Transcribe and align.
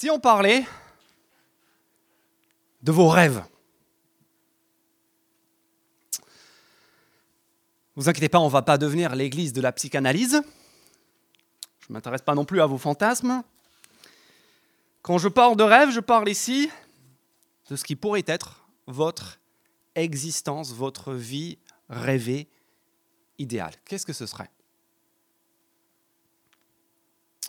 Si 0.00 0.08
on 0.08 0.18
parlait 0.18 0.64
de 2.82 2.90
vos 2.90 3.08
rêves, 3.08 3.44
vous 7.96 8.08
inquiétez 8.08 8.30
pas, 8.30 8.40
on 8.40 8.46
ne 8.46 8.50
va 8.50 8.62
pas 8.62 8.78
devenir 8.78 9.14
l'église 9.14 9.52
de 9.52 9.60
la 9.60 9.72
psychanalyse. 9.72 10.40
Je 11.80 11.86
ne 11.90 11.92
m'intéresse 11.92 12.22
pas 12.22 12.34
non 12.34 12.46
plus 12.46 12.62
à 12.62 12.66
vos 12.66 12.78
fantasmes. 12.78 13.42
Quand 15.02 15.18
je 15.18 15.28
parle 15.28 15.54
de 15.54 15.64
rêve, 15.64 15.90
je 15.90 16.00
parle 16.00 16.30
ici 16.30 16.70
de 17.68 17.76
ce 17.76 17.84
qui 17.84 17.94
pourrait 17.94 18.24
être 18.26 18.66
votre 18.86 19.38
existence, 19.96 20.72
votre 20.72 21.12
vie 21.12 21.58
rêvée 21.90 22.48
idéale. 23.36 23.74
Qu'est-ce 23.84 24.06
que 24.06 24.14
ce 24.14 24.24
serait? 24.24 24.50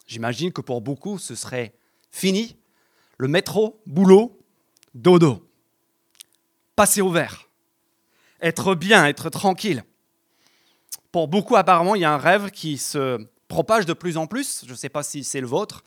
J'imagine 0.06 0.52
que 0.52 0.60
pour 0.60 0.82
beaucoup, 0.82 1.18
ce 1.18 1.36
serait 1.36 1.74
fini, 2.12 2.58
le 3.18 3.28
métro, 3.28 3.82
boulot, 3.86 4.40
dodo, 4.94 5.48
passer 6.76 7.02
au 7.02 7.10
vert, 7.10 7.48
être 8.42 8.76
bien, 8.76 9.08
être 9.08 9.30
tranquille. 9.30 9.84
Pour 11.12 11.28
beaucoup, 11.28 11.56
apparemment, 11.56 11.96
il 11.96 12.02
y 12.02 12.06
a 12.06 12.14
un 12.14 12.18
rêve 12.18 12.52
qui 12.52 12.78
se 12.78 13.26
propage 13.48 13.86
de 13.86 13.94
plus 13.94 14.18
en 14.18 14.28
plus, 14.28 14.64
je 14.66 14.72
ne 14.72 14.78
sais 14.78 14.90
pas 14.90 15.04
si 15.04 15.24
c'est 15.24 15.42
le 15.42 15.48
vôtre, 15.48 15.84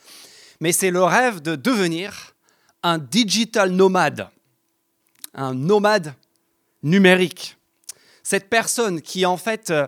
mais 0.61 0.73
c'est 0.73 0.91
le 0.91 1.03
rêve 1.03 1.41
de 1.41 1.57
devenir 1.57 2.35
un 2.83 2.99
digital 2.99 3.71
nomade, 3.71 4.29
un 5.33 5.55
nomade 5.55 6.15
numérique. 6.83 7.57
Cette 8.23 8.49
personne 8.51 9.01
qui 9.01 9.25
en 9.27 9.37
fait 9.37 9.71
euh, 9.71 9.87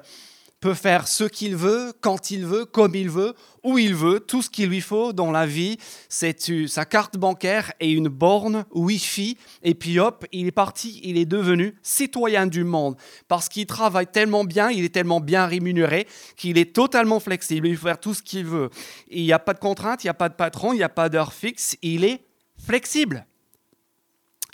peut 0.61 0.75
faire 0.75 1.07
ce 1.07 1.25
qu'il 1.25 1.55
veut, 1.55 1.93
quand 2.01 2.31
il 2.31 2.47
veut, 2.47 2.65
comme 2.65 2.95
il 2.95 3.11
veut, 3.11 3.35
où 3.63 3.79
il 3.79 3.95
veut, 3.95 4.21
tout 4.21 4.43
ce 4.43 4.49
qu'il 4.49 4.69
lui 4.69 4.81
faut 4.81 5.13
dans 5.13 5.31
la 5.31 5.47
vie, 5.47 5.77
c'est 6.09 6.67
sa 6.67 6.85
carte 6.85 7.19
bancaire 7.19 7.73
et 7.79 7.93
une 7.93 8.09
borne 8.09 8.65
Wi-Fi, 8.71 9.37
et 9.63 9.75
puis 9.75 9.99
hop, 9.99 10.25
il 10.33 10.47
est 10.47 10.53
parti, 10.53 11.01
il 11.05 11.19
est 11.19 11.27
devenu 11.27 11.77
citoyen 11.83 12.47
du 12.47 12.65
monde, 12.65 12.97
parce 13.29 13.49
qu'il 13.49 13.67
travaille 13.67 14.07
tellement 14.07 14.45
bien, 14.45 14.71
il 14.71 14.85
est 14.85 14.95
tellement 14.95 15.21
bien 15.21 15.47
rémunéré, 15.47 16.07
qu'il 16.37 16.57
est 16.59 16.75
totalement 16.75 17.21
flexible, 17.21 17.69
il 17.69 17.77
peut 17.77 17.89
faire 17.89 18.01
tout 18.01 18.15
ce 18.15 18.23
qu'il 18.23 18.47
veut. 18.47 18.71
Il 19.09 19.23
n'y 19.23 19.33
a 19.33 19.39
pas 19.39 19.53
de 19.53 19.59
contraintes, 19.59 20.05
il 20.05 20.07
n'y 20.07 20.11
a 20.11 20.15
pas 20.15 20.29
de 20.29 20.35
patron, 20.35 20.73
il 20.73 20.77
n'y 20.77 20.83
a 20.83 20.89
pas 20.89 21.09
d'heure 21.09 21.35
fixe, 21.35 21.77
il 21.83 22.05
est 22.05 22.25
flexible. 22.65 23.27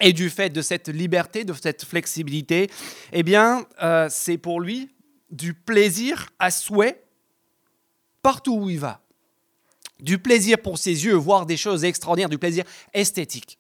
Et 0.01 0.13
du 0.13 0.31
fait 0.31 0.51
de 0.51 0.63
cette 0.63 0.89
liberté, 0.89 1.45
de 1.45 1.53
cette 1.53 1.85
flexibilité, 1.85 2.69
eh 3.13 3.23
bien, 3.23 3.65
euh, 3.83 4.09
c'est 4.11 4.37
pour 4.37 4.61
lui 4.61 4.89
du 5.33 5.55
plaisir 5.55 6.29
à 6.39 6.51
souhait 6.51 7.03
partout 8.23 8.55
où 8.55 8.71
il 8.71 8.79
va. 8.79 9.01
Du 9.99 10.19
plaisir 10.19 10.59
pour 10.59 10.79
ses 10.79 11.05
yeux, 11.05 11.15
voir 11.15 11.47
des 11.47 11.57
choses 11.57 11.85
extraordinaires, 11.85 12.29
du 12.29 12.39
plaisir 12.39 12.65
esthétique. 12.93 13.59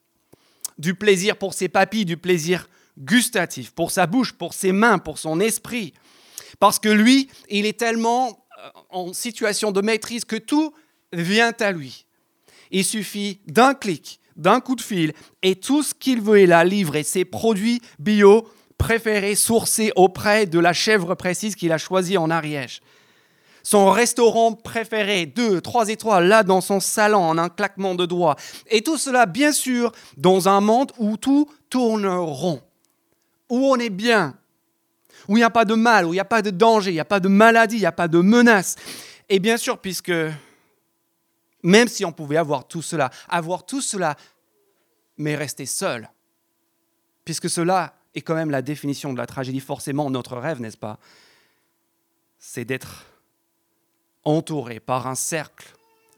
Du 0.78 0.94
plaisir 0.94 1.36
pour 1.36 1.54
ses 1.54 1.68
papilles, 1.68 2.04
du 2.04 2.16
plaisir 2.16 2.68
gustatif, 2.98 3.70
pour 3.70 3.90
sa 3.90 4.06
bouche, 4.06 4.32
pour 4.32 4.54
ses 4.54 4.72
mains, 4.72 4.98
pour 4.98 5.18
son 5.18 5.40
esprit. 5.40 5.94
Parce 6.60 6.78
que 6.78 6.88
lui, 6.88 7.28
il 7.48 7.66
est 7.66 7.78
tellement 7.78 8.46
euh, 8.58 8.68
en 8.90 9.12
situation 9.12 9.72
de 9.72 9.80
maîtrise 9.80 10.24
que 10.24 10.36
tout 10.36 10.74
vient 11.12 11.52
à 11.58 11.72
lui. 11.72 12.06
Il 12.70 12.84
suffit 12.84 13.40
d'un 13.46 13.74
clic, 13.74 14.20
d'un 14.36 14.60
coup 14.60 14.74
de 14.74 14.82
fil, 14.82 15.12
et 15.42 15.56
tout 15.56 15.82
ce 15.82 15.94
qu'il 15.94 16.20
veut 16.20 16.40
est 16.40 16.46
là, 16.46 16.64
livrer 16.64 17.02
ses 17.02 17.24
produits 17.24 17.80
bio, 17.98 18.48
préféré 18.82 19.36
sourcé 19.36 19.92
auprès 19.94 20.44
de 20.44 20.58
la 20.58 20.72
chèvre 20.72 21.14
précise 21.14 21.54
qu'il 21.54 21.70
a 21.70 21.78
choisie 21.78 22.18
en 22.18 22.30
Ariège. 22.30 22.80
Son 23.62 23.92
restaurant 23.92 24.54
préféré, 24.54 25.24
deux, 25.24 25.60
trois 25.60 25.88
étoiles, 25.88 26.26
là 26.26 26.42
dans 26.42 26.60
son 26.60 26.80
salon, 26.80 27.20
en 27.20 27.38
un 27.38 27.48
claquement 27.48 27.94
de 27.94 28.06
doigts. 28.06 28.34
Et 28.68 28.82
tout 28.82 28.98
cela, 28.98 29.26
bien 29.26 29.52
sûr, 29.52 29.92
dans 30.16 30.48
un 30.48 30.60
monde 30.60 30.90
où 30.98 31.16
tout 31.16 31.48
tourne 31.70 32.08
rond, 32.08 32.60
où 33.48 33.68
on 33.68 33.76
est 33.76 33.88
bien, 33.88 34.34
où 35.28 35.36
il 35.36 35.40
n'y 35.40 35.44
a 35.44 35.50
pas 35.50 35.64
de 35.64 35.74
mal, 35.74 36.04
où 36.04 36.08
il 36.08 36.16
n'y 36.16 36.20
a 36.20 36.24
pas 36.24 36.42
de 36.42 36.50
danger, 36.50 36.90
il 36.90 36.94
n'y 36.94 37.00
a 37.00 37.04
pas 37.04 37.20
de 37.20 37.28
maladie, 37.28 37.76
il 37.76 37.80
n'y 37.80 37.86
a 37.86 37.92
pas 37.92 38.08
de 38.08 38.18
menace. 38.18 38.74
Et 39.28 39.38
bien 39.38 39.58
sûr, 39.58 39.78
puisque 39.78 40.12
même 41.62 41.86
si 41.86 42.04
on 42.04 42.10
pouvait 42.10 42.36
avoir 42.36 42.66
tout 42.66 42.82
cela, 42.82 43.10
avoir 43.28 43.64
tout 43.64 43.80
cela, 43.80 44.16
mais 45.18 45.36
rester 45.36 45.66
seul, 45.66 46.10
puisque 47.24 47.48
cela 47.48 47.94
et 48.14 48.22
quand 48.22 48.34
même 48.34 48.50
la 48.50 48.62
définition 48.62 49.12
de 49.12 49.18
la 49.18 49.26
tragédie, 49.26 49.60
forcément 49.60 50.10
notre 50.10 50.36
rêve, 50.36 50.60
n'est-ce 50.60 50.76
pas 50.76 50.98
C'est 52.38 52.64
d'être 52.64 53.06
entouré 54.24 54.80
par 54.80 55.06
un 55.06 55.14
cercle 55.14 55.74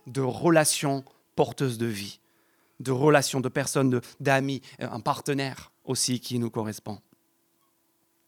de 0.07 0.21
relations 0.21 1.05
porteuses 1.37 1.79
de 1.79 1.87
vie, 1.87 2.21
de 2.81 2.93
relations 2.93 3.41
de 3.41 3.49
personnes, 3.49 4.01
d'amis, 4.21 4.61
un 4.79 5.01
partenaire 5.01 5.73
aussi 5.85 6.21
qui 6.21 6.39
nous 6.39 6.51
correspond. 6.51 6.99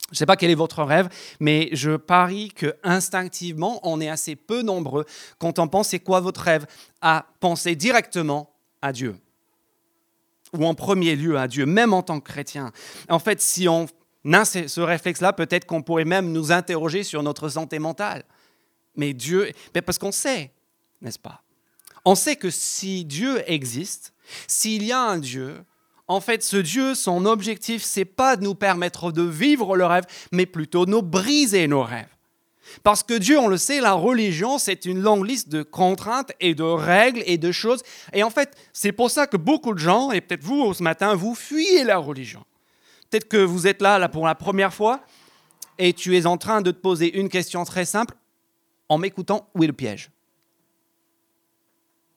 Je 0.09 0.15
ne 0.15 0.16
sais 0.19 0.27
pas 0.27 0.37
quel 0.37 0.50
est 0.50 0.54
votre 0.54 0.84
rêve, 0.84 1.09
mais 1.41 1.69
je 1.72 1.97
parie 1.97 2.50
que 2.50 2.77
instinctivement, 2.84 3.81
on 3.83 4.00
est 4.00 4.09
assez 4.09 4.37
peu 4.37 4.62
nombreux 4.62 5.04
quand 5.38 5.59
on 5.59 5.66
pense 5.66 5.88
c'est 5.88 5.98
quoi 5.98 6.21
votre 6.21 6.43
rêve 6.43 6.66
à 7.00 7.27
penser 7.41 7.75
directement 7.75 8.54
à 8.83 8.93
Dieu 8.93 9.16
ou 10.53 10.67
en 10.67 10.75
premier 10.75 11.17
lieu 11.17 11.39
à 11.39 11.49
Dieu, 11.49 11.67
même 11.67 11.93
en 11.93 12.03
tant 12.03 12.21
que 12.21 12.31
chrétien. 12.31 12.73
En 13.09 13.19
fait, 13.19 13.41
si 13.41 13.69
on 13.69 13.87
a 14.33 14.45
ce 14.45 14.81
réflexe-là, 14.81 15.33
peut-être 15.33 15.67
qu'on 15.67 15.83
pourrait 15.83 16.05
même 16.05 16.33
nous 16.33 16.53
interroger 16.53 17.03
sur 17.05 17.23
notre 17.23 17.49
santé 17.49 17.79
mentale. 17.79 18.25
Mais 18.97 19.12
Dieu, 19.12 19.53
parce 19.84 19.99
qu'on 19.99 20.12
sait, 20.12 20.53
n'est-ce 21.01 21.19
pas? 21.19 21.43
On 22.05 22.15
sait 22.15 22.37
que 22.37 22.51
si 22.51 23.05
Dieu 23.05 23.43
existe, 23.51 24.15
s'il 24.47 24.84
y 24.84 24.93
a 24.93 25.01
un 25.01 25.19
Dieu, 25.19 25.62
en 26.09 26.21
fait, 26.21 26.43
ce 26.43 26.57
Dieu, 26.57 26.95
son 26.95 27.27
objectif, 27.27 27.83
c'est 27.83 28.05
pas 28.05 28.37
de 28.37 28.45
nous 28.45 28.55
permettre 28.55 29.11
de 29.11 29.23
vivre 29.23 29.77
le 29.77 29.84
rêve, 29.84 30.05
mais 30.33 30.47
plutôt 30.47 30.87
de 30.87 30.93
nous 30.93 31.03
briser 31.03 31.67
nos 31.67 31.83
rêves. 31.83 32.16
Parce 32.82 33.03
que 33.03 33.15
Dieu, 33.15 33.38
on 33.38 33.49
le 33.49 33.56
sait, 33.56 33.81
la 33.81 33.93
religion, 33.93 34.59
c'est 34.59 34.84
une 34.84 35.00
longue 35.00 35.27
liste 35.27 35.49
de 35.49 35.62
contraintes 35.62 36.32
et 36.41 36.54
de 36.54 36.62
règles 36.62 37.22
et 37.27 37.38
de 37.38 37.53
choses. 37.53 37.82
Et 38.12 38.22
en 38.22 38.31
fait, 38.31 38.56
c'est 38.72 38.93
pour 38.93 39.10
ça 39.10 39.27
que 39.27 39.37
beaucoup 39.37 39.75
de 39.75 39.78
gens, 39.78 40.12
et 40.12 40.21
peut-être 40.21 40.43
vous 40.43 40.75
ce 40.75 40.82
matin, 40.82 41.15
vous 41.15 41.34
fuyez 41.34 41.84
la 41.84 41.99
religion. 41.99 42.44
Peut-être 43.10 43.28
que 43.28 43.37
vous 43.37 43.66
êtes 43.66 43.82
là, 43.82 43.99
là 43.99 44.09
pour 44.09 44.27
la 44.27 44.34
première 44.34 44.75
fois 44.75 45.00
et 45.78 45.93
tu 45.93 46.16
es 46.16 46.27
en 46.27 46.38
train 46.38 46.62
de 46.62 46.71
te 46.71 46.78
poser 46.78 47.19
une 47.19 47.28
question 47.28 47.65
très 47.65 47.84
simple 47.84 48.15
en 48.88 48.98
m'écoutant, 48.98 49.48
où 49.54 49.62
est 49.62 49.66
le 49.66 49.72
piège 49.72 50.10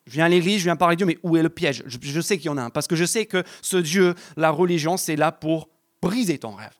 je 0.09 0.15
viens 0.15 0.25
à 0.25 0.29
l'église, 0.29 0.57
je 0.57 0.63
viens 0.63 0.75
parler 0.75 0.95
de 0.95 1.05
Dieu, 1.05 1.05
mais 1.05 1.19
où 1.21 1.37
est 1.37 1.43
le 1.43 1.49
piège? 1.49 1.83
Je, 1.85 1.99
je 2.01 2.21
sais 2.21 2.37
qu'il 2.37 2.47
y 2.47 2.49
en 2.49 2.57
a 2.57 2.63
un, 2.63 2.69
parce 2.71 2.87
que 2.87 2.95
je 2.95 3.05
sais 3.05 3.27
que 3.27 3.43
ce 3.61 3.77
Dieu, 3.77 4.15
la 4.37 4.49
religion, 4.49 4.97
c'est 4.97 5.15
là 5.15 5.31
pour 5.31 5.69
briser 6.01 6.39
ton 6.39 6.55
rêve 6.55 6.78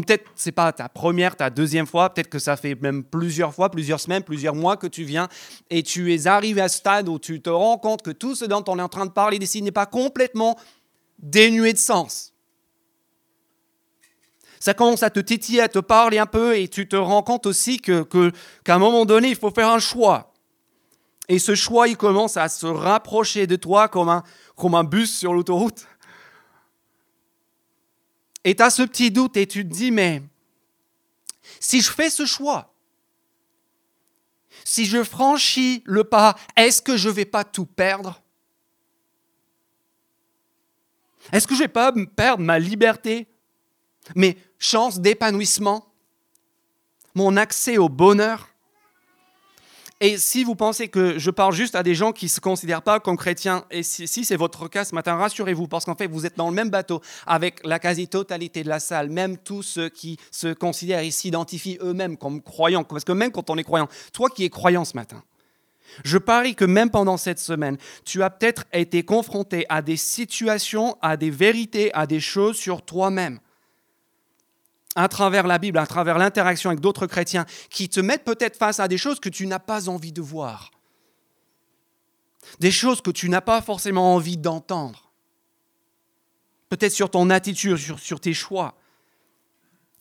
peut-être 0.00 0.30
c'est 0.34 0.52
pas 0.52 0.72
ta 0.72 0.88
première, 0.88 1.36
ta 1.36 1.50
deuxième 1.50 1.86
fois, 1.86 2.12
peut-être 2.12 2.30
que 2.30 2.38
ça 2.38 2.56
fait 2.56 2.80
même 2.80 3.04
plusieurs 3.04 3.54
fois, 3.54 3.70
plusieurs 3.70 4.00
semaines, 4.00 4.22
plusieurs 4.22 4.54
mois 4.54 4.76
que 4.76 4.86
tu 4.86 5.04
viens 5.04 5.28
et 5.68 5.82
tu 5.82 6.14
es 6.14 6.26
arrivé 6.26 6.62
à 6.62 6.68
ce 6.68 6.78
stade 6.78 7.08
où 7.08 7.18
tu 7.18 7.42
te 7.42 7.50
rends 7.50 7.78
compte 7.78 8.02
que 8.02 8.10
tout 8.10 8.34
ce 8.34 8.46
dont 8.46 8.64
on 8.68 8.78
est 8.78 8.82
en 8.82 8.88
train 8.88 9.06
de 9.06 9.10
parler 9.10 9.36
ici 9.36 9.60
n'est 9.60 9.70
pas 9.70 9.86
complètement 9.86 10.58
dénué 11.18 11.72
de 11.74 11.78
sens. 11.78 12.32
Ça 14.60 14.74
commence 14.74 15.02
à 15.02 15.10
te 15.10 15.20
titiller, 15.20 15.60
à 15.60 15.68
te 15.68 15.80
parler 15.80 16.18
un 16.18 16.26
peu 16.26 16.56
et 16.56 16.68
tu 16.68 16.88
te 16.88 16.96
rends 16.96 17.22
compte 17.22 17.46
aussi 17.46 17.78
que, 17.78 18.04
qu'à 18.64 18.76
un 18.76 18.78
moment 18.78 19.04
donné, 19.04 19.28
il 19.28 19.36
faut 19.36 19.50
faire 19.50 19.68
un 19.68 19.80
choix. 19.80 20.32
Et 21.28 21.38
ce 21.38 21.54
choix, 21.54 21.88
il 21.88 21.96
commence 21.96 22.36
à 22.36 22.48
se 22.48 22.66
rapprocher 22.66 23.46
de 23.46 23.56
toi 23.56 23.88
comme 23.88 24.08
un, 24.08 24.22
comme 24.56 24.74
un 24.74 24.84
bus 24.84 25.18
sur 25.18 25.34
l'autoroute 25.34 25.86
et 28.44 28.54
tu 28.54 28.62
as 28.62 28.70
ce 28.70 28.82
petit 28.82 29.10
doute 29.10 29.36
et 29.36 29.46
tu 29.46 29.66
te 29.66 29.72
dis, 29.72 29.90
mais 29.90 30.22
si 31.60 31.80
je 31.80 31.90
fais 31.90 32.10
ce 32.10 32.26
choix, 32.26 32.74
si 34.64 34.84
je 34.84 35.02
franchis 35.02 35.82
le 35.84 36.04
pas, 36.04 36.36
est-ce 36.56 36.82
que 36.82 36.96
je 36.96 37.08
ne 37.08 37.14
vais 37.14 37.24
pas 37.24 37.44
tout 37.44 37.66
perdre? 37.66 38.22
Est-ce 41.30 41.46
que 41.46 41.54
je 41.54 41.60
ne 41.60 41.64
vais 41.64 41.72
pas 41.72 41.92
perdre 42.16 42.42
ma 42.42 42.58
liberté, 42.58 43.28
mes 44.16 44.36
chances 44.58 44.98
d'épanouissement, 44.98 45.92
mon 47.14 47.36
accès 47.36 47.78
au 47.78 47.88
bonheur? 47.88 48.51
Et 50.02 50.18
si 50.18 50.42
vous 50.42 50.56
pensez 50.56 50.88
que 50.88 51.16
je 51.16 51.30
parle 51.30 51.54
juste 51.54 51.76
à 51.76 51.84
des 51.84 51.94
gens 51.94 52.10
qui 52.10 52.24
ne 52.24 52.30
se 52.30 52.40
considèrent 52.40 52.82
pas 52.82 52.98
comme 52.98 53.16
chrétiens, 53.16 53.64
et 53.70 53.84
si, 53.84 54.24
c'est 54.24 54.34
votre 54.34 54.66
cas 54.66 54.84
ce 54.84 54.96
matin, 54.96 55.14
rassurez-vous, 55.14 55.68
parce 55.68 55.84
qu'en 55.84 55.94
fait, 55.94 56.08
vous 56.08 56.26
êtes 56.26 56.36
dans 56.36 56.48
le 56.48 56.54
même 56.56 56.70
bateau 56.70 57.00
avec 57.24 57.64
la 57.64 57.78
quasi-totalité 57.78 58.64
de 58.64 58.68
la 58.68 58.80
salle, 58.80 59.10
même 59.10 59.38
tous 59.38 59.62
ceux 59.62 59.88
qui 59.88 60.18
se 60.32 60.52
considèrent 60.52 61.04
et 61.04 61.12
s'identifient 61.12 61.78
eux-mêmes 61.82 62.16
comme 62.16 62.42
croyants, 62.42 62.82
parce 62.82 63.04
que 63.04 63.12
même 63.12 63.30
quand 63.30 63.48
on 63.48 63.56
est 63.56 63.62
croyant, 63.62 63.88
toi 64.12 64.28
qui 64.28 64.44
es 64.44 64.50
croyant 64.50 64.84
ce 64.84 64.96
matin, 64.96 65.22
je 66.02 66.18
parie 66.18 66.56
que 66.56 66.64
même 66.64 66.90
pendant 66.90 67.16
cette 67.16 67.38
semaine, 67.38 67.76
tu 68.04 68.24
as 68.24 68.30
peut-être 68.30 68.64
été 68.72 69.04
confronté 69.04 69.66
à 69.68 69.82
des 69.82 69.96
situations, 69.96 70.96
à 71.00 71.16
des 71.16 71.30
vérités, 71.30 71.94
à 71.94 72.08
des 72.08 72.18
choses 72.18 72.56
sur 72.56 72.82
toi-même 72.82 73.38
à 74.94 75.08
travers 75.08 75.46
la 75.46 75.58
Bible, 75.58 75.78
à 75.78 75.86
travers 75.86 76.18
l'interaction 76.18 76.70
avec 76.70 76.80
d'autres 76.80 77.06
chrétiens, 77.06 77.46
qui 77.70 77.88
te 77.88 78.00
mettent 78.00 78.24
peut-être 78.24 78.56
face 78.56 78.80
à 78.80 78.88
des 78.88 78.98
choses 78.98 79.20
que 79.20 79.28
tu 79.28 79.46
n'as 79.46 79.58
pas 79.58 79.88
envie 79.88 80.12
de 80.12 80.22
voir. 80.22 80.70
des 82.58 82.70
choses 82.70 83.00
que 83.00 83.10
tu 83.10 83.28
n'as 83.28 83.40
pas 83.40 83.62
forcément 83.62 84.14
envie 84.14 84.36
d'entendre. 84.36 85.10
Peut-être 86.68 86.92
sur 86.92 87.10
ton 87.10 87.30
attitude, 87.30 87.76
sur, 87.76 87.98
sur 87.98 88.20
tes 88.20 88.34
choix. 88.34 88.74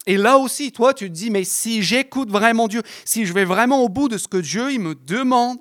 Et 0.07 0.17
là 0.17 0.38
aussi, 0.38 0.71
toi, 0.71 0.93
tu 0.93 1.07
te 1.07 1.13
dis, 1.13 1.29
mais 1.29 1.43
si 1.43 1.83
j'écoute 1.83 2.29
vraiment 2.29 2.67
Dieu, 2.67 2.81
si 3.05 3.25
je 3.25 3.33
vais 3.33 3.45
vraiment 3.45 3.83
au 3.83 3.89
bout 3.89 4.09
de 4.09 4.17
ce 4.17 4.27
que 4.27 4.38
Dieu 4.38 4.71
il 4.71 4.79
me 4.79 4.95
demande, 4.95 5.59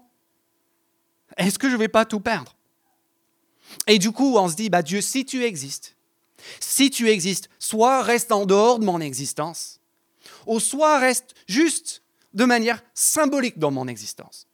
est-ce 1.36 1.58
que 1.58 1.68
je 1.68 1.74
ne 1.74 1.78
vais 1.78 1.88
pas 1.88 2.04
tout 2.04 2.20
perdre? 2.20 2.56
Et 3.86 3.98
du 3.98 4.10
coup, 4.10 4.36
on 4.36 4.48
se 4.48 4.56
dit, 4.56 4.70
bah 4.70 4.82
Dieu, 4.82 5.00
si 5.00 5.24
tu 5.24 5.44
existes, 5.44 5.96
si 6.60 6.90
tu 6.90 7.08
existes, 7.08 7.48
soit 7.58 8.02
reste 8.02 8.32
en 8.32 8.46
dehors 8.46 8.78
de 8.78 8.84
mon 8.84 9.00
existence, 9.00 9.80
ou 10.46 10.60
soit 10.60 10.98
reste 10.98 11.34
juste 11.46 12.02
de 12.34 12.44
manière 12.44 12.82
symbolique 12.94 13.58
dans 13.58 13.70
mon 13.70 13.88
existence. 13.88 14.46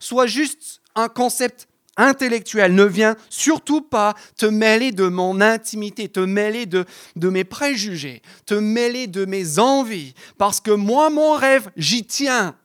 Soit 0.00 0.26
juste 0.26 0.80
un 0.94 1.08
concept 1.08 1.68
intellectuel. 1.96 2.74
Ne 2.74 2.84
viens 2.84 3.16
surtout 3.30 3.80
pas 3.80 4.14
te 4.36 4.46
mêler 4.46 4.92
de 4.92 5.08
mon 5.08 5.40
intimité, 5.40 6.08
te 6.08 6.20
mêler 6.20 6.66
de, 6.66 6.84
de 7.16 7.28
mes 7.28 7.44
préjugés, 7.44 8.22
te 8.46 8.54
mêler 8.54 9.06
de 9.06 9.24
mes 9.24 9.58
envies, 9.58 10.14
parce 10.38 10.60
que 10.60 10.70
moi, 10.70 11.10
mon 11.10 11.34
rêve, 11.34 11.70
j'y 11.76 12.04
tiens. 12.04 12.56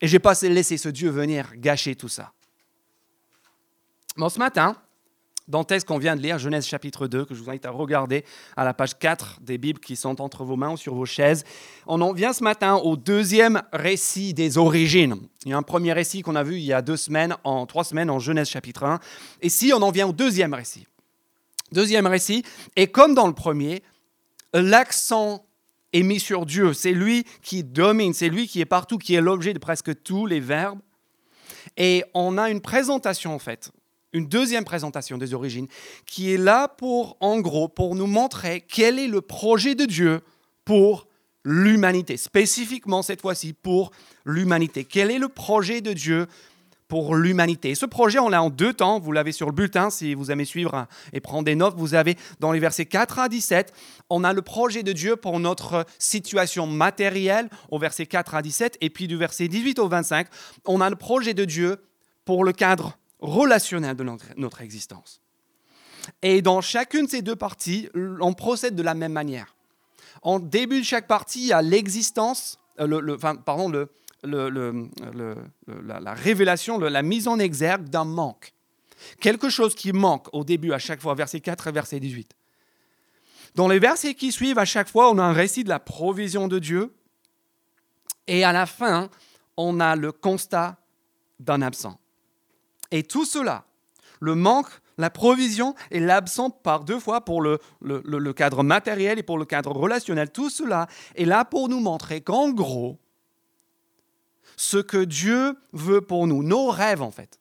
Et 0.00 0.08
je 0.08 0.14
n'ai 0.14 0.18
pas 0.18 0.34
laissé 0.42 0.76
ce 0.78 0.88
Dieu 0.88 1.10
venir 1.10 1.52
gâcher 1.56 1.94
tout 1.94 2.08
ça. 2.08 2.32
Bon, 4.16 4.28
ce 4.28 4.38
matin, 4.38 4.76
dans 5.52 5.58
le 5.58 5.66
texte 5.66 5.86
qu'on 5.86 5.98
vient 5.98 6.16
de 6.16 6.22
lire, 6.22 6.38
Genèse 6.38 6.66
chapitre 6.66 7.06
2, 7.06 7.26
que 7.26 7.34
je 7.34 7.42
vous 7.42 7.50
invite 7.50 7.66
à 7.66 7.70
regarder 7.70 8.24
à 8.56 8.64
la 8.64 8.72
page 8.72 8.98
4 8.98 9.40
des 9.42 9.58
Bibles 9.58 9.80
qui 9.80 9.96
sont 9.96 10.22
entre 10.22 10.44
vos 10.44 10.56
mains 10.56 10.70
ou 10.70 10.76
sur 10.78 10.94
vos 10.94 11.04
chaises. 11.04 11.44
On 11.86 12.00
en 12.00 12.14
vient 12.14 12.32
ce 12.32 12.42
matin 12.42 12.76
au 12.76 12.96
deuxième 12.96 13.62
récit 13.70 14.32
des 14.32 14.56
origines. 14.56 15.14
Il 15.44 15.50
y 15.50 15.52
a 15.52 15.58
un 15.58 15.62
premier 15.62 15.92
récit 15.92 16.22
qu'on 16.22 16.36
a 16.36 16.42
vu 16.42 16.56
il 16.56 16.64
y 16.64 16.72
a 16.72 16.80
deux 16.80 16.96
semaines, 16.96 17.36
en 17.44 17.66
trois 17.66 17.84
semaines, 17.84 18.08
en 18.08 18.18
Genèse 18.18 18.48
chapitre 18.48 18.84
1. 18.84 18.98
Et 19.42 19.50
si 19.50 19.74
on 19.74 19.82
en 19.82 19.90
vient 19.90 20.06
au 20.08 20.14
deuxième 20.14 20.54
récit. 20.54 20.86
Deuxième 21.70 22.06
récit, 22.06 22.44
et 22.76 22.86
comme 22.86 23.14
dans 23.14 23.26
le 23.26 23.34
premier, 23.34 23.82
l'accent 24.54 25.44
est 25.92 26.02
mis 26.02 26.18
sur 26.18 26.46
Dieu. 26.46 26.72
C'est 26.72 26.92
lui 26.92 27.26
qui 27.42 27.62
domine, 27.62 28.14
c'est 28.14 28.30
lui 28.30 28.48
qui 28.48 28.62
est 28.62 28.66
partout, 28.66 28.96
qui 28.96 29.16
est 29.16 29.20
l'objet 29.20 29.52
de 29.52 29.58
presque 29.58 30.02
tous 30.02 30.24
les 30.24 30.40
verbes. 30.40 30.80
Et 31.76 32.04
on 32.14 32.38
a 32.38 32.48
une 32.48 32.62
présentation 32.62 33.34
en 33.34 33.38
fait 33.38 33.70
une 34.12 34.26
deuxième 34.26 34.64
présentation 34.64 35.18
des 35.18 35.34
origines 35.34 35.68
qui 36.06 36.32
est 36.32 36.38
là 36.38 36.68
pour, 36.68 37.16
en 37.20 37.40
gros, 37.40 37.68
pour 37.68 37.94
nous 37.94 38.06
montrer 38.06 38.62
quel 38.66 38.98
est 38.98 39.08
le 39.08 39.20
projet 39.20 39.74
de 39.74 39.84
Dieu 39.84 40.20
pour 40.64 41.06
l'humanité, 41.44 42.16
spécifiquement 42.16 43.02
cette 43.02 43.20
fois-ci 43.20 43.52
pour 43.52 43.90
l'humanité. 44.24 44.84
Quel 44.84 45.10
est 45.10 45.18
le 45.18 45.28
projet 45.28 45.80
de 45.80 45.92
Dieu 45.92 46.26
pour 46.86 47.16
l'humanité? 47.16 47.74
Ce 47.74 47.86
projet, 47.86 48.18
on 48.18 48.28
l'a 48.28 48.42
en 48.42 48.50
deux 48.50 48.72
temps. 48.72 49.00
Vous 49.00 49.12
l'avez 49.12 49.32
sur 49.32 49.46
le 49.46 49.52
bulletin 49.52 49.90
si 49.90 50.14
vous 50.14 50.30
aimez 50.30 50.44
suivre 50.44 50.86
et 51.12 51.20
prendre 51.20 51.44
des 51.44 51.56
notes. 51.56 51.74
Vous 51.76 51.94
avez 51.94 52.16
dans 52.38 52.52
les 52.52 52.60
versets 52.60 52.86
4 52.86 53.18
à 53.18 53.28
17, 53.28 53.72
on 54.10 54.24
a 54.24 54.32
le 54.32 54.42
projet 54.42 54.82
de 54.82 54.92
Dieu 54.92 55.16
pour 55.16 55.40
notre 55.40 55.84
situation 55.98 56.66
matérielle 56.66 57.48
au 57.70 57.78
verset 57.78 58.06
4 58.06 58.34
à 58.36 58.42
17. 58.42 58.78
Et 58.80 58.90
puis 58.90 59.08
du 59.08 59.16
verset 59.16 59.48
18 59.48 59.78
au 59.78 59.88
25, 59.88 60.28
on 60.66 60.80
a 60.80 60.90
le 60.90 60.96
projet 60.96 61.34
de 61.34 61.44
Dieu 61.44 61.78
pour 62.24 62.44
le 62.44 62.52
cadre 62.52 62.96
relationnel 63.22 63.96
de 63.96 64.04
notre, 64.36 64.60
existence. 64.60 65.22
Et 66.20 66.42
dans 66.42 66.60
chacune 66.60 67.06
de 67.06 67.10
ces 67.10 67.22
deux 67.22 67.36
parties, 67.36 67.88
on 68.20 68.34
procède 68.34 68.74
de 68.74 68.82
la 68.82 68.94
même 68.94 69.12
manière. 69.12 69.54
En 70.22 70.40
début 70.40 70.80
de 70.80 70.84
chaque 70.84 71.06
partie, 71.06 71.40
il 71.40 71.46
y 71.46 71.52
a 71.52 71.62
l'existence, 71.62 72.58
euh, 72.80 73.16
pardon, 73.46 73.70
la, 74.24 74.50
la, 76.00 76.14
révélation, 76.14 76.78
la 76.78 77.02
mise 77.02 77.28
en 77.28 77.38
exergue 77.38 77.88
d'un 77.88 78.04
manque. 78.04 78.52
Quelque 79.20 79.48
chose 79.48 79.74
qui 79.74 79.92
manque 79.92 80.28
au 80.32 80.44
début 80.44 80.72
à 80.72 80.78
chaque 80.78 81.00
fois, 81.00 81.14
verset 81.14 81.40
4 81.40 81.68
et 81.68 81.72
verset 81.72 82.00
18. 82.00 82.34
Dans 83.54 83.68
les 83.68 83.78
versets 83.78 84.14
qui 84.14 84.32
suivent, 84.32 84.58
à 84.58 84.64
chaque 84.64 84.88
fois, 84.88 85.10
on 85.10 85.18
a 85.18 85.22
un 85.22 85.32
récit 85.32 85.64
de 85.64 85.68
la 85.68 85.80
provision 85.80 86.48
de 86.48 86.58
Dieu. 86.58 86.94
Et 88.26 88.44
à 88.44 88.52
la 88.52 88.66
fin, 88.66 89.10
on 89.56 89.80
a 89.80 89.96
le 89.96 90.12
constat 90.12 90.76
d'un 91.38 91.62
absent. 91.62 91.98
Et 92.92 93.02
tout 93.02 93.24
cela, 93.24 93.64
le 94.20 94.36
manque, 94.36 94.68
la 94.98 95.10
provision 95.10 95.74
et 95.90 95.98
l'absence 95.98 96.52
par 96.62 96.84
deux 96.84 97.00
fois 97.00 97.24
pour 97.24 97.42
le, 97.42 97.58
cadre 98.32 98.62
matériel 98.62 99.18
et 99.18 99.22
pour 99.22 99.38
le 99.38 99.44
cadre 99.44 99.72
relationnel, 99.72 100.30
tout 100.30 100.50
cela 100.50 100.86
est 101.16 101.24
là 101.24 101.44
pour 101.44 101.68
nous 101.68 101.80
montrer 101.80 102.20
qu'en 102.20 102.50
gros, 102.50 102.98
ce 104.56 104.76
que 104.76 105.02
Dieu 105.02 105.56
veut 105.72 106.02
pour 106.02 106.26
nous, 106.26 106.42
nos 106.42 106.68
rêves 106.68 107.02
en 107.02 107.10
fait, 107.10 107.40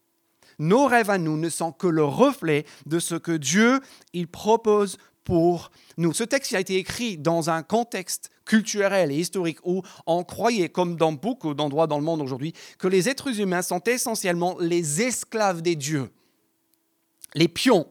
nos 0.57 0.85
rêves 0.85 1.09
à 1.09 1.17
nous 1.17 1.37
ne 1.37 1.49
sont 1.49 1.73
que 1.73 1.87
le 1.87 2.05
reflet 2.05 2.65
de 2.85 2.99
ce 2.99 3.15
que 3.15 3.33
Dieu 3.33 3.81
il 4.13 4.27
propose 4.27 4.97
pour 5.23 5.71
nous. 5.97 6.13
Ce 6.13 6.23
texte 6.23 6.53
a 6.53 6.59
été 6.59 6.77
écrit 6.77 7.17
dans 7.17 7.49
un 7.49 7.61
contexte 7.61 8.31
culturel 8.51 9.13
et 9.13 9.15
historique 9.15 9.59
où 9.63 9.81
on 10.05 10.25
croyait, 10.25 10.67
comme 10.67 10.97
dans 10.97 11.13
beaucoup 11.13 11.53
d'endroits 11.53 11.87
dans 11.87 11.97
le 11.97 12.03
monde 12.03 12.21
aujourd'hui, 12.21 12.51
que 12.77 12.89
les 12.89 13.07
êtres 13.07 13.39
humains 13.39 13.61
sont 13.61 13.79
essentiellement 13.85 14.57
les 14.59 15.01
esclaves 15.01 15.61
des 15.61 15.77
dieux, 15.77 16.11
les 17.33 17.47
pions 17.47 17.87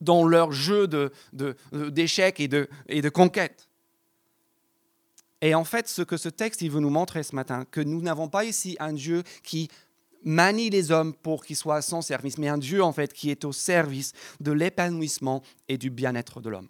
dans 0.00 0.26
leur 0.26 0.50
jeu 0.50 0.88
d'échecs 1.32 2.38
de, 2.38 2.42
et, 2.42 2.48
de, 2.48 2.68
et 2.88 3.02
de 3.02 3.08
conquête. 3.08 3.68
Et 5.42 5.54
en 5.54 5.62
fait, 5.62 5.86
ce 5.86 6.02
que 6.02 6.16
ce 6.16 6.28
texte 6.28 6.60
veut 6.64 6.80
nous 6.80 6.90
montrer 6.90 7.22
ce 7.22 7.36
matin, 7.36 7.64
que 7.70 7.80
nous 7.80 8.02
n'avons 8.02 8.26
pas 8.26 8.44
ici 8.44 8.76
un 8.80 8.92
Dieu 8.92 9.22
qui 9.44 9.68
manie 10.24 10.70
les 10.70 10.90
hommes 10.90 11.14
pour 11.14 11.44
qu'ils 11.44 11.54
soient 11.54 11.76
à 11.76 11.82
son 11.82 12.02
service, 12.02 12.36
mais 12.36 12.48
un 12.48 12.58
Dieu 12.58 12.82
en 12.82 12.92
fait 12.92 13.12
qui 13.12 13.30
est 13.30 13.44
au 13.44 13.52
service 13.52 14.12
de 14.40 14.50
l'épanouissement 14.50 15.44
et 15.68 15.78
du 15.78 15.90
bien-être 15.90 16.40
de 16.40 16.50
l'homme. 16.50 16.68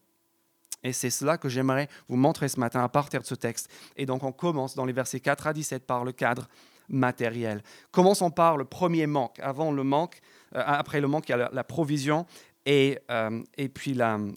Et 0.83 0.93
c'est 0.93 1.11
cela 1.11 1.39
que 1.39 1.49
j'aimerais 1.49 1.89
vous 2.09 2.17
montrer 2.17 2.49
ce 2.49 2.61
matin 2.61 2.83
à 2.83 2.89
partir 2.89 3.21
de 3.21 3.27
ce 3.27 3.35
texte. 3.35 3.71
Et 3.97 4.07
donc 4.07 4.23
on 4.23 4.33
commence 4.33 4.75
dans 4.75 4.85
les 4.85 4.93
versets 4.93 5.21
4 5.21 5.49
à 5.49 5.53
17 5.53 5.87
par 5.87 6.05
le 6.05 6.13
cadre 6.13 6.49
matériel. 6.89 7.63
Commençons 7.91 8.31
par 8.31 8.57
le 8.57 8.65
premier 8.65 9.07
manque. 9.07 9.39
Avant 9.41 9.73
le 9.73 9.83
manque, 9.85 10.21
euh, 10.55 10.63
après 10.65 11.01
le 11.01 11.09
manque, 11.09 11.29
il 11.29 11.33
y 11.33 11.35
a 11.35 11.51
la, 11.53 11.65
provision 11.65 12.27
et, 12.65 12.99
euh, 13.11 13.43
et 13.57 13.69
puis 13.69 13.95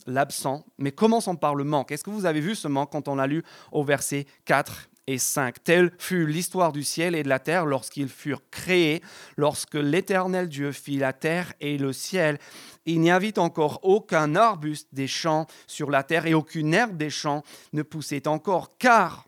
l'absent. 0.07 0.65
Mais 0.77 0.91
commençons 0.91 1.35
par 1.35 1.55
le 1.55 1.63
manque. 1.63 1.91
Est-ce 1.91 2.03
que 2.03 2.09
vous 2.09 2.25
avez 2.25 2.41
vu 2.41 2.55
ce 2.55 2.67
manque 2.67 2.91
quand 2.91 3.07
on 3.07 3.19
a 3.19 3.27
lu 3.27 3.43
au 3.71 3.83
verset 3.83 4.25
4 4.45 4.89
et 5.11 5.17
5. 5.17 5.63
Telle 5.63 5.91
fut 5.97 6.25
l'histoire 6.25 6.71
du 6.71 6.83
ciel 6.83 7.15
et 7.15 7.23
de 7.23 7.29
la 7.29 7.39
terre 7.39 7.65
lorsqu'ils 7.65 8.09
furent 8.09 8.49
créés, 8.49 9.01
lorsque 9.35 9.75
l'Éternel 9.75 10.47
Dieu 10.47 10.71
fit 10.71 10.97
la 10.97 11.13
terre 11.13 11.53
et 11.59 11.77
le 11.77 11.91
ciel. 11.93 12.39
Il 12.85 13.01
n'y 13.01 13.11
avait 13.11 13.37
encore 13.37 13.79
aucun 13.83 14.35
arbuste 14.35 14.87
des 14.93 15.07
champs 15.07 15.47
sur 15.67 15.91
la 15.91 16.03
terre 16.03 16.25
et 16.25 16.33
aucune 16.33 16.73
herbe 16.73 16.97
des 16.97 17.09
champs 17.09 17.43
ne 17.73 17.81
poussait 17.81 18.27
encore, 18.27 18.77
car 18.77 19.27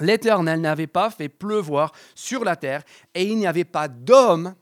l'Éternel 0.00 0.60
n'avait 0.60 0.86
pas 0.86 1.10
fait 1.10 1.28
pleuvoir 1.28 1.92
sur 2.14 2.44
la 2.44 2.56
terre 2.56 2.82
et 3.14 3.24
il 3.24 3.38
n'y 3.38 3.46
avait 3.46 3.64
pas 3.64 3.88
d'homme, 3.88 4.54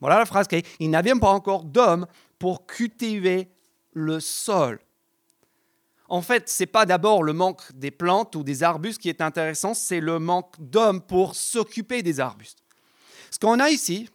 voilà 0.00 0.18
la 0.18 0.26
phrase, 0.26 0.46
il 0.78 0.90
n'y 0.90 0.96
avait 0.96 1.14
pas 1.18 1.30
encore 1.30 1.64
d'homme 1.64 2.06
pour 2.38 2.66
cultiver 2.66 3.48
le 3.92 4.20
sol. 4.20 4.78
En 6.14 6.22
fait, 6.22 6.48
ce 6.48 6.62
n'est 6.62 6.68
pas 6.68 6.86
d'abord 6.86 7.24
le 7.24 7.32
manque 7.32 7.60
des 7.74 7.90
plantes 7.90 8.36
ou 8.36 8.44
des 8.44 8.62
arbustes 8.62 9.00
qui 9.00 9.08
est 9.08 9.20
intéressant, 9.20 9.74
c'est 9.74 9.98
le 9.98 10.20
manque 10.20 10.54
d'hommes 10.60 11.00
pour 11.00 11.34
s'occuper 11.34 12.04
des 12.04 12.20
arbustes. 12.20 12.60
Ce 13.32 13.38
qu'on 13.40 13.58
a 13.58 13.68
ici, 13.68 14.08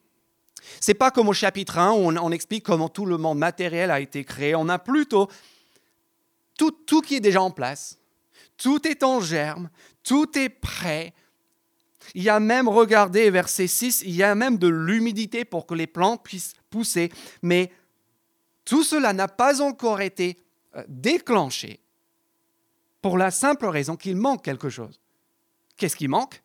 c'est 0.80 0.94
pas 0.94 1.12
comme 1.12 1.28
au 1.28 1.34
chapitre 1.34 1.78
1 1.78 1.92
où 1.92 2.18
on, 2.18 2.32
explique 2.32 2.64
comment 2.64 2.88
tout 2.88 3.06
le 3.06 3.18
monde 3.18 3.38
matériel 3.38 3.92
a 3.92 4.00
été 4.00 4.24
créé. 4.24 4.56
On 4.56 4.70
a 4.70 4.80
plutôt 4.80 5.28
tout, 6.58 6.72
tout 6.72 7.02
qui 7.02 7.16
est 7.16 7.20
déjà 7.20 7.42
en 7.42 7.52
place. 7.52 7.98
Tout 8.56 8.88
est 8.88 9.04
en 9.04 9.20
germe, 9.20 9.70
tout 10.02 10.38
est 10.38 10.48
prêt. 10.48 11.14
Il 12.16 12.24
y 12.24 12.30
a 12.30 12.40
même, 12.40 12.70
regardez 12.70 13.30
verset 13.30 13.68
6, 13.68 14.04
il 14.06 14.16
y 14.16 14.24
a 14.24 14.36
même 14.36 14.58
de 14.58 14.70
l'humidité 14.70 15.44
pour 15.44 15.66
que 15.66 15.74
les 15.74 15.86
plantes 15.86 16.24
puissent 16.24 16.54
pousser. 16.70 17.12
Mais 17.42 17.74
tout 18.64 18.86
cela 18.86 19.12
n'a 19.12 19.28
pas 19.28 19.62
encore 19.62 20.00
été 20.00 20.38
euh, 20.78 20.84
déclenché 20.88 21.82
pour 23.02 23.18
la 23.18 23.32
simple 23.32 23.66
raison 23.68 23.96
qu'il 23.96 24.16
manque 24.16 24.44
quelque 24.44 24.70
chose. 24.70 25.00
Qu'est-ce 25.78 25.96
qui 25.96 26.08
manque? 26.08 26.44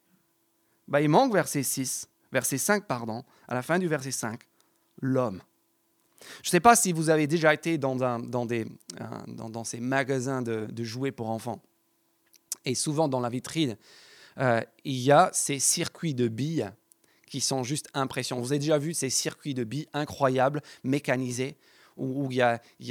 Bah, 0.88 1.00
Il 1.00 1.08
manque 1.08 1.32
verset 1.32 1.62
6, 1.62 2.08
verset 2.32 2.58
5, 2.58 2.86
pardon, 2.86 3.24
à 3.48 3.54
la 3.54 3.62
fin 3.62 3.78
du 3.78 3.88
verset 3.88 4.12
5, 4.12 4.40
l'homme. 5.00 5.42
Je 6.42 6.48
ne 6.48 6.50
sais 6.50 6.60
pas 6.60 6.76
si 6.76 6.92
vous 6.92 7.10
avez 7.10 7.26
déjà 7.26 7.52
été 7.52 7.78
dans, 7.78 8.02
un, 8.02 8.18
dans, 8.18 9.64
ces 9.64 9.80
magasins 9.80 10.42
de, 10.42 10.84
jouets 10.84 11.12
pour 11.12 11.30
enfants. 11.30 11.60
Et 12.64 12.74
souvent 12.74 13.08
dans 13.08 13.20
la 13.20 13.28
vitrine, 13.28 13.76
euh, 14.38 14.60
il 14.84 14.96
y 14.96 15.12
a 15.12 15.30
ces 15.32 15.58
circuits 15.58 16.14
de 16.14 16.28
billes 16.28 16.70
qui 17.26 17.40
sont 17.40 17.62
juste 17.62 17.88
impressionnants. 17.94 18.40
Vous 18.40 18.52
avez 18.52 18.58
déjà 18.58 18.78
vu 18.78 18.94
ces 18.94 19.10
circuits 19.10 19.54
de 19.54 19.64
billes 19.64 19.88
incroyables, 19.92 20.62
mécanisés 20.82 21.56
où, 21.96 22.28
il 22.30 22.36
y 22.36 22.42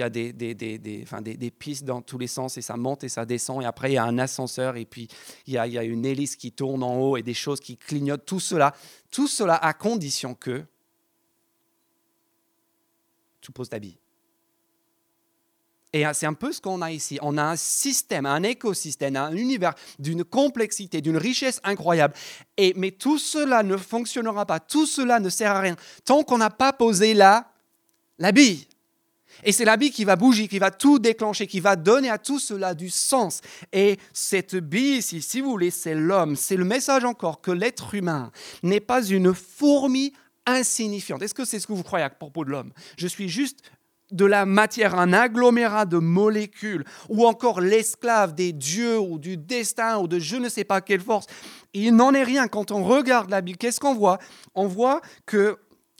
a, 0.02 0.10
des, 0.10 1.52
pistes 1.52 1.84
dans 1.84 2.02
tous 2.02 2.18
les 2.18 2.28
sens 2.28 2.58
et 2.58 2.62
ça 2.62 2.78
monte 2.78 3.04
et 3.04 3.10
ça 3.10 3.26
descend. 3.26 3.62
Et 3.62 3.66
après, 3.66 3.92
il 3.92 3.96
y 3.96 3.98
a 3.98 4.04
un 4.04 4.18
ascenseur 4.18 4.78
et 4.78 4.86
puis 4.86 5.08
il 5.48 5.54
y 5.54 5.58
a, 5.58 5.84
une 5.84 6.06
hélice 6.06 6.36
qui 6.36 6.52
tourne 6.52 6.84
en 6.84 6.96
haut 7.00 7.18
et 7.18 7.24
des 7.24 7.34
choses 7.34 7.60
qui 7.60 7.78
clignotent. 7.78 8.26
Tout 8.26 8.40
cela, 8.40 8.74
tout 9.12 9.28
cela 9.28 9.56
à 9.56 9.74
condition 9.74 10.36
que 10.36 10.64
tu 13.42 13.52
poses 13.52 13.70
ta 13.70 13.80
bille. 13.80 13.98
Et 15.96 16.06
c'est 16.14 16.26
un 16.26 16.34
peu 16.34 16.52
ce 16.52 16.60
qu'on 16.60 16.82
a 16.82 16.92
ici. 16.92 17.20
On 17.22 17.38
a 17.38 17.44
un 17.44 17.56
système, 17.56 18.26
un 18.26 18.42
écosystème, 18.42 19.16
un 19.16 19.36
univers 19.36 19.76
d'une 20.00 20.24
complexité, 20.24 21.02
d'une 21.02 21.18
richesse 21.18 21.62
incroyable. 21.64 22.16
Et, 22.58 22.74
mais 22.76 22.90
tout 22.90 23.20
cela 23.20 23.62
ne 23.62 23.78
fonctionnera 23.78 24.48
pas, 24.48 24.60
tout 24.60 24.88
cela 24.88 25.20
ne 25.20 25.30
sert 25.30 25.52
à 25.52 25.62
rien 25.62 25.76
tant 26.04 26.24
qu'on 26.24 26.40
n'a 26.40 26.50
pas 26.50 26.74
posé 26.74 27.14
là 27.14 27.52
la 28.18 28.32
bille. 28.32 28.68
Et 29.44 29.52
c'est 29.52 29.66
la 29.66 29.78
bille 29.78 29.92
qui 29.92 30.06
va 30.06 30.16
bouger, 30.16 30.48
qui 30.48 30.60
va 30.60 30.72
tout 30.72 31.00
déclencher, 31.00 31.48
qui 31.48 31.60
va 31.60 31.76
donner 31.76 32.10
à 32.10 32.18
tout 32.18 32.40
cela 32.40 32.74
du 32.74 32.90
sens. 32.90 33.42
Et 33.72 33.98
cette 34.14 34.56
bille 34.56 34.98
ici, 34.98 35.22
si 35.22 35.42
vous 35.42 35.50
voulez, 35.52 35.72
c'est 35.72 35.96
l'homme. 35.96 36.36
C'est 36.36 36.56
le 36.56 36.66
message 36.66 37.06
encore 37.06 37.42
que 37.42 37.52
l'être 37.52 37.96
humain 37.96 38.32
n'est 38.62 38.80
pas 38.80 39.04
une 39.04 39.34
fourmi 39.34 40.14
insignifiante. 40.46 41.22
Est-ce 41.22 41.34
que 41.34 41.46
c'est 41.46 41.60
ce 41.60 41.68
que 41.68 41.74
vous 41.74 41.84
croyez 41.84 42.06
à 42.06 42.10
propos 42.10 42.46
de 42.46 42.52
l'homme? 42.52 42.72
Je 42.98 43.08
suis 43.08 43.30
juste 43.30 43.60
de 44.12 44.26
la 44.26 44.46
matière, 44.46 44.98
un 44.98 45.12
agglomérat 45.12 45.86
de 45.86 45.98
molécules, 45.98 46.86
ou 47.10 47.26
encore 47.26 47.62
l'esclave 47.62 48.36
des 48.36 48.54
dieux 48.54 49.00
ou 49.00 49.18
du 49.18 49.38
destin 49.38 49.98
ou 49.98 50.08
de 50.08 50.20
je 50.20 50.36
ne 50.36 50.50
sais 50.50 50.64
pas 50.64 50.82
quelle 50.82 51.02
force. 51.02 51.26
Il 51.74 51.96
n'en 51.96 52.14
est 52.14 52.24
rien. 52.24 52.48
Quand 52.48 52.72
on 52.72 52.84
regarde 52.84 53.30
la 53.32 53.42
Bible, 53.42 53.58
qu'est-ce 53.58 53.80
qu'on 53.80 53.96
voit? 53.96 54.20
On 54.54 54.68
voit 54.68 55.02
que, 55.26 55.58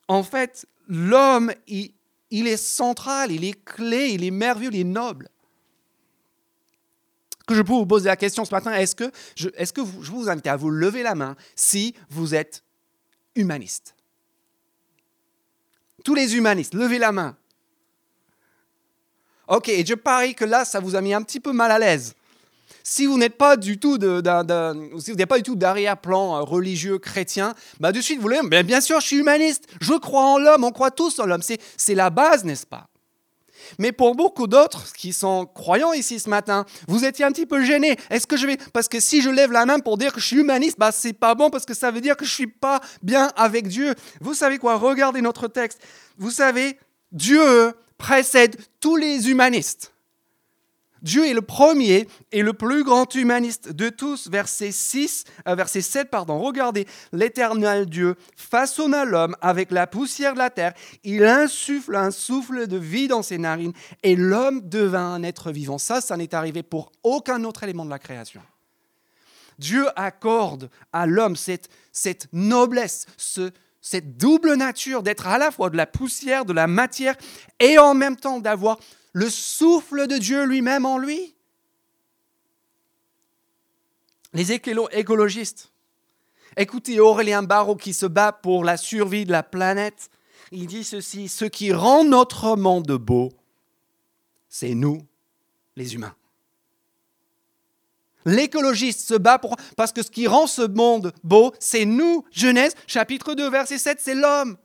en 0.08 0.22
fait, 0.22 0.68
l'homme, 0.88 1.52
il, 1.68 1.96
il 2.34 2.48
est 2.48 2.58
central, 2.58 3.32
il 3.32 3.46
est 3.46 3.64
clé, 3.64 4.10
il 4.10 4.24
est 4.24 4.32
merveilleux, 4.32 4.72
il 4.74 4.80
est 4.80 4.84
noble. 4.84 5.30
Que 7.46 7.54
je 7.54 7.62
peux 7.62 7.74
vous 7.74 7.86
poser 7.86 8.08
la 8.08 8.16
question 8.16 8.44
ce 8.44 8.52
matin, 8.52 8.74
est-ce 8.74 8.96
que, 8.96 9.12
je, 9.36 9.50
vous, 9.82 10.04
je 10.04 10.12
vous 10.12 10.30
invite 10.30 10.48
à 10.48 10.56
vous 10.56 10.72
lever 10.72 11.04
la 11.04 11.14
main 11.14 11.36
si 11.56 11.94
vous 12.10 12.34
êtes 12.34 12.64
humaniste? 13.36 13.96
Tous 16.04 16.16
les 16.16 16.36
humanistes, 16.36 16.74
levez 16.74 16.98
la 16.98 17.12
main. 17.12 17.38
Ok, 19.48 19.70
et 19.70 19.86
je 19.86 19.94
parie 19.94 20.34
que 20.34 20.46
là, 20.46 20.66
ça 20.66 20.80
vous 20.80 20.96
a 20.96 21.02
mis 21.02 21.14
un 21.14 21.22
petit 21.22 21.40
peu 21.40 21.54
mal 21.54 21.70
à 21.70 21.78
l'aise. 21.78 22.16
Si 22.84 23.06
vous 23.06 23.18
n'êtes 23.18 23.38
pas 23.38 23.56
du 23.56 23.80
tout 23.80 23.98
de, 23.98 24.22
si 25.00 25.12
vous 25.12 25.18
n'avez 25.18 25.26
pas 25.26 25.38
du 25.38 25.44
tout 25.44 25.56
d'arrière-plan 25.56 26.36
euh, 26.36 26.42
religieux 26.42 27.00
chrétien, 27.00 27.56
bah 27.80 27.94
de 27.94 28.02
suite 28.02 28.18
vous 28.18 28.24
voulez, 28.24 28.42
mais 28.44 28.64
bien 28.64 28.82
sûr, 28.82 29.00
je 29.00 29.08
suis 29.08 29.18
humaniste. 29.18 29.66
Je 29.80 29.94
crois 29.94 30.26
en 30.26 30.38
l'homme. 30.38 30.66
On 30.66 30.72
croit 30.72 30.92
tous 30.92 31.18
en 31.20 31.26
l'homme. 31.26 31.42
C'est 31.42 31.96
la 31.96 32.10
base, 32.10 32.44
n'est-ce 32.44 32.68
pas? 32.68 32.88
Mais 33.80 33.94
pour 33.94 34.16
beaucoup 34.16 34.48
d'autres 34.48 34.92
qui 34.92 35.14
sont 35.14 35.46
croyants 35.46 35.94
ici 35.94 36.20
ce 36.20 36.30
matin, 36.30 36.66
vous 36.90 37.06
étiez 37.06 37.24
un 37.24 37.32
petit 37.32 37.46
peu 37.46 37.64
gênés. 37.64 37.98
Est-ce 38.10 38.28
que 38.28 38.36
je 38.36 38.46
vais 38.46 38.58
parce 38.74 38.90
que 38.90 39.00
si 39.00 39.22
je 39.22 39.30
lève 39.30 39.54
la 39.54 39.66
main 39.66 39.80
pour 39.80 39.98
dire 39.98 40.12
que 40.12 40.20
je 40.20 40.26
suis 40.26 40.40
humaniste, 40.40 40.78
bah 40.78 40.92
c'est 40.92 41.14
pas 41.14 41.36
bon 41.36 41.50
parce 41.50 41.66
que 41.66 41.74
ça 41.74 41.90
veut 41.90 42.02
dire 42.02 42.18
que 42.18 42.26
je 42.26 42.34
suis 42.34 42.48
pas 42.48 42.82
bien 43.02 43.32
avec 43.38 43.68
Dieu. 43.68 43.96
Vous 44.20 44.34
savez 44.34 44.58
quoi? 44.58 44.76
Regardez 44.76 45.22
notre 45.22 45.48
texte. 45.48 45.80
Vous 46.18 46.32
savez, 46.32 46.78
Dieu 47.14 47.74
précède 47.98 48.58
tous 48.82 48.98
les 48.98 49.30
humanistes. 49.30 49.93
Dieu 51.04 51.28
est 51.28 51.34
le 51.34 51.42
premier 51.42 52.08
et 52.32 52.42
le 52.42 52.54
plus 52.54 52.84
grand 52.84 53.14
humaniste 53.14 53.72
de 53.72 53.90
tous. 53.90 54.30
Verset 54.30 54.72
6, 54.72 55.26
euh, 55.48 55.56
verset 55.56 55.82
7, 55.82 56.10
pardon. 56.10 56.40
Regardez, 56.40 56.88
l'éternel 57.12 57.86
Dieu 57.88 58.16
façonna 58.38 59.04
l'homme 59.04 59.36
avec 59.42 59.72
la 59.72 59.86
poussière 59.86 60.34
de 60.34 60.40
la 60.40 60.50
terre. 60.50 60.74
Il 61.04 61.26
insuffle 61.26 61.96
un 61.96 62.10
souffle 62.10 62.68
de 62.68 62.78
vie 62.78 63.10
dans 63.10 63.22
ses 63.22 63.38
narines 63.38 63.74
et 64.02 64.16
l'homme 64.16 64.62
devint 64.62 65.14
un 65.14 65.24
être 65.24 65.52
vivant. 65.52 65.78
Ça, 65.78 66.00
ça 66.00 66.16
n'est 66.16 66.34
arrivé 66.34 66.64
pour 66.64 66.92
aucun 67.04 67.44
autre 67.44 67.64
élément 67.64 67.84
de 67.84 67.90
la 67.90 68.00
création. 68.00 68.42
Dieu 69.60 69.86
accorde 69.98 70.70
à 70.94 71.06
l'homme 71.06 71.36
cette, 71.36 71.70
noblesse, 72.32 73.06
ce, 73.18 73.52
cette 73.82 74.18
double 74.18 74.56
nature 74.56 75.04
d'être 75.04 75.28
à 75.28 75.38
la 75.38 75.52
fois 75.52 75.70
de 75.70 75.78
la 75.78 75.86
poussière, 75.86 76.46
de 76.46 76.54
la 76.54 76.68
matière 76.68 77.16
et 77.60 77.78
en 77.78 77.94
même 77.94 78.16
temps 78.16 78.40
d'avoir 78.40 78.80
le 79.14 79.30
souffle 79.30 80.08
de 80.08 80.18
Dieu 80.18 80.44
lui-même 80.46 80.86
en 80.86 80.98
lui. 80.98 81.36
Les 84.34 84.52
écologistes, 84.52 85.72
écoutez 86.58 87.00
Aurélien 87.00 87.44
Barraud 87.44 87.76
qui 87.76 87.94
se 87.94 88.08
bat 88.08 88.32
pour 88.32 88.64
la 88.64 88.78
survie 88.78 89.26
de 89.26 89.32
la 89.32 89.44
planète. 89.44 90.10
Il 90.52 90.66
dit 90.66 90.84
ceci, 90.84 91.30
ce 91.30 91.46
qui 91.46 91.72
rend 91.72 92.04
notre 92.04 92.56
monde 92.56 92.92
beau, 92.94 93.32
c'est 94.50 94.74
nous, 94.74 95.06
les 95.76 95.94
humains. 95.94 96.16
L'écologiste 98.26 99.02
se 99.02 99.16
bat 99.16 99.38
pour, 99.38 99.56
parce 99.76 99.92
que 99.92 100.02
ce 100.02 100.10
qui 100.10 100.28
rend 100.28 100.48
ce 100.48 100.62
monde 100.62 101.14
beau, 101.24 101.54
c'est 101.60 101.86
nous. 101.86 102.24
Genèse, 102.32 102.74
chapitre 102.88 103.36
2, 103.36 103.50
verset 103.50 103.78
7, 103.78 104.00
c'est 104.02 104.16
l'homme. 104.16 104.58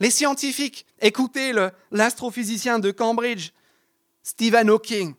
Les 0.00 0.10
scientifiques, 0.10 0.86
écoutez 1.00 1.52
l'astrophysicien 1.90 2.78
de 2.78 2.90
Cambridge, 2.90 3.50
Stephen 4.22 4.70
Hawking, 4.70 5.14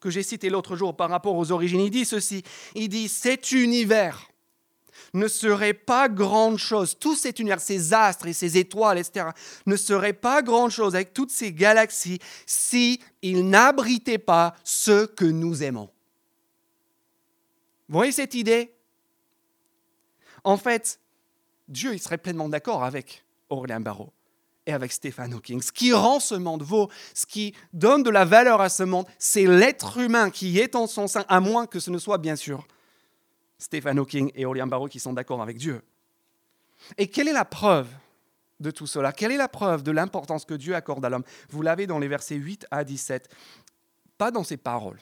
que 0.00 0.10
j'ai 0.10 0.22
cité 0.22 0.50
l'autre 0.50 0.76
jour 0.76 0.96
par 0.96 1.10
rapport 1.10 1.36
aux 1.36 1.52
origines, 1.52 1.80
il 1.80 1.90
dit 1.90 2.04
ceci, 2.04 2.42
il 2.74 2.88
dit 2.88 3.08
cet 3.08 3.52
univers 3.52 4.28
ne 5.14 5.28
serait 5.28 5.74
pas 5.74 6.08
grande 6.08 6.56
chose, 6.56 6.96
tout 6.98 7.14
cet 7.14 7.38
univers, 7.38 7.60
ces 7.60 7.92
astres 7.92 8.26
et 8.26 8.32
ces 8.32 8.56
étoiles, 8.56 8.98
etc., 8.98 9.26
ne 9.66 9.76
serait 9.76 10.14
pas 10.14 10.42
grande 10.42 10.70
chose 10.70 10.94
avec 10.94 11.12
toutes 11.12 11.30
ces 11.30 11.52
galaxies 11.52 12.18
si 12.46 13.00
il 13.20 13.48
n'abritait 13.48 14.18
pas 14.18 14.54
ce 14.64 15.04
que 15.06 15.24
nous 15.24 15.62
aimons. 15.62 15.90
Vous 17.88 17.98
voyez 17.98 18.12
cette 18.12 18.34
idée? 18.34 18.72
En 20.44 20.56
fait, 20.56 20.98
Dieu, 21.68 21.92
il 21.92 22.00
serait 22.00 22.18
pleinement 22.18 22.48
d'accord 22.48 22.82
avec 22.82 23.22
Aurélien 23.52 23.80
Barraud 23.80 24.12
et 24.66 24.72
avec 24.72 24.92
Stéphane 24.92 25.32
Hawking. 25.34 25.60
Ce 25.60 25.72
qui 25.72 25.92
rend 25.92 26.20
ce 26.20 26.34
monde 26.34 26.62
vaut, 26.62 26.88
ce 27.14 27.26
qui 27.26 27.54
donne 27.72 28.02
de 28.02 28.10
la 28.10 28.24
valeur 28.24 28.60
à 28.60 28.68
ce 28.68 28.82
monde, 28.82 29.06
c'est 29.18 29.46
l'être 29.46 29.98
humain 29.98 30.30
qui 30.30 30.58
est 30.58 30.76
en 30.76 30.86
son 30.86 31.06
sein, 31.06 31.24
à 31.28 31.40
moins 31.40 31.66
que 31.66 31.80
ce 31.80 31.90
ne 31.90 31.98
soit 31.98 32.18
bien 32.18 32.36
sûr 32.36 32.66
Stéphane 33.58 33.98
Hawking 33.98 34.30
et 34.34 34.44
Aurélien 34.44 34.66
Barraud 34.66 34.88
qui 34.88 35.00
sont 35.00 35.12
d'accord 35.12 35.42
avec 35.42 35.56
Dieu. 35.56 35.82
Et 36.98 37.08
quelle 37.08 37.28
est 37.28 37.32
la 37.32 37.44
preuve 37.44 37.88
de 38.58 38.70
tout 38.70 38.86
cela? 38.86 39.12
Quelle 39.12 39.32
est 39.32 39.36
la 39.36 39.48
preuve 39.48 39.82
de 39.82 39.92
l'importance 39.92 40.44
que 40.44 40.54
Dieu 40.54 40.74
accorde 40.74 41.04
à 41.04 41.08
l'homme? 41.08 41.24
Vous 41.50 41.62
l'avez 41.62 41.86
dans 41.86 41.98
les 41.98 42.08
versets 42.08 42.36
8 42.36 42.66
à 42.70 42.84
17, 42.84 43.28
pas 44.18 44.30
dans 44.30 44.44
ses 44.44 44.56
paroles, 44.56 44.98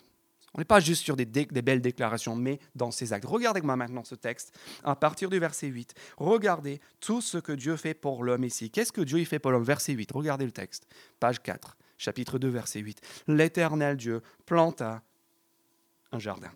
on 0.54 0.58
n'est 0.58 0.64
pas 0.64 0.80
juste 0.80 1.04
sur 1.04 1.16
des, 1.16 1.26
belles 1.26 1.80
déclarations, 1.80 2.34
mais 2.34 2.58
dans 2.74 2.90
ses 2.90 3.12
actes. 3.12 3.24
Regardez 3.24 3.60
moi 3.60 3.76
maintenant 3.76 4.02
ce 4.02 4.16
texte, 4.16 4.52
à 4.82 4.96
partir 4.96 5.30
du 5.30 5.38
verset 5.38 5.68
8. 5.68 5.94
Regardez 6.16 6.80
tout 6.98 7.20
ce 7.20 7.38
que 7.38 7.52
Dieu 7.52 7.76
fait 7.76 7.94
pour 7.94 8.24
l'homme 8.24 8.44
ici. 8.44 8.70
Qu'est-ce 8.70 8.92
que 8.92 9.00
Dieu 9.00 9.20
y 9.20 9.24
fait 9.24 9.38
pour 9.38 9.52
l'homme? 9.52 9.62
Verset 9.62 9.92
8, 9.92 10.10
regardez 10.12 10.44
le 10.44 10.50
texte, 10.50 10.88
page 11.20 11.40
4, 11.40 11.76
chapitre 11.98 12.38
2, 12.38 12.48
verset 12.48 12.80
8. 12.80 13.00
L'Éternel 13.28 13.96
Dieu 13.96 14.22
planta 14.44 15.02
un 16.10 16.18
jardin. 16.18 16.50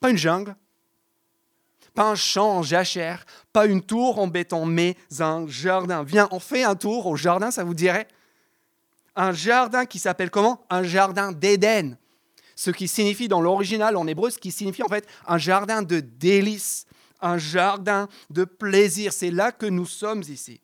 Pas 0.00 0.08
une 0.08 0.16
jungle, 0.16 0.56
pas 1.92 2.10
un 2.10 2.14
champ 2.14 2.58
en 2.58 2.62
jachère, 2.62 3.26
pas 3.52 3.66
une 3.66 3.82
tour 3.82 4.18
en 4.18 4.28
béton, 4.28 4.64
mais 4.64 4.96
un 5.20 5.46
jardin. 5.46 6.04
Viens, 6.04 6.28
on 6.30 6.40
fait 6.40 6.64
un 6.64 6.74
tour 6.74 7.06
au 7.06 7.16
jardin, 7.16 7.50
ça 7.50 7.64
vous 7.64 7.74
dirait? 7.74 8.08
Un 9.14 9.32
jardin 9.32 9.84
qui 9.84 9.98
s'appelle 9.98 10.30
comment? 10.30 10.64
Un 10.70 10.84
jardin 10.84 11.32
d'Éden 11.32 11.98
ce 12.56 12.70
qui 12.70 12.88
signifie 12.88 13.28
dans 13.28 13.42
l'original 13.42 13.96
en 13.96 14.06
hébreu, 14.06 14.30
ce 14.30 14.38
qui 14.38 14.50
signifie 14.50 14.82
en 14.82 14.88
fait 14.88 15.06
un 15.26 15.38
jardin 15.38 15.82
de 15.82 16.00
délices, 16.00 16.86
un 17.20 17.36
jardin 17.38 18.08
de 18.30 18.44
plaisir. 18.44 19.12
C'est 19.12 19.30
là 19.30 19.52
que 19.52 19.66
nous 19.66 19.86
sommes 19.86 20.22
ici. 20.22 20.60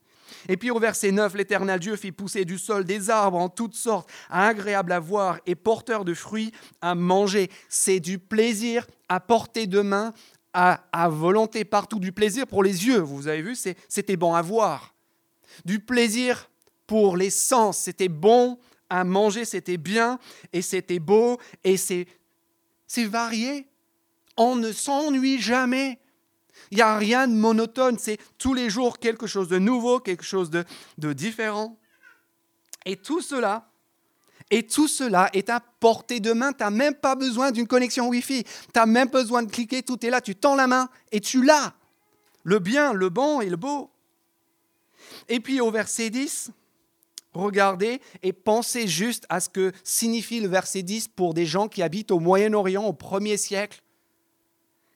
Et 0.48 0.56
puis 0.56 0.70
au 0.70 0.78
verset 0.78 1.12
9, 1.12 1.34
l'Éternel 1.34 1.78
Dieu 1.78 1.94
fit 1.96 2.10
pousser 2.10 2.46
du 2.46 2.58
sol 2.58 2.84
des 2.84 3.10
arbres 3.10 3.38
en 3.38 3.50
toutes 3.50 3.74
sortes, 3.74 4.08
agréables 4.30 4.92
à 4.92 4.98
voir 4.98 5.38
et 5.46 5.54
porteurs 5.54 6.06
de 6.06 6.14
fruits 6.14 6.50
à 6.80 6.94
manger. 6.94 7.50
C'est 7.68 8.00
du 8.00 8.18
plaisir 8.18 8.86
à 9.10 9.20
portée 9.20 9.66
de 9.66 9.82
main, 9.82 10.14
à, 10.54 10.82
à, 10.92 11.10
volonté 11.10 11.64
partout, 11.66 11.98
du 11.98 12.12
plaisir 12.12 12.46
pour 12.46 12.62
les 12.62 12.86
yeux. 12.86 13.00
Vous 13.00 13.28
avez 13.28 13.42
vu, 13.42 13.54
c'était 13.54 14.16
bon 14.16 14.34
à 14.34 14.40
voir. 14.40 14.94
Du 15.66 15.78
plaisir 15.78 16.48
pour 16.86 17.18
les 17.18 17.30
sens, 17.30 17.78
c'était 17.78 18.08
bon 18.08 18.58
à 18.92 19.04
manger, 19.04 19.46
c'était 19.46 19.78
bien 19.78 20.18
et 20.52 20.60
c'était 20.60 20.98
beau 20.98 21.38
et 21.64 21.78
c'est 21.78 22.06
varié. 22.98 23.66
On 24.36 24.54
ne 24.54 24.70
s'ennuie 24.70 25.40
jamais. 25.40 25.98
Il 26.70 26.76
n'y 26.76 26.82
a 26.82 26.96
rien 26.96 27.26
de 27.26 27.32
monotone, 27.32 27.98
c'est 27.98 28.18
tous 28.36 28.52
les 28.52 28.68
jours 28.68 28.98
quelque 28.98 29.26
chose 29.26 29.48
de 29.48 29.58
nouveau, 29.58 29.98
quelque 29.98 30.24
chose 30.24 30.50
de, 30.50 30.64
de 30.98 31.12
différent. 31.14 31.78
Et 32.84 32.96
tout 32.96 33.22
cela, 33.22 33.70
et 34.50 34.66
tout 34.66 34.88
cela 34.88 35.30
est 35.32 35.48
à 35.48 35.60
portée 35.60 36.20
de 36.20 36.34
main. 36.34 36.52
Tu 36.52 36.62
n'as 36.62 36.70
même 36.70 36.94
pas 36.94 37.14
besoin 37.14 37.50
d'une 37.50 37.66
connexion 37.66 38.08
Wi-Fi. 38.08 38.44
Tu 38.44 38.50
n'as 38.74 38.86
même 38.86 39.08
pas 39.08 39.22
besoin 39.22 39.42
de 39.42 39.50
cliquer, 39.50 39.82
tout 39.82 40.04
est 40.04 40.10
là. 40.10 40.20
Tu 40.20 40.34
tends 40.34 40.54
la 40.54 40.66
main 40.66 40.90
et 41.10 41.20
tu 41.20 41.42
l'as. 41.42 41.72
Le 42.42 42.58
bien, 42.58 42.92
le 42.92 43.08
bon 43.08 43.40
et 43.40 43.48
le 43.48 43.56
beau. 43.56 43.90
Et 45.30 45.40
puis 45.40 45.62
au 45.62 45.70
verset 45.70 46.10
10, 46.10 46.50
Regardez 47.32 48.00
et 48.22 48.32
pensez 48.32 48.86
juste 48.86 49.24
à 49.28 49.40
ce 49.40 49.48
que 49.48 49.72
signifie 49.84 50.40
le 50.40 50.48
verset 50.48 50.82
10 50.82 51.08
pour 51.08 51.32
des 51.32 51.46
gens 51.46 51.68
qui 51.68 51.82
habitent 51.82 52.10
au 52.10 52.20
Moyen-Orient 52.20 52.84
au 52.84 52.92
premier 52.92 53.36
siècle. 53.36 53.82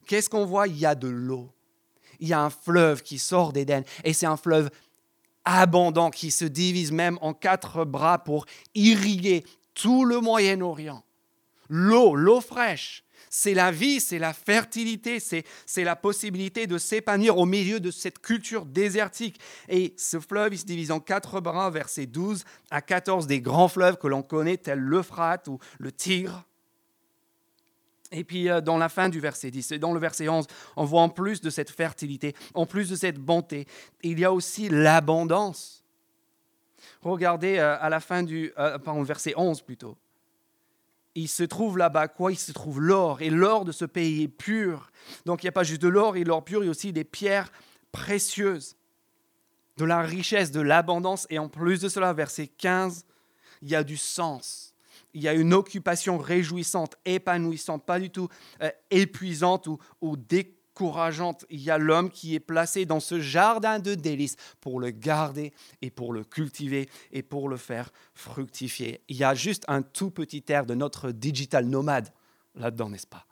Qu'est-ce 0.07 0.29
qu'on 0.29 0.45
voit? 0.45 0.69
Il 0.69 0.79
y 0.79 0.87
a 0.87 0.95
de 0.95 1.09
l'eau. 1.09 1.51
Il 2.21 2.29
y 2.29 2.33
a 2.33 2.41
un 2.41 2.51
fleuve 2.51 3.03
qui 3.03 3.19
sort 3.19 3.53
d'Éden 3.53 3.85
et 4.05 4.13
c'est 4.13 4.27
un 4.27 4.37
fleuve 4.37 4.71
abondant 5.45 6.11
qui 6.11 6.31
se 6.31 6.45
divise 6.45 6.93
même 6.93 7.19
en 7.23 7.33
quatre 7.33 7.85
bras 7.85 8.19
pour 8.19 8.47
irriguer 8.75 9.45
tout 9.75 10.05
le 10.05 10.21
Moyen-Orient. 10.21 11.05
L'eau, 11.69 12.15
l'eau 12.15 12.41
fraîche, 12.41 13.05
c'est 13.31 13.55
la 13.55 13.71
vie, 13.71 14.01
c'est 14.01 14.19
la 14.19 14.33
fertilité, 14.33 15.19
c'est 15.21 15.85
la 15.85 15.97
possibilité 15.97 16.67
de 16.67 16.79
s'épanouir 16.79 17.39
au 17.39 17.47
milieu 17.47 17.81
de 17.81 17.91
cette 17.91 18.19
culture 18.19 18.65
désertique. 18.65 19.39
Et 19.69 19.95
ce 19.97 20.21
fleuve, 20.21 20.55
il 20.55 20.59
se 20.59 20.65
divise 20.65 20.91
en 20.91 21.01
quatre 21.01 21.41
bras, 21.41 21.71
versets 21.71 22.07
12 22.07 22.45
à 22.71 22.81
14, 22.81 23.27
des 23.27 23.41
grands 23.41 23.69
fleuves 23.69 23.99
que 23.99 24.07
l'on 24.07 24.23
connaît, 24.23 24.57
tels 24.57 24.79
l'Euphrate 24.79 25.49
ou 25.49 25.59
le 25.79 25.93
Tigre. 25.93 26.45
Et 28.13 28.25
puis 28.25 28.49
euh, 28.49 28.61
dans 28.61 28.79
la 28.79 28.89
fin 28.89 29.09
du 29.09 29.21
verset 29.21 29.51
10 29.51 29.73
et 29.73 29.79
dans 29.79 29.93
le 29.93 30.01
verset 30.01 30.29
11, 30.29 30.47
on 30.77 30.85
voit 30.85 31.03
en 31.03 31.09
plus 31.09 31.41
de 31.41 31.51
cette 31.51 31.71
fertilité, 31.71 32.35
en 32.55 32.67
plus 32.67 32.89
de 32.89 32.97
cette 32.97 33.19
bonté, 33.19 33.67
il 34.03 34.19
y 34.19 34.25
a 34.25 34.33
aussi 34.33 34.69
l'abondance. 34.69 35.85
Regardez 37.03 37.59
euh, 37.59 37.77
à 37.81 37.89
la 37.89 38.01
fin 38.01 38.23
du 38.23 38.53
euh, 38.59 38.79
pardon, 38.79 39.03
verset 39.03 39.35
11 39.37 39.61
plutôt 39.63 39.97
il 41.17 41.29
se 41.29 41.43
trouve 41.43 41.79
là-bas 41.79 42.09
quoi? 42.09 42.31
Il 42.31 42.39
se 42.39 42.53
trouve 42.53 42.81
l'or. 42.81 43.23
Et 43.23 43.31
l'or 43.31 43.65
de 43.65 43.73
ce 43.73 43.85
pays 43.85 44.23
est 44.23 44.29
pur. 44.29 44.93
Donc 45.25 45.43
il 45.43 45.47
n'y 45.47 45.49
a 45.49 45.53
pas 45.53 45.65
juste 45.65 45.83
de 45.83 45.89
l'or 45.89 46.17
et 46.17 46.25
l'or 46.25 46.45
pur, 46.45 46.63
il 46.63 46.67
y 46.67 46.69
a 46.69 46.71
aussi 46.71 46.93
des 46.93 47.05
pierres 47.05 47.51
précieuses, 47.91 48.77
de 49.79 49.85
la 49.85 50.03
richesse, 50.03 50.53
de 50.53 50.61
l'abondance. 50.61 51.27
Et 51.31 51.39
en 51.39 51.49
plus 51.49 51.81
de 51.81 51.89
cela, 51.89 52.13
verset 52.13 52.47
15, 52.47 53.07
il 53.63 53.71
y 53.71 53.75
a 53.75 53.83
du 53.83 53.97
sens. 53.97 54.75
Il 55.15 55.23
y 55.23 55.29
a 55.29 55.33
une 55.33 55.55
occupation 55.55 56.19
réjouissante, 56.19 56.97
épanouissante, 57.07 57.87
pas 57.87 57.99
du 57.99 58.11
tout 58.11 58.29
euh, 58.61 58.71
épuisante 58.91 59.67
ou, 59.67 59.79
ou 60.03 60.17
Il 61.51 61.61
y 61.61 61.71
a 61.71 61.79
l'homme 61.79 62.11
qui 62.11 62.35
est 62.35 62.41
placé 62.41 62.85
dans 62.85 63.01
ce 63.01 63.21
jardin 63.21 63.79
de 63.79 63.95
délices 63.95 64.37
pour 64.61 64.81
le 64.81 64.91
garder 64.91 65.53
et 65.83 65.91
pour 65.91 66.13
le 66.13 66.25
cultiver 66.25 66.89
et 67.13 67.23
pour 67.23 67.49
le 67.49 67.57
faire 67.57 67.93
fructifier. 68.15 69.01
Il 69.09 69.17
y 69.17 69.25
a 69.25 69.35
juste 69.35 69.65
un 69.69 69.83
tout 69.83 70.11
petit 70.11 70.45
air 70.49 70.67
de 70.67 70.75
notre 70.75 71.11
digital 71.13 71.67
nomade 71.67 72.13
là-dedans, 72.55 72.91
n'est-ce 72.91 73.07
pas? 73.07 73.27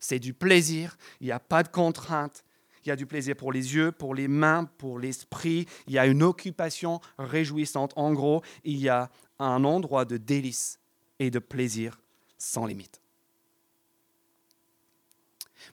C'est 0.00 0.18
du 0.18 0.34
plaisir, 0.34 0.96
il 1.20 1.26
n'y 1.26 1.32
a 1.32 1.40
pas 1.40 1.62
de 1.62 1.68
contrainte. 1.68 2.44
Il 2.84 2.88
y 2.88 2.92
a 2.92 2.96
du 2.96 3.06
plaisir 3.06 3.34
pour 3.34 3.50
les 3.50 3.74
yeux, 3.74 3.92
pour 3.92 4.14
les 4.14 4.28
mains, 4.28 4.66
pour 4.76 4.98
l'esprit. 4.98 5.66
Il 5.86 5.94
y 5.94 5.98
a 5.98 6.06
une 6.06 6.22
occupation 6.22 7.00
réjouissante. 7.18 7.94
En 7.96 8.12
gros, 8.12 8.42
il 8.62 8.76
y 8.76 8.90
a 8.90 9.10
un 9.38 9.64
endroit 9.64 10.04
de 10.04 10.18
délices 10.18 10.78
et 11.18 11.30
de 11.30 11.38
plaisir 11.38 11.98
sans 12.36 12.66
limite. 12.66 13.00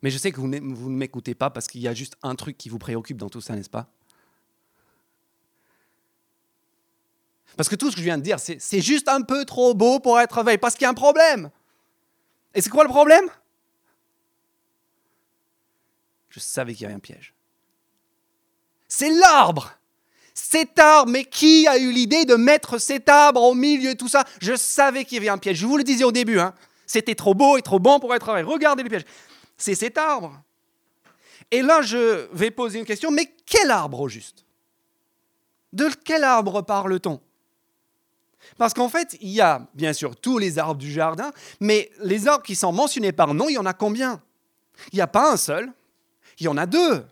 Mais 0.02 0.10
je 0.10 0.18
sais 0.18 0.32
que 0.32 0.40
vous 0.40 0.48
ne 0.48 0.60
m'écoutez 0.60 1.36
pas 1.36 1.50
parce 1.50 1.68
qu'il 1.68 1.82
y 1.82 1.88
a 1.88 1.94
juste 1.94 2.16
un 2.24 2.36
truc 2.36 2.58
qui 2.58 2.70
vous 2.70 2.80
préoccupe 2.80 3.18
dans 3.18 3.30
tout 3.30 3.42
ça, 3.42 3.56
n'est-ce 3.56 3.70
pas? 3.70 3.88
Parce 7.58 7.70
que 7.70 7.76
tout 7.76 7.92
ce 7.92 7.96
que 7.96 8.02
je 8.02 8.06
viens 8.06 8.18
de 8.18 8.24
dire, 8.24 8.40
c'est 8.40 8.82
juste 8.82 9.08
un 9.10 9.22
peu 9.22 9.46
trop 9.46 9.74
beau 9.74 10.00
pour 10.00 10.20
être 10.20 10.42
vrai, 10.44 10.58
parce 10.58 10.76
qu'il 10.76 10.84
y 10.84 10.86
a 10.86 10.90
un 10.90 10.94
problème. 10.94 11.50
Et 12.54 12.62
c'est 12.62 12.70
quoi 12.70 12.84
le 12.84 12.90
problème? 12.90 13.30
Je 16.30 16.40
savais 16.40 16.74
qu'il 16.74 16.84
y 16.84 16.86
avait 16.86 16.96
un 16.96 17.00
piège. 17.00 17.34
C'est 18.88 19.10
l'arbre. 19.10 19.74
Cet 20.34 20.80
arbre, 20.80 21.12
mais 21.12 21.26
qui 21.26 21.68
a 21.68 21.78
eu 21.78 21.92
l'idée 21.92 22.24
de 22.24 22.36
mettre 22.36 22.78
cet 22.78 23.10
arbre 23.10 23.44
au 23.44 23.54
milieu 23.54 23.94
de 23.94 23.98
tout 23.98 24.08
ça? 24.08 24.24
Je 24.42 24.56
savais 24.56 25.04
qu'il 25.04 25.16
y 25.16 25.20
avait 25.20 25.30
un 25.30 25.38
piège. 25.38 25.58
Je 25.58 25.66
vous 25.66 25.78
le 25.78 25.84
disais 25.84 26.06
au 26.06 26.12
début, 26.14 26.40
hein. 26.40 26.54
c'était 26.88 27.16
trop 27.16 27.34
beau 27.34 27.58
et 27.58 27.62
trop 27.62 27.80
bon 27.80 28.00
pour 28.00 28.16
être 28.16 28.28
vrai. 28.28 28.42
Regardez 28.44 28.84
le 28.84 28.90
piège 28.90 29.06
c'est 29.62 29.76
cet 29.76 29.98
arbre. 29.98 30.42
Et 31.52 31.62
là, 31.62 31.82
je 31.82 32.28
vais 32.34 32.52
poser 32.52 32.80
une 32.80 32.86
question, 32.86 33.12
mais 33.12 33.34
quel 33.46 33.72
arbre 33.72 34.00
au 34.00 34.10
juste? 34.10 34.46
De 35.74 35.90
quel 36.04 36.24
arbre 36.24 36.62
parle-t-on? 36.62 37.20
Parce 38.58 38.74
qu'en 38.74 38.90
fait, 38.90 39.18
il 39.22 39.30
y 39.30 39.42
a 39.42 39.68
bien 39.74 39.94
sûr 39.94 40.16
tous 40.16 40.38
les 40.38 40.58
arbres 40.58 40.80
du 40.80 40.92
jardin, 40.92 41.32
mais 41.60 41.92
les 42.00 42.28
arbres 42.28 42.44
qui 42.44 42.56
sont 42.56 42.72
mentionnés 42.72 43.12
par 43.12 43.34
nom, 43.34 43.50
il 43.50 43.54
y 43.54 43.58
en 43.58 43.66
a 43.66 43.74
combien? 43.74 44.22
Il 44.92 44.96
n'y 44.96 45.02
a 45.02 45.08
pas 45.08 45.32
un 45.32 45.38
seul, 45.38 45.72
il 46.40 46.46
y 46.46 46.48
en 46.48 46.58
a 46.58 46.66
deux. 46.66 47.06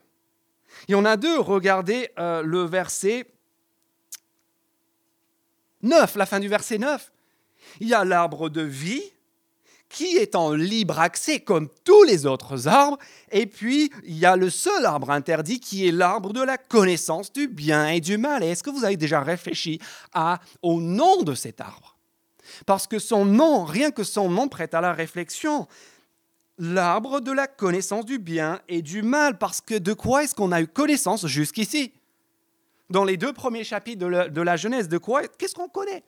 Il 0.88 0.94
y 0.94 0.96
en 0.96 1.06
a 1.06 1.18
deux, 1.18 1.40
regardez 1.40 2.10
euh, 2.18 2.42
le 2.42 2.64
verset 2.64 3.28
9, 5.84 6.16
la 6.16 6.26
fin 6.26 6.40
du 6.40 6.48
verset 6.48 6.78
9. 6.78 7.12
Il 7.80 7.88
y 7.88 7.94
a 7.94 8.04
l'arbre 8.04 8.50
de 8.50 8.62
vie, 8.62 9.04
qui 9.90 10.18
est 10.18 10.36
en 10.36 10.54
libre 10.54 11.00
accès 11.00 11.40
comme 11.40 11.68
tous 11.84 12.04
les 12.04 12.28
autres 12.28 12.68
arbres. 12.68 13.00
Et 13.32 13.48
puis, 13.48 13.92
il 14.06 14.18
y 14.18 14.26
a 14.26 14.36
le 14.36 14.50
seul 14.50 14.86
arbre 14.86 15.10
interdit 15.10 15.60
qui 15.60 15.88
est 15.88 15.92
l'arbre 15.92 16.32
de 16.32 16.44
la 16.44 16.58
connaissance 16.58 17.34
du 17.34 17.48
bien 17.48 17.88
et 17.88 18.00
du 18.00 18.18
mal. 18.18 18.44
est-ce 18.44 18.64
que 18.64 18.70
vous 18.70 18.86
avez 18.86 18.98
déjà 18.98 19.22
réfléchi 19.22 19.82
au 20.62 20.80
nom 20.80 21.24
de 21.24 21.34
cet 21.34 21.60
arbre? 21.60 21.98
Parce 22.66 22.88
que 22.88 23.00
son 23.00 23.26
nom, 23.26 23.66
rien 23.66 23.92
que 23.92 24.04
son 24.04 24.30
nom 24.30 24.48
prête 24.48 24.74
à 24.74 24.82
la 24.82 24.94
réflexion. 24.94 25.68
L'arbre 26.60 27.20
de 27.20 27.32
la 27.32 27.48
connaissance 27.48 28.06
du 28.06 28.20
bien 28.20 28.60
et 28.68 28.82
du 28.82 29.02
mal. 29.02 29.38
Parce 29.38 29.60
que 29.60 29.76
de 29.76 29.94
quoi 29.94 30.24
est-ce 30.24 30.36
qu'on 30.36 30.52
a 30.52 30.62
eu 30.62 30.68
connaissance 30.68 31.26
jusqu'ici? 31.26 31.94
Dans 32.90 33.04
les 33.04 33.18
deux 33.18 33.34
premiers 33.34 33.64
chapitres 33.64 34.00
de 34.00 34.08
la, 34.08 34.30
de 34.30 34.58
Genèse, 34.58 34.88
de 34.88 34.98
quoi 34.98 35.28
Qu'est-ce 35.28 35.56
qu'on 35.56 35.70
connaît? 35.70 36.04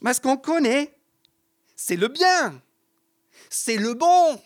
Mais 0.00 0.14
ce 0.14 0.20
qu'on 0.20 0.36
connaît, 0.36 0.94
c'est 1.82 1.96
le 1.96 2.08
bien, 2.08 2.60
c'est 3.48 3.78
le 3.78 3.94
bon. 3.94 4.38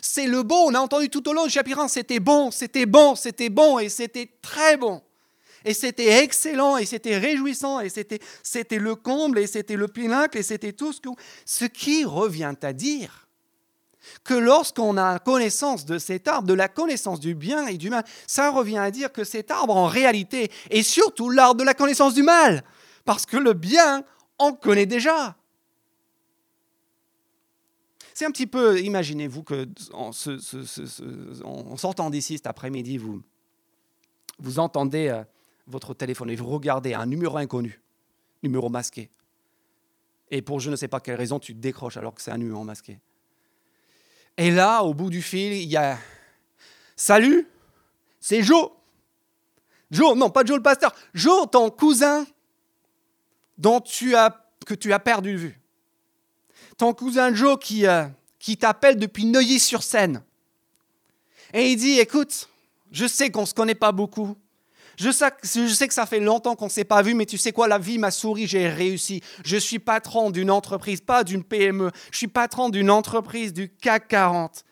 C'est 0.00 0.26
le 0.26 0.42
bon. 0.42 0.70
On 0.70 0.74
a 0.74 0.80
entendu 0.80 1.10
tout 1.10 1.28
au 1.28 1.34
long 1.34 1.44
du 1.44 1.50
chapitre 1.50 1.78
1, 1.78 1.88
c'était 1.88 2.20
bon, 2.20 2.50
c'était 2.50 2.86
bon, 2.86 3.14
c'était 3.14 3.50
bon, 3.50 3.78
et 3.78 3.90
c'était 3.90 4.30
très 4.40 4.78
bon. 4.78 5.02
Et 5.66 5.74
c'était 5.74 6.22
excellent, 6.22 6.78
et 6.78 6.86
c'était 6.86 7.18
réjouissant, 7.18 7.80
et 7.80 7.90
c'était, 7.90 8.18
c'était 8.42 8.78
le 8.78 8.94
comble, 8.94 9.40
et 9.40 9.46
c'était 9.46 9.76
le 9.76 9.88
pinacle, 9.88 10.38
et 10.38 10.42
c'était 10.42 10.72
tout. 10.72 10.94
Ce 11.44 11.64
qui 11.66 12.04
revient 12.06 12.54
à 12.62 12.72
dire 12.72 13.28
que 14.24 14.34
lorsqu'on 14.34 14.96
a 14.96 15.18
connaissance 15.18 15.84
de 15.84 15.98
cet 15.98 16.28
arbre, 16.28 16.48
de 16.48 16.54
la 16.54 16.68
connaissance 16.68 17.20
du 17.20 17.34
bien 17.34 17.66
et 17.66 17.76
du 17.76 17.90
mal, 17.90 18.04
ça 18.26 18.50
revient 18.50 18.78
à 18.78 18.90
dire 18.90 19.12
que 19.12 19.24
cet 19.24 19.50
arbre 19.50 19.76
en 19.76 19.86
réalité 19.86 20.50
est 20.70 20.82
surtout 20.82 21.28
l'arbre 21.28 21.60
de 21.60 21.64
la 21.64 21.74
connaissance 21.74 22.14
du 22.14 22.22
mal. 22.22 22.64
Parce 23.04 23.26
que 23.26 23.36
le 23.36 23.52
bien, 23.52 24.02
on 24.38 24.54
connaît 24.54 24.86
déjà. 24.86 25.36
C'est 28.14 28.24
un 28.24 28.30
petit 28.30 28.46
peu, 28.46 28.80
imaginez-vous 28.80 29.42
que 29.42 29.68
en, 29.92 30.12
sortant 31.76 32.10
d'ici 32.10 32.36
cet 32.36 32.46
après-midi, 32.46 32.96
vous, 32.96 34.58
entendez 34.60 35.08
euh, 35.08 35.24
votre 35.66 35.94
téléphone 35.94 36.30
et 36.30 36.36
vous 36.36 36.46
regardez 36.46 36.94
un 36.94 37.06
numéro 37.06 37.36
inconnu, 37.36 37.82
numéro 38.44 38.68
masqué. 38.68 39.10
Et 40.30 40.42
pour 40.42 40.60
je 40.60 40.70
ne 40.70 40.76
sais 40.76 40.86
pas 40.86 41.00
quelle 41.00 41.16
raison, 41.16 41.40
tu 41.40 41.54
décroches 41.54 41.96
alors 41.96 42.14
que 42.14 42.22
c'est 42.22 42.30
un 42.30 42.38
numéro 42.38 42.62
masqué. 42.62 43.00
Et 44.36 44.52
là, 44.52 44.84
au 44.84 44.94
bout 44.94 45.10
du 45.10 45.20
fil, 45.20 45.52
il 45.52 45.68
y 45.68 45.76
a 45.76 45.98
Salut, 46.94 47.48
c'est 48.20 48.44
Joe. 48.44 48.70
Joe, 49.90 50.16
non, 50.16 50.30
pas 50.30 50.44
Joe 50.44 50.56
le 50.56 50.62
pasteur. 50.62 50.94
Joe, 51.14 51.50
ton 51.50 51.68
cousin 51.68 52.24
que 53.60 54.74
tu 54.74 54.92
as 54.92 55.00
perdu 55.00 55.32
de 55.32 55.38
vue 55.38 55.63
ton 56.76 56.92
cousin 56.92 57.34
Joe 57.34 57.58
qui, 57.60 57.86
euh, 57.86 58.04
qui 58.38 58.56
t'appelle 58.56 58.98
depuis 58.98 59.24
Neuilly-sur-Seine. 59.24 60.22
Et 61.52 61.70
il 61.70 61.76
dit, 61.76 61.98
écoute, 62.00 62.48
je 62.90 63.06
sais 63.06 63.30
qu'on 63.30 63.42
ne 63.42 63.46
se 63.46 63.54
connaît 63.54 63.74
pas 63.74 63.92
beaucoup. 63.92 64.36
Je 64.98 65.10
sais, 65.10 65.88
que 65.88 65.94
ça 65.94 66.06
fait 66.06 66.20
longtemps 66.20 66.54
qu'on 66.54 66.66
ne 66.66 66.70
s'est 66.70 66.84
pas 66.84 67.02
vu, 67.02 67.14
mais 67.14 67.26
tu 67.26 67.38
sais 67.38 67.52
quoi, 67.52 67.68
la 67.68 67.78
vie 67.78 67.98
m'a 67.98 68.10
souri, 68.10 68.46
j'ai 68.46 68.68
réussi. 68.68 69.20
Je 69.44 69.56
suis 69.56 69.78
patron 69.78 70.30
d'une 70.30 70.50
entreprise, 70.50 71.00
pas 71.00 71.24
d'une 71.24 71.44
PME. 71.44 71.90
Je 72.10 72.18
suis 72.18 72.28
patron 72.28 72.68
d'une 72.68 72.90
entreprise 72.90 73.52
du 73.52 73.68
CAC 73.68 74.08
40. 74.08 74.64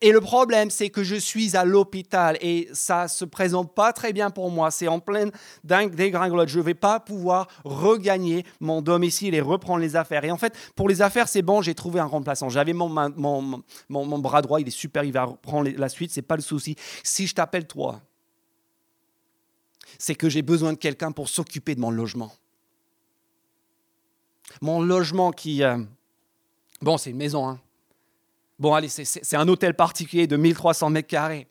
Et 0.00 0.12
le 0.12 0.20
problème, 0.20 0.70
c'est 0.70 0.90
que 0.90 1.02
je 1.02 1.14
suis 1.14 1.56
à 1.56 1.64
l'hôpital 1.64 2.38
et 2.40 2.68
ça 2.72 3.08
se 3.08 3.24
présente 3.24 3.74
pas 3.74 3.92
très 3.92 4.12
bien 4.12 4.30
pour 4.30 4.50
moi. 4.50 4.70
C'est 4.70 4.88
en 4.88 5.00
pleine 5.00 5.30
dégringolade. 5.64 6.48
Je 6.48 6.58
ne 6.58 6.64
vais 6.64 6.74
pas 6.74 7.00
pouvoir 7.00 7.48
regagner 7.64 8.44
mon 8.60 8.82
domicile 8.82 9.34
et 9.34 9.40
reprendre 9.40 9.80
les 9.80 9.96
affaires. 9.96 10.24
Et 10.24 10.30
en 10.30 10.38
fait, 10.38 10.54
pour 10.74 10.88
les 10.88 11.02
affaires, 11.02 11.28
c'est 11.28 11.42
bon, 11.42 11.62
j'ai 11.62 11.74
trouvé 11.74 12.00
un 12.00 12.06
remplaçant. 12.06 12.48
J'avais 12.48 12.72
mon, 12.72 12.88
mon, 12.88 13.62
mon, 13.88 14.18
bras 14.18 14.42
droit, 14.42 14.60
il 14.60 14.68
est 14.68 14.70
super, 14.70 15.04
il 15.04 15.12
va 15.12 15.24
reprendre 15.24 15.70
la 15.76 15.88
suite, 15.88 16.10
c'est 16.12 16.22
pas 16.22 16.36
le 16.36 16.42
souci. 16.42 16.76
Si 17.02 17.26
je 17.26 17.34
t'appelle 17.34 17.66
toi, 17.66 18.00
c'est 19.98 20.14
que 20.14 20.28
j'ai 20.28 20.42
besoin 20.42 20.72
de 20.72 20.78
quelqu'un 20.78 21.12
pour 21.12 21.28
s'occuper 21.28 21.74
de 21.74 21.80
mon 21.80 21.90
logement. 21.90 22.32
Mon 24.60 24.82
logement 24.82 25.30
qui... 25.30 25.62
Euh, 25.62 25.78
bon, 26.82 26.98
c'est 26.98 27.10
une 27.10 27.16
maison, 27.16 27.48
hein 27.48 27.60
Bon, 28.58 28.74
allez, 28.74 28.88
c'est 28.88 29.36
un 29.36 29.46
hôtel 29.46 29.74
particulier 29.74 30.26
de 30.26 30.36
1300 30.36 30.90
mètres 30.90 31.08
carrés. 31.08 31.46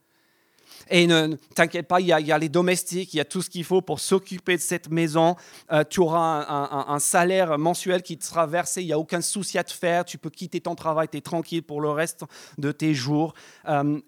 Et 0.90 1.08
ne 1.08 1.36
t'inquiète 1.56 1.88
pas, 1.88 2.00
il 2.00 2.08
y, 2.08 2.12
a, 2.12 2.38
les 2.38 2.50
domestiques, 2.50 3.14
il 3.14 3.18
y 3.18 3.20
a 3.20 3.26
tout 3.26 3.42
ce 3.42 3.50
qu'il 3.50 3.64
faut 3.64 3.82
pour 3.82 4.00
s'occuper 4.00 4.56
de 4.56 4.62
cette 4.62 4.90
maison. 4.90 5.36
Euh, 5.72 5.84
tu 5.90 6.00
auras 6.00 6.46
un, 6.88 7.00
salaire 7.00 7.58
mensuel 7.58 8.02
qui 8.02 8.18
te 8.18 8.26
sera 8.26 8.48
versé, 8.48 8.82
il 8.82 8.88
n'y 8.88 8.94
a 8.94 9.00
aucun 9.00 9.22
souci 9.22 9.58
à 9.58 9.64
te 9.64 9.72
faire. 9.72 10.06
Tu 10.06 10.18
peux 10.18 10.30
quitter 10.30 10.62
ton 10.62 10.76
travail, 10.76 11.08
tu 11.10 11.18
es 11.18 11.22
tranquille 11.22 11.64
pour 11.64 11.82
le 11.82 11.90
reste 11.90 12.24
de 12.58 12.72
tes 12.72 12.94
jours. 12.94 13.34
Euh, 13.68 14.00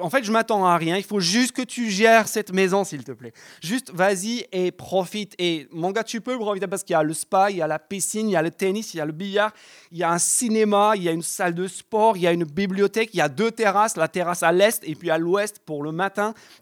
en 0.00 0.10
fait, 0.10 0.24
je 0.24 0.32
m'attends 0.32 0.66
à 0.66 0.76
rien. 0.76 0.96
Il 0.96 1.04
faut 1.04 1.20
juste 1.20 1.52
que 1.52 1.62
tu 1.62 1.90
gères 1.90 2.28
cette 2.28 2.52
maison, 2.52 2.84
s'il 2.84 3.04
te 3.04 3.12
plaît. 3.12 3.32
Juste 3.62 3.90
vas-y 3.92 4.46
et 4.52 4.70
profite. 4.70 5.34
Et 5.38 5.68
mon 5.72 5.90
gars, 5.90 6.04
tu 6.04 6.20
peux 6.20 6.38
profiter 6.38 6.66
parce 6.66 6.82
qu'il 6.82 6.94
y 6.94 6.96
a 6.96 7.02
le 7.02 7.14
spa, 7.14 7.50
il 7.50 7.56
y 7.56 7.62
a 7.62 7.66
la 7.66 7.78
piscine, 7.78 8.28
il 8.28 8.32
y 8.32 8.36
a 8.36 8.42
le 8.42 8.50
tennis, 8.50 8.94
il 8.94 8.98
y 8.98 9.00
a 9.00 9.06
le 9.06 9.12
billard, 9.12 9.52
il 9.90 9.98
y 9.98 10.02
a 10.02 10.10
un 10.10 10.18
cinéma, 10.18 10.92
il 10.96 11.02
y 11.02 11.08
a 11.08 11.12
une 11.12 11.22
salle 11.22 11.54
de 11.54 11.66
sport, 11.66 12.16
il 12.16 12.22
y 12.22 12.26
a 12.26 12.32
une 12.32 12.44
bibliothèque, 12.44 13.10
il 13.12 13.18
y 13.18 13.20
a 13.20 13.28
deux 13.28 13.50
terrasses, 13.50 13.96
la 13.96 14.08
terrasse 14.08 14.42
à 14.42 14.52
l'est 14.52 14.82
et 14.84 14.94
puis 14.94 15.10
à 15.10 15.18
l'ouest 15.18 15.60
pour 15.64 15.82
le 15.82 15.92
matin 15.92 16.11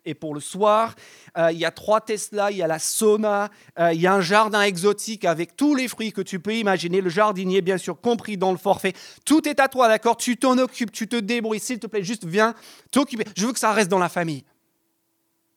et 0.04 0.14
pour 0.14 0.34
le 0.34 0.40
soir. 0.40 0.94
Euh, 1.36 1.52
il 1.52 1.58
y 1.58 1.64
a 1.64 1.70
trois 1.70 2.00
Tesla, 2.00 2.50
il 2.50 2.58
y 2.58 2.62
a 2.62 2.66
la 2.66 2.78
sauna, 2.78 3.50
euh, 3.78 3.92
il 3.92 4.00
y 4.00 4.06
a 4.06 4.14
un 4.14 4.20
jardin 4.20 4.62
exotique 4.62 5.24
avec 5.24 5.56
tous 5.56 5.74
les 5.74 5.88
fruits 5.88 6.12
que 6.12 6.20
tu 6.20 6.40
peux 6.40 6.54
imaginer, 6.54 7.00
le 7.00 7.10
jardinier 7.10 7.60
bien 7.60 7.78
sûr 7.78 8.00
compris 8.00 8.36
dans 8.36 8.52
le 8.52 8.58
forfait. 8.58 8.92
Tout 9.24 9.48
est 9.48 9.60
à 9.60 9.68
toi, 9.68 9.88
d'accord? 9.88 10.16
Tu 10.16 10.36
t'en 10.36 10.58
occupes, 10.58 10.92
tu 10.92 11.08
te 11.08 11.16
débrouilles, 11.16 11.60
s'il 11.60 11.78
te 11.78 11.86
plaît, 11.86 12.02
juste 12.02 12.24
viens 12.24 12.54
t'occuper. 12.90 13.24
Je 13.36 13.46
veux 13.46 13.52
que 13.52 13.58
ça 13.58 13.72
reste 13.72 13.90
dans 13.90 13.98
la 13.98 14.08
famille. 14.08 14.44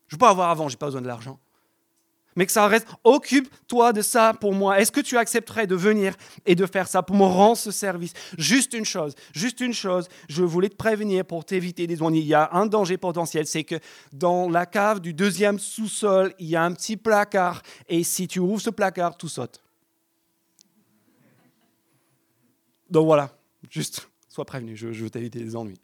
Je 0.08 0.18
pas 0.18 0.30
avoir 0.30 0.50
avant, 0.50 0.70
j'ai 0.70 0.78
pas 0.78 0.86
besoin 0.86 1.02
de 1.02 1.08
l'argent 1.08 1.40
mais 2.36 2.46
que 2.46 2.52
ça 2.52 2.68
reste, 2.68 2.88
occupe-toi 3.04 3.94
de 3.94 4.02
ça 4.02 4.34
pour 4.34 4.54
moi. 4.54 4.80
Est-ce 4.80 4.92
que 4.92 5.02
tu 5.02 5.18
accepterais 5.18 5.68
de 5.68 5.76
venir 5.76 6.16
et 6.46 6.56
de 6.56 6.66
faire 6.66 6.88
ça 6.88 7.04
pour 7.04 7.16
me 7.16 7.24
rendre 7.24 7.58
ce 7.58 7.72
service? 7.72 8.14
Juste 8.38 8.74
une 8.74 8.86
chose, 8.86 9.16
juste 9.34 9.60
une 9.60 9.74
chose, 9.74 10.08
je 10.30 10.44
voulais 10.44 10.70
te 10.70 10.76
prévenir 10.76 11.26
pour 11.26 11.46
t'éviter 11.46 11.88
des 11.88 12.02
ennuis. 12.02 12.20
Il 12.20 12.28
y 12.28 12.34
a 12.34 12.50
un 12.54 12.66
danger 12.66 12.98
potentiel, 12.98 13.46
c'est 13.48 13.64
que 13.64 13.76
dans 14.12 14.50
la 14.50 14.66
cave 14.66 15.00
du 15.00 15.14
deuxième 15.14 15.60
sous-sol, 15.60 16.34
il 16.40 16.48
y 16.48 16.56
a 16.56 16.64
un 16.64 16.74
petit 16.74 16.98
placard, 16.98 17.62
et 17.88 18.04
si 18.04 18.28
tu 18.28 18.40
ouvres 18.40 18.62
ce 18.62 18.70
placard, 18.70 19.18
tout 19.18 19.30
saute. 19.30 19.62
Donc 22.90 23.06
voilà, 23.06 23.36
juste, 23.70 24.08
sois 24.30 24.46
prévenu, 24.46 24.76
je, 24.76 24.88
veux 24.88 25.10
t'éviter 25.10 25.40
des 25.40 25.56
ennuis. 25.56 25.80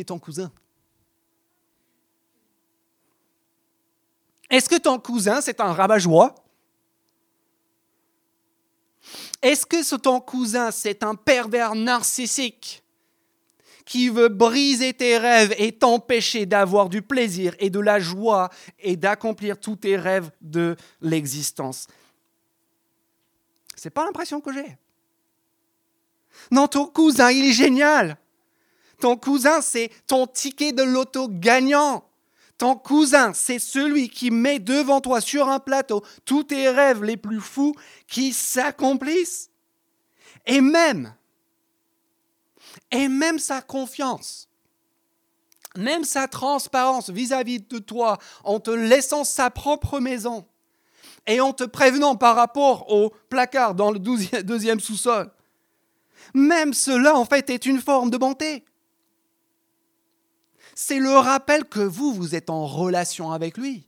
Est 0.00 0.04
ton 0.04 0.18
cousin? 0.18 0.50
Est-ce 4.50 4.68
que 4.68 4.76
ton 4.76 4.98
cousin, 4.98 5.40
c'est 5.40 5.60
un 5.60 5.72
rabat-joie? 5.72 6.34
Est-ce 9.40 9.66
que 9.66 9.96
ton 9.96 10.20
cousin, 10.20 10.70
c'est 10.70 11.02
un 11.02 11.14
pervers 11.14 11.74
narcissique 11.74 12.84
qui 13.84 14.08
veut 14.08 14.28
briser 14.28 14.94
tes 14.94 15.18
rêves 15.18 15.54
et 15.58 15.72
t'empêcher 15.72 16.46
d'avoir 16.46 16.88
du 16.88 17.02
plaisir 17.02 17.54
et 17.58 17.70
de 17.70 17.80
la 17.80 17.98
joie 17.98 18.50
et 18.78 18.96
d'accomplir 18.96 19.58
tous 19.58 19.76
tes 19.76 19.96
rêves 19.96 20.30
de 20.40 20.76
l'existence? 21.00 21.88
C'est 23.74 23.90
pas 23.90 24.04
l'impression 24.04 24.40
que 24.40 24.52
j'ai. 24.52 24.76
Non, 26.50 26.68
ton 26.68 26.86
cousin, 26.86 27.30
il 27.30 27.46
est 27.46 27.52
génial. 27.52 28.16
Ton 29.02 29.16
cousin, 29.16 29.60
c'est 29.62 29.90
ton 30.06 30.28
ticket 30.28 30.70
de 30.70 30.84
loto 30.84 31.26
gagnant. 31.28 32.04
Ton 32.56 32.76
cousin, 32.76 33.32
c'est 33.34 33.58
celui 33.58 34.08
qui 34.08 34.30
met 34.30 34.60
devant 34.60 35.00
toi 35.00 35.20
sur 35.20 35.48
un 35.48 35.58
plateau 35.58 36.04
tous 36.24 36.44
tes 36.44 36.68
rêves 36.68 37.02
les 37.02 37.16
plus 37.16 37.40
fous 37.40 37.74
qui 38.06 38.32
s'accomplissent. 38.32 39.50
Et 40.46 40.60
même, 40.60 41.16
et 42.92 43.08
même 43.08 43.40
sa 43.40 43.60
confiance, 43.60 44.48
même 45.76 46.04
sa 46.04 46.28
transparence 46.28 47.10
vis-à-vis 47.10 47.58
de 47.58 47.78
toi 47.78 48.18
en 48.44 48.60
te 48.60 48.70
laissant 48.70 49.24
sa 49.24 49.50
propre 49.50 49.98
maison 49.98 50.46
et 51.26 51.40
en 51.40 51.52
te 51.52 51.64
prévenant 51.64 52.14
par 52.14 52.36
rapport 52.36 52.88
au 52.92 53.12
placard 53.28 53.74
dans 53.74 53.90
le 53.90 53.98
deuxième 53.98 54.78
sous-sol. 54.78 55.28
Même 56.34 56.72
cela, 56.72 57.16
en 57.16 57.24
fait, 57.24 57.50
est 57.50 57.66
une 57.66 57.80
forme 57.80 58.08
de 58.08 58.16
bonté 58.16 58.64
c'est 60.74 60.98
le 60.98 61.12
rappel 61.12 61.64
que 61.64 61.80
vous, 61.80 62.12
vous 62.12 62.34
êtes 62.34 62.50
en 62.50 62.66
relation 62.66 63.32
avec 63.32 63.56
lui. 63.56 63.86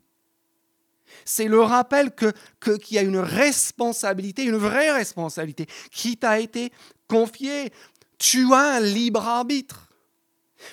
C'est 1.25 1.49
le 1.49 1.61
rappel 1.61 2.15
qu'il 2.15 2.33
que, 2.61 2.77
qu'il 2.77 2.97
y 2.97 2.99
a 2.99 3.03
une 3.03 3.19
responsabilité, 3.19 4.45
une 4.45 4.57
vraie 4.57 4.91
responsabilité, 4.91 5.67
qui 5.91 6.17
t'a 6.17 6.41
été 6.41 6.73
confiée. 7.09 7.73
Tu 8.19 8.53
as 8.53 8.77
un 8.77 8.81
libre 8.81 9.27
arbitre. 9.27 9.89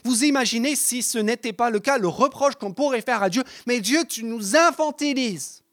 Vous 0.03 0.23
imaginez 0.23 0.75
si 0.75 1.01
ce 1.01 1.17
n'était 1.17 1.53
pas 1.53 1.69
le 1.69 1.79
cas, 1.79 1.97
le 1.97 2.07
reproche 2.07 2.55
qu'on 2.55 2.73
pourrait 2.73 3.01
faire 3.01 3.23
à 3.23 3.29
Dieu, 3.29 3.43
mais 3.65 3.81
Dieu, 3.81 4.03
tu 4.07 4.23
nous 4.23 4.55
infantilises. 4.55 5.63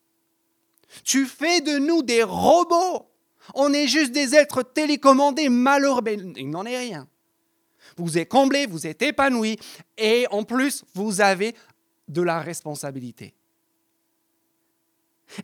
Tu 1.05 1.27
fais 1.27 1.61
de 1.61 1.79
nous 1.79 2.03
des 2.03 2.23
robots. 2.23 3.07
On 3.55 3.73
est 3.73 3.87
juste 3.87 4.13
des 4.13 4.35
êtres 4.35 4.63
télécommandés, 4.63 5.49
malheureux. 5.49 6.03
il 6.37 6.51
n'en 6.51 6.65
est 6.65 6.79
rien 6.79 7.09
vous 7.99 8.19
êtes 8.19 8.29
comblé, 8.29 8.67
vous 8.67 8.87
êtes 8.87 9.03
épanoui, 9.03 9.59
et 9.97 10.27
en 10.31 10.45
plus, 10.45 10.85
vous 10.95 11.21
avez 11.21 11.55
de 12.09 12.23
la 12.23 12.41
responsabilité. 12.41 13.35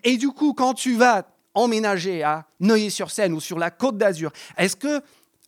Et 0.03 0.17
du 0.17 0.31
coup, 0.31 0.55
quand 0.55 0.75
tu 0.75 0.97
vas 0.97 1.27
emménager 1.53 2.23
à 2.23 2.47
Neuilly-sur-Seine 2.61 3.33
ou 3.33 3.41
sur 3.41 3.59
la 3.59 3.71
Côte 3.71 3.99
d'Azur, 3.99 4.33
est-ce 4.57 4.77
que 4.77 5.03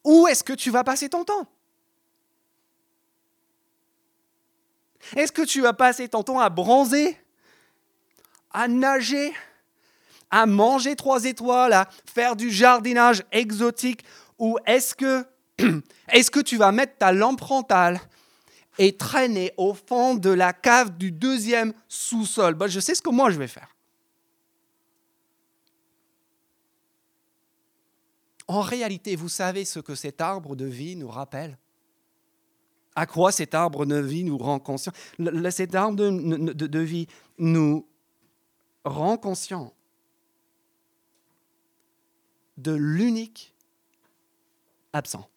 où 0.04 0.28
est-ce 0.28 0.44
que 0.44 0.52
tu 0.52 0.70
vas 0.70 0.84
passer 0.84 1.08
ton 1.08 1.24
temps? 1.24 1.48
Est-ce 5.16 5.32
que 5.32 5.42
tu 5.42 5.60
vas 5.60 5.72
passer 5.72 6.08
ton 6.08 6.22
temps 6.22 6.40
à 6.40 6.48
bronzer, 6.48 7.18
à 8.52 8.68
nager, 8.68 9.32
à 10.30 10.46
manger 10.46 10.96
trois 10.96 11.24
étoiles, 11.24 11.72
à 11.72 11.88
faire 12.06 12.36
du 12.36 12.50
jardinage 12.50 13.22
exotique 13.32 14.04
Ou 14.38 14.58
est-ce 14.66 14.94
que 14.94 15.24
Est-ce 16.08 16.30
que 16.30 16.40
tu 16.40 16.56
vas 16.56 16.72
mettre 16.72 16.98
ta 16.98 17.12
lampe 17.12 17.40
frontale 17.40 18.00
et 18.78 18.96
traîner 18.96 19.52
au 19.56 19.74
fond 19.74 20.14
de 20.14 20.30
la 20.30 20.52
cave 20.52 20.96
du 20.96 21.12
deuxième 21.12 21.72
sous-sol? 21.88 22.54
Bah, 22.54 22.68
Je 22.68 22.80
sais 22.80 22.94
ce 22.94 23.02
que 23.02 23.10
moi 23.10 23.30
je 23.30 23.38
vais 23.38 23.48
faire. 23.48 23.68
En 28.48 28.60
réalité, 28.60 29.16
vous 29.16 29.28
savez 29.28 29.64
ce 29.64 29.80
que 29.80 29.94
cet 29.94 30.20
arbre 30.20 30.54
de 30.54 30.66
vie 30.66 30.94
nous 30.94 31.08
rappelle? 31.08 31.58
À 32.94 33.04
quoi 33.06 33.32
cet 33.32 33.54
arbre 33.54 33.84
de 33.84 33.96
vie 33.96 34.24
nous 34.24 34.38
rend 34.38 34.58
conscient? 34.58 34.92
Cet 35.50 35.74
arbre 35.74 35.96
de, 35.96 36.52
de 36.52 36.78
vie 36.78 37.08
nous 37.38 37.86
rend 38.84 39.16
conscient 39.18 39.74
de 42.56 42.72
l'unique 42.72 43.52
absent. 44.92 45.28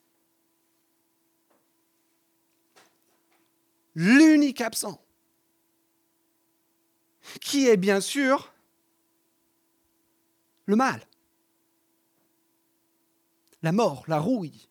L'unique 3.99 4.61
absent, 4.61 5.01
qui 7.41 7.67
est 7.67 7.75
bien 7.75 7.99
sûr 7.99 8.53
le 10.65 10.77
mal, 10.77 11.01
la 13.61 13.73
mort, 13.73 14.05
la 14.07 14.17
rouille, 14.19 14.69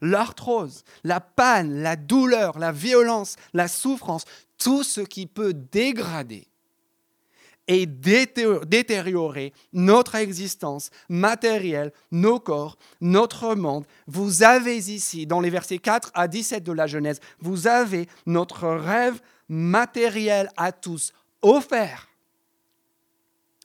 l'arthrose, 0.00 0.84
la 1.02 1.18
panne, 1.18 1.82
la 1.82 1.96
douleur, 1.96 2.60
la 2.60 2.70
violence, 2.70 3.34
la 3.52 3.66
souffrance, 3.66 4.26
tout 4.58 4.84
ce 4.84 5.00
qui 5.00 5.26
peut 5.26 5.54
dégrader 5.54 6.46
et 7.68 7.86
détériorer 7.86 9.52
notre 9.72 10.16
existence 10.16 10.90
matérielle, 11.08 11.92
nos 12.10 12.40
corps, 12.40 12.76
notre 13.00 13.54
monde. 13.54 13.86
Vous 14.06 14.42
avez 14.42 14.76
ici, 14.76 15.26
dans 15.26 15.40
les 15.40 15.50
versets 15.50 15.78
4 15.78 16.10
à 16.14 16.28
17 16.28 16.64
de 16.64 16.72
la 16.72 16.86
Genèse, 16.86 17.20
vous 17.40 17.66
avez 17.66 18.08
notre 18.26 18.68
rêve 18.68 19.20
matériel 19.48 20.50
à 20.56 20.72
tous 20.72 21.12
offert, 21.40 22.08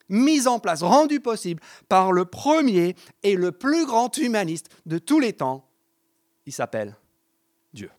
mis 0.09 0.47
en 0.47 0.59
place, 0.59 0.83
rendu 0.83 1.19
possible 1.19 1.61
par 1.89 2.11
le 2.11 2.25
premier 2.25 2.95
et 3.23 3.35
le 3.35 3.51
plus 3.51 3.85
grand 3.85 4.15
humaniste 4.17 4.69
de 4.85 4.97
tous 4.99 5.19
les 5.19 5.33
temps. 5.33 5.67
Il 6.45 6.53
s'appelle 6.53 6.95
Dieu. 7.73 7.91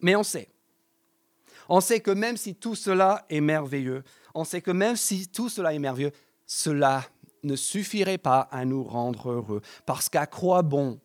Mais 0.00 0.16
on 0.16 0.22
sait 0.22 0.48
on 1.68 1.80
sait 1.80 2.00
que 2.00 2.10
même 2.10 2.36
si 2.36 2.54
tout 2.54 2.74
cela 2.74 3.24
est 3.28 3.40
merveilleux, 3.40 4.02
on 4.34 4.44
sait 4.44 4.62
que 4.62 4.70
même 4.70 4.96
si 4.96 5.28
tout 5.28 5.48
cela 5.48 5.74
est 5.74 5.78
merveilleux, 5.78 6.12
cela 6.46 7.04
ne 7.42 7.56
suffirait 7.56 8.18
pas 8.18 8.40
à 8.50 8.64
nous 8.64 8.82
rendre 8.82 9.30
heureux. 9.30 9.62
Parce 9.86 10.08
qu'à 10.08 10.26
quoi 10.26 10.62
bon 10.62 11.00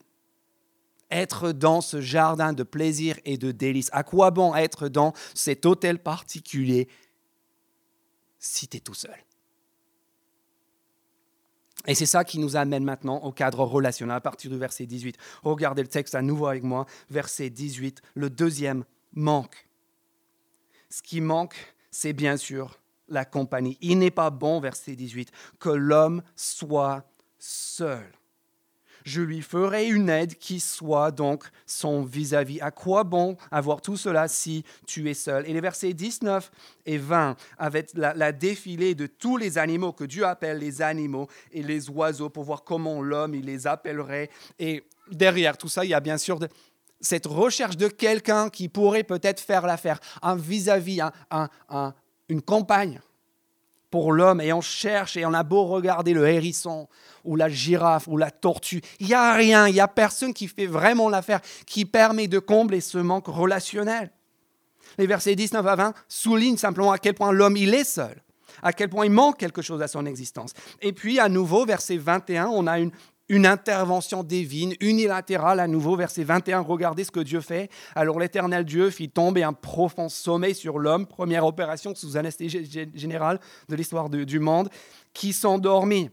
être 1.12 1.52
dans 1.52 1.82
ce 1.82 2.02
jardin 2.02 2.54
de 2.54 2.63
plaisir 2.63 3.19
et 3.26 3.38
de 3.38 3.52
délices? 3.52 3.89
À 3.91 4.04
quoi 4.04 4.32
bon 4.32 4.56
être 4.56 4.88
dans 4.88 5.13
cet 5.36 5.65
hôtel 5.65 5.99
particulier 5.99 6.88
si 8.39 8.67
tu 8.67 8.78
es 8.78 8.80
tout 8.80 8.93
seul? 8.93 9.15
Et 11.86 11.95
c'est 11.95 12.06
ça 12.06 12.23
qui 12.23 12.39
nous 12.39 12.56
amène 12.56 12.86
maintenant 12.86 13.17
au 13.17 13.32
cadre 13.34 13.60
relationnel 13.65 14.15
à 14.15 14.21
partir 14.21 14.49
du 14.49 14.58
verset 14.58 14.86
18. 14.86 15.17
Regardez 15.43 15.82
le 15.82 15.89
texte 15.89 16.15
à 16.15 16.21
nouveau 16.21 16.47
avec 16.47 16.63
moi, 16.63 16.86
verset 17.10 17.49
18, 17.49 18.02
le 18.15 18.30
deuxième 18.30 18.86
manque. 19.12 19.67
Ce 20.93 21.01
qui 21.01 21.21
manque, 21.21 21.56
c'est 21.89 22.13
bien 22.13 22.38
sûr 22.38 22.79
la 23.08 23.25
compagnie. 23.25 23.79
Il 23.82 23.97
n'est 23.97 24.12
pas 24.12 24.29
bon, 24.29 24.60
verset 24.60 24.95
18, 24.95 25.32
que 25.58 25.69
l'homme 25.69 26.21
soit 26.36 27.03
seul 27.39 28.03
je 29.03 29.21
lui 29.21 29.41
ferai 29.41 29.88
une 29.88 30.10
aide 30.10 30.36
qui 30.36 30.60
soit 30.60 31.12
donc 31.12 31.45
son 31.65 32.03
vis-à-vis. 32.03 32.62
À 32.62 32.71
quoi 32.71 33.03
bon 33.03 33.38
avoir 33.51 33.82
tout 33.82 33.97
cela 33.97 34.27
si 34.27 34.63
tu 34.88 35.10
es 35.10 35.13
seul? 35.13 35.47
Et 35.47 35.53
les 35.53 35.62
versets 35.62 35.93
19 35.93 36.51
et 36.86 36.97
20, 36.97 37.36
avec 37.58 37.91
la, 37.95 38.32
défilée 38.32 38.95
de 38.95 39.08
tous 39.08 39.38
les 39.38 39.58
animaux 39.58 39.93
que 39.93 40.03
Dieu 40.03 40.25
appelle 40.25 40.60
les 40.60 40.82
animaux 40.82 41.27
et 41.51 41.63
les 41.63 41.89
oiseaux, 41.89 42.29
pour 42.29 42.43
voir 42.43 42.63
comment 42.63 43.01
l'homme, 43.01 43.36
il 43.36 43.45
les 43.45 43.67
appellerait. 43.67 44.29
Et 44.60 44.84
derrière 45.12 45.58
tout 45.58 45.69
ça, 45.69 45.86
il 45.86 45.89
y 45.89 45.93
a 45.93 45.99
bien 45.99 46.17
sûr 46.17 46.39
cette 47.04 47.28
recherche 47.28 47.78
de 47.78 47.88
quelqu'un 47.88 48.50
qui 48.50 48.70
pourrait 48.70 49.04
peut-être 49.04 49.39
faire 49.39 49.68
l'affaire, 49.68 50.00
un 50.24 50.36
vis-à-vis, 50.36 51.02
une 52.30 52.42
compagne 52.42 53.00
pour 53.92 54.12
l'homme 54.12 54.42
et 54.42 54.52
on 54.54 54.62
cherche 54.62 55.18
et 55.18 55.26
on 55.28 55.36
a 55.36 55.44
beau 55.44 55.66
regarder 55.66 56.16
le 56.16 56.28
hérisson 56.28 56.88
ou 57.24 57.36
la 57.36 57.48
girafe 57.48 58.08
ou 58.08 58.18
la 58.18 58.32
tortue, 58.32 58.82
il 59.00 59.06
n'y 59.06 59.13
a 59.13 59.34
rien, 59.34 59.68
il 59.68 59.74
n'y 59.74 59.80
a 59.80 59.88
personne 59.88 60.34
qui 60.34 60.48
fait 60.48 60.66
vraiment 60.66 61.10
l'affaire, 61.10 61.42
qui 61.68 61.86
permet 61.86 62.28
de 62.28 62.39
combler 62.39 62.82
ce 62.82 62.98
manque 62.98 63.28
relationnel. 63.28 64.12
Les 64.98 65.06
versets 65.06 65.36
19 65.36 65.66
à 65.68 65.76
20 65.76 65.94
soulignent 66.08 66.58
simplement 66.58 66.92
à 66.92 66.98
quel 66.98 67.13
point 67.13 67.32
l'homme 67.32 67.56
il 67.56 67.76
est 67.76 67.84
seul, 67.84 68.24
à 68.63 68.74
quel 68.74 68.89
point 68.89 69.06
il 69.06 69.12
manque 69.12 69.38
quelque 69.38 69.62
chose 69.62 69.84
à 69.84 69.88
son 69.88 70.08
existence. 70.08 70.54
Et 70.82 70.92
puis 70.92 71.20
à 71.20 71.30
nouveau, 71.30 71.63
verset 71.63 71.98
21, 71.98 72.48
on 72.48 72.66
a 72.66 72.80
une 72.80 72.92
une 73.30 73.46
intervention 73.46 74.24
divine, 74.24 74.74
unilatérale 74.82 75.60
à 75.60 75.68
nouveau, 75.68 75.96
verset 75.96 76.24
21, 76.24 76.60
regardez 76.60 77.04
ce 77.04 77.12
que 77.12 77.22
Dieu 77.22 77.42
fait. 77.42 77.70
Alors 77.96 78.20
l'Éternel 78.20 78.66
Dieu 78.66 78.90
fit 78.90 79.10
tomber 79.10 79.44
un 79.44 79.54
profond 79.54 80.10
sommeil 80.10 80.56
sur 80.56 80.78
l'homme, 80.78 81.08
première 81.08 81.46
opération 81.46 81.96
sous 81.96 82.18
anesthésie 82.18 82.70
générale 82.94 83.40
de 83.70 83.76
l'histoire 83.76 84.10
du 84.10 84.40
monde, 84.40 84.70
qui 85.14 85.32
s'endormit. 85.32 86.10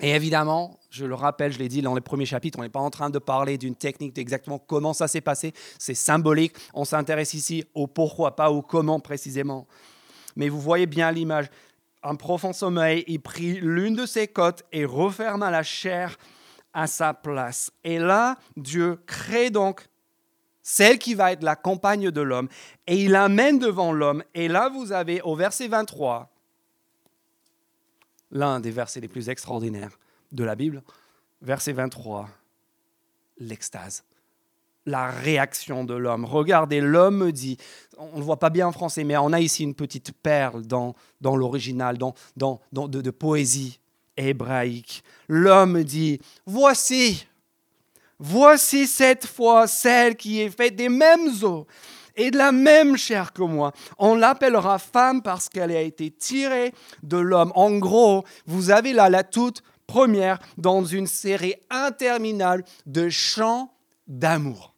Et 0.00 0.10
évidemment, 0.10 0.78
je 0.90 1.04
le 1.04 1.14
rappelle, 1.14 1.52
je 1.52 1.58
l'ai 1.58 1.68
dit 1.68 1.82
dans 1.82 1.94
les 1.94 2.00
premiers 2.00 2.26
chapitres, 2.26 2.58
on 2.58 2.62
n'est 2.62 2.68
pas 2.68 2.80
en 2.80 2.90
train 2.90 3.10
de 3.10 3.18
parler 3.18 3.58
d'une 3.58 3.74
technique 3.74 4.14
d'exactement 4.14 4.58
comment 4.58 4.92
ça 4.92 5.08
s'est 5.08 5.20
passé, 5.20 5.52
c'est 5.78 5.94
symbolique, 5.94 6.54
on 6.72 6.84
s'intéresse 6.84 7.34
ici 7.34 7.64
au 7.74 7.86
pourquoi, 7.86 8.36
pas 8.36 8.50
au 8.50 8.62
comment 8.62 9.00
précisément. 9.00 9.66
Mais 10.36 10.48
vous 10.48 10.60
voyez 10.60 10.86
bien 10.86 11.10
l'image, 11.10 11.46
un 12.02 12.14
profond 12.14 12.52
sommeil, 12.52 13.04
il 13.06 13.20
prit 13.20 13.60
l'une 13.60 13.94
de 13.94 14.06
ses 14.06 14.28
côtes 14.28 14.64
et 14.72 14.84
referma 14.84 15.50
la 15.50 15.62
chair 15.62 16.16
à 16.72 16.86
sa 16.86 17.14
place. 17.14 17.70
Et 17.84 17.98
là, 17.98 18.36
Dieu 18.56 19.00
crée 19.06 19.50
donc 19.50 19.88
celle 20.62 20.98
qui 20.98 21.14
va 21.14 21.32
être 21.32 21.42
la 21.42 21.56
compagne 21.56 22.10
de 22.10 22.20
l'homme, 22.20 22.48
et 22.86 23.04
il 23.04 23.12
l'amène 23.12 23.58
devant 23.58 23.90
l'homme. 23.90 24.22
Et 24.34 24.48
là, 24.48 24.68
vous 24.68 24.92
avez 24.92 25.22
au 25.22 25.34
verset 25.34 25.66
23, 25.66 26.30
l'un 28.32 28.60
des 28.60 28.70
versets 28.70 29.00
les 29.00 29.08
plus 29.08 29.30
extraordinaires 29.30 29.98
de 30.30 30.44
la 30.44 30.54
Bible, 30.54 30.82
verset 31.40 31.72
23, 31.72 32.28
l'extase 33.38 34.04
la 34.88 35.08
réaction 35.08 35.84
de 35.84 35.94
l'homme. 35.94 36.24
Regardez, 36.24 36.80
l'homme 36.80 37.30
dit, 37.30 37.56
on 37.98 38.12
ne 38.14 38.18
le 38.18 38.24
voit 38.24 38.38
pas 38.38 38.50
bien 38.50 38.66
en 38.66 38.72
français, 38.72 39.04
mais 39.04 39.16
on 39.16 39.32
a 39.32 39.40
ici 39.40 39.62
une 39.62 39.74
petite 39.74 40.12
perle 40.12 40.62
dans, 40.62 40.94
dans 41.20 41.36
l'original, 41.36 41.98
dans, 41.98 42.14
dans, 42.36 42.60
de, 42.72 43.00
de 43.00 43.10
poésie 43.10 43.80
hébraïque. 44.16 45.02
L'homme 45.28 45.82
dit, 45.84 46.20
voici, 46.46 47.26
voici 48.18 48.86
cette 48.86 49.26
fois 49.26 49.66
celle 49.66 50.16
qui 50.16 50.40
est 50.40 50.50
faite 50.50 50.76
des 50.76 50.88
mêmes 50.88 51.28
os 51.42 51.64
et 52.16 52.30
de 52.30 52.36
la 52.36 52.52
même 52.52 52.96
chair 52.96 53.32
que 53.32 53.42
moi. 53.42 53.72
On 53.96 54.16
l'appellera 54.16 54.78
femme 54.78 55.22
parce 55.22 55.48
qu'elle 55.48 55.70
a 55.70 55.80
été 55.80 56.10
tirée 56.10 56.74
de 57.02 57.16
l'homme. 57.16 57.52
En 57.54 57.78
gros, 57.78 58.24
vous 58.46 58.70
avez 58.70 58.92
là 58.92 59.08
la 59.08 59.22
toute 59.22 59.62
première 59.86 60.38
dans 60.56 60.84
une 60.84 61.06
série 61.06 61.54
interminable 61.70 62.64
de 62.86 63.08
chants 63.08 63.72
d'amour. 64.06 64.74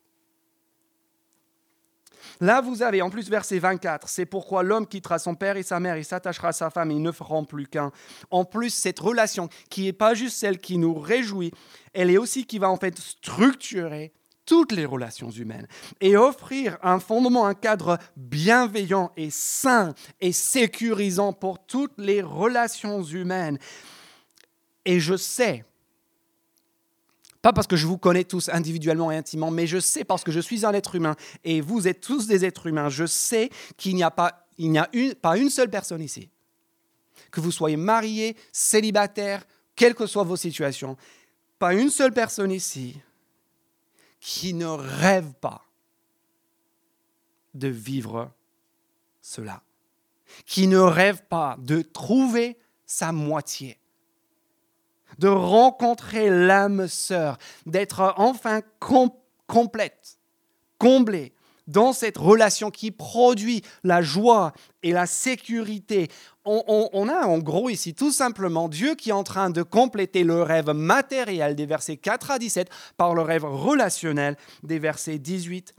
Là, 2.40 2.62
vous 2.62 2.82
avez 2.82 3.02
en 3.02 3.10
plus 3.10 3.28
verset 3.28 3.58
24, 3.58 4.08
c'est 4.08 4.24
pourquoi 4.24 4.62
l'homme 4.62 4.86
quittera 4.86 5.18
son 5.18 5.34
père 5.34 5.58
et 5.58 5.62
sa 5.62 5.78
mère 5.78 5.96
et 5.96 6.02
s'attachera 6.02 6.48
à 6.48 6.52
sa 6.52 6.70
femme 6.70 6.90
et 6.90 6.94
ils 6.94 7.02
ne 7.02 7.12
feront 7.12 7.44
plus 7.44 7.66
qu'un. 7.66 7.92
En 8.30 8.46
plus, 8.46 8.70
cette 8.70 8.98
relation 8.98 9.50
qui 9.68 9.84
n'est 9.84 9.92
pas 9.92 10.14
juste 10.14 10.38
celle 10.38 10.58
qui 10.58 10.78
nous 10.78 10.94
réjouit, 10.94 11.52
elle 11.92 12.10
est 12.10 12.16
aussi 12.16 12.46
qui 12.46 12.58
va 12.58 12.70
en 12.70 12.76
fait 12.76 12.98
structurer 12.98 14.12
toutes 14.46 14.72
les 14.72 14.86
relations 14.86 15.30
humaines 15.30 15.68
et 16.00 16.16
offrir 16.16 16.78
un 16.82 16.98
fondement, 16.98 17.46
un 17.46 17.54
cadre 17.54 17.98
bienveillant 18.16 19.12
et 19.16 19.28
sain 19.30 19.94
et 20.20 20.32
sécurisant 20.32 21.34
pour 21.34 21.64
toutes 21.66 21.98
les 21.98 22.22
relations 22.22 23.02
humaines. 23.02 23.58
Et 24.86 24.98
je 24.98 25.14
sais 25.14 25.64
pas 27.42 27.52
parce 27.52 27.66
que 27.66 27.76
je 27.76 27.86
vous 27.86 27.98
connais 27.98 28.24
tous 28.24 28.50
individuellement 28.50 29.10
et 29.10 29.16
intimement, 29.16 29.50
mais 29.50 29.66
je 29.66 29.78
sais 29.78 30.04
parce 30.04 30.24
que 30.24 30.32
je 30.32 30.40
suis 30.40 30.66
un 30.66 30.74
être 30.74 30.94
humain 30.94 31.16
et 31.42 31.60
vous 31.60 31.88
êtes 31.88 32.00
tous 32.00 32.26
des 32.26 32.44
êtres 32.44 32.66
humains. 32.66 32.88
Je 32.88 33.06
sais 33.06 33.50
qu'il 33.76 33.94
n'y 33.94 34.02
a, 34.02 34.10
pas, 34.10 34.46
il 34.58 34.70
n'y 34.70 34.78
a 34.78 34.88
une, 34.92 35.14
pas 35.14 35.38
une 35.38 35.48
seule 35.48 35.70
personne 35.70 36.02
ici. 36.02 36.28
Que 37.30 37.40
vous 37.40 37.50
soyez 37.50 37.76
marié, 37.76 38.36
célibataire, 38.52 39.44
quelles 39.74 39.94
que 39.94 40.06
soient 40.06 40.24
vos 40.24 40.36
situations, 40.36 40.96
pas 41.58 41.72
une 41.72 41.90
seule 41.90 42.12
personne 42.12 42.52
ici 42.52 42.96
qui 44.20 44.52
ne 44.52 44.66
rêve 44.66 45.32
pas 45.40 45.64
de 47.54 47.68
vivre 47.68 48.30
cela, 49.22 49.62
qui 50.44 50.66
ne 50.66 50.78
rêve 50.78 51.22
pas 51.28 51.56
de 51.58 51.80
trouver 51.80 52.58
sa 52.84 53.12
moitié 53.12 53.79
de 55.18 55.28
rencontrer 55.28 56.30
l'âme 56.30 56.88
sœur, 56.88 57.38
d'être 57.66 58.14
enfin 58.16 58.60
complète, 59.46 60.18
comblée 60.78 61.32
dans 61.70 61.92
cette 61.92 62.18
relation 62.18 62.70
qui 62.70 62.90
produit 62.90 63.62
la 63.84 64.02
joie 64.02 64.52
et 64.82 64.92
la 64.92 65.06
sécurité. 65.06 66.08
On, 66.44 67.08
a 67.08 67.26
en 67.26 67.38
gros 67.38 67.70
ici 67.70 67.94
tout 67.94 68.10
simplement 68.10 68.68
Dieu 68.68 68.96
qui 68.96 69.10
est 69.10 69.12
en 69.12 69.22
train 69.22 69.50
de 69.50 69.62
compléter 69.62 70.24
le 70.24 70.42
rêve 70.42 70.70
matériel 70.70 71.54
des 71.54 71.66
versets 71.66 71.96
4 71.96 72.32
à 72.32 72.38
17 72.38 72.68
par 72.96 73.14
le 73.14 73.22
rêve 73.22 73.44
relationnel 73.44 74.36
des 74.64 74.78
versets 74.78 75.18
18 75.18 75.74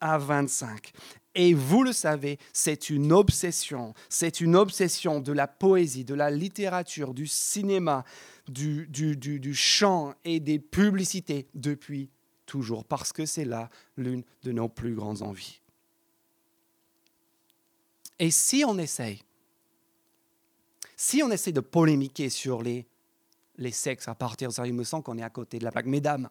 à 0.00 0.16
25. 0.16 0.92
Et 1.34 1.52
vous 1.52 1.82
le 1.82 1.92
savez, 1.92 2.38
c'est 2.52 2.90
une 2.90 3.12
obsession, 3.12 3.94
c'est 4.08 4.40
une 4.40 4.54
obsession 4.54 5.20
de 5.20 5.32
la 5.32 5.48
poésie, 5.48 6.04
de 6.04 6.14
la 6.14 6.30
littérature, 6.30 7.12
du 7.12 7.26
cinéma, 7.26 8.04
du, 8.46 8.86
du, 8.86 9.54
chant 9.54 10.14
et 10.24 10.38
des 10.38 10.60
publicités 10.60 11.48
depuis 11.54 12.10
toujours, 12.46 12.84
parce 12.84 13.12
que 13.12 13.26
c'est 13.26 13.44
là 13.44 13.68
l'une 13.96 14.22
de 14.44 14.52
nos 14.52 14.68
plus 14.68 14.94
grandes 14.94 15.22
envies. 15.22 15.60
Et 18.20 18.30
si 18.30 18.64
on 18.64 18.78
essaye, 18.78 19.22
si 20.96 21.20
on 21.22 21.30
essaie 21.32 21.52
de 21.52 21.60
polémiquer 21.60 22.30
sur 22.30 22.62
les, 22.62 22.86
les 23.56 23.72
sexes 23.72 24.06
à 24.06 24.14
partir 24.14 24.50
de 24.50 24.54
ça, 24.54 24.66
il 24.68 24.74
me 24.74 24.84
semble 24.84 25.02
qu'on 25.02 25.18
est 25.18 25.22
à 25.22 25.30
côté 25.30 25.58
de 25.58 25.64
la 25.64 25.72
plaque. 25.72 25.86
Mesdames, 25.86 26.28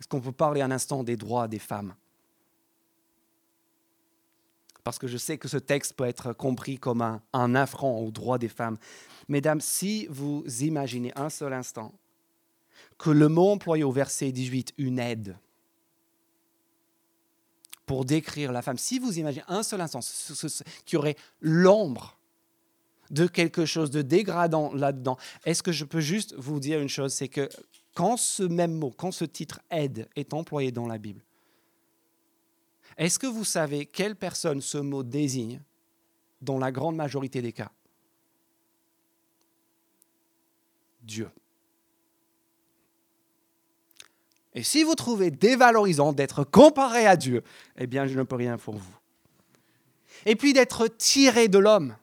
est-ce 0.00 0.08
qu'on 0.08 0.22
peut 0.22 0.32
parler 0.32 0.62
un 0.62 0.70
instant 0.70 1.04
des 1.04 1.16
droits 1.16 1.48
des 1.48 1.58
femmes? 1.58 1.94
Parce 4.86 5.00
que 5.00 5.08
je 5.08 5.16
sais 5.16 5.36
que 5.36 5.48
ce 5.48 5.56
texte 5.56 5.94
peut 5.94 6.04
être 6.04 6.32
compris 6.32 6.78
comme 6.78 7.02
un, 7.32 7.54
affront 7.56 8.06
aux 8.06 8.12
droits 8.12 8.38
des 8.38 8.48
femmes. 8.48 8.78
Mesdames, 9.26 9.60
si 9.60 10.06
vous 10.08 10.44
imaginez 10.60 11.12
un 11.16 11.28
seul 11.28 11.52
instant 11.54 11.92
que 12.96 13.10
le 13.10 13.28
mot 13.28 13.50
employé 13.50 13.82
au 13.82 13.90
verset 13.90 14.30
18, 14.30 14.74
une 14.78 15.00
aide, 15.00 15.36
pour 17.84 18.04
décrire 18.04 18.52
la 18.52 18.62
femme, 18.62 18.78
si 18.78 19.00
vous 19.00 19.18
imaginez 19.18 19.44
un 19.48 19.64
seul 19.64 19.80
instant 19.80 19.98
qu'il 20.84 20.94
y 20.94 20.96
aurait 20.98 21.16
l'ombre 21.40 22.16
de 23.10 23.26
quelque 23.26 23.66
chose 23.66 23.90
de 23.90 24.02
dégradant 24.02 24.72
là-dedans, 24.72 25.16
est-ce 25.44 25.64
que 25.64 25.72
je 25.72 25.84
peux 25.84 25.98
juste 25.98 26.36
vous 26.38 26.60
dire 26.60 26.78
une 26.78 26.88
chose, 26.88 27.12
c'est 27.12 27.26
que 27.26 27.48
quand 27.92 28.16
ce 28.16 28.44
même 28.44 28.74
mot, 28.74 28.94
quand 28.96 29.10
ce 29.10 29.24
titre 29.24 29.58
aide 29.68 30.08
est 30.14 30.32
employé 30.32 30.70
dans 30.70 30.86
la 30.86 30.98
Bible, 30.98 31.25
est-ce 32.96 33.18
que 33.18 33.26
vous 33.26 33.44
savez 33.44 33.86
quelle 33.86 34.16
personne 34.16 34.60
ce 34.60 34.78
mot 34.78 35.02
désigne 35.02 35.60
dans 36.40 36.58
la 36.58 36.72
grande 36.72 36.96
majorité 36.96 37.42
des 37.42 37.52
cas? 37.52 37.70
Dieu. 41.02 41.30
Et 44.54 44.62
si 44.62 44.82
vous 44.82 44.94
trouvez 44.94 45.30
dévalorisant 45.30 46.14
d'être 46.14 46.42
comparé 46.42 47.06
à 47.06 47.16
Dieu, 47.16 47.44
eh 47.76 47.86
bien, 47.86 48.06
je 48.06 48.18
ne 48.18 48.22
peux 48.22 48.36
rien 48.36 48.56
pour 48.56 48.76
vous. 48.76 48.96
Et 50.24 50.34
puis 50.34 50.54
d'être 50.54 50.88
tiré 50.88 51.48
de 51.48 51.58
l'homme, 51.58 51.94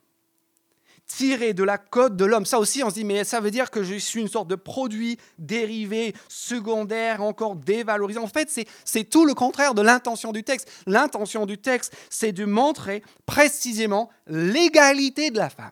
tiré 1.08 1.54
de 1.54 1.64
la 1.64 1.78
côte 1.78 2.16
de 2.16 2.26
l'homme. 2.26 2.46
Ça 2.46 2.60
aussi, 2.60 2.84
on 2.84 2.90
se 2.90 2.96
dit, 2.96 3.04
mais 3.04 3.24
ça 3.24 3.40
veut 3.40 3.52
dire 3.52 3.70
que 3.70 3.84
je 3.84 3.96
suis 3.96 4.22
une 4.22 4.28
sorte 4.28 4.48
de 4.48 4.56
produit 4.56 5.18
dérivé, 5.38 6.14
secondaire, 6.28 7.22
encore 7.22 7.56
dévalorisé. 7.56 8.20
En 8.20 8.28
fait, 8.28 8.50
c'est 8.86 9.04
tout 9.04 9.26
le 9.26 9.34
contraire 9.34 9.74
de 9.74 9.82
l'intention 9.82 10.32
du 10.32 10.44
texte. 10.44 10.70
L'intention 10.88 11.46
du 11.46 11.58
texte, 11.58 11.96
c'est 12.10 12.32
de 12.32 12.46
montrer 12.46 13.04
précisément 13.26 14.10
l'égalité 14.28 15.32
de 15.32 15.38
la 15.38 15.50
femme. 15.50 15.72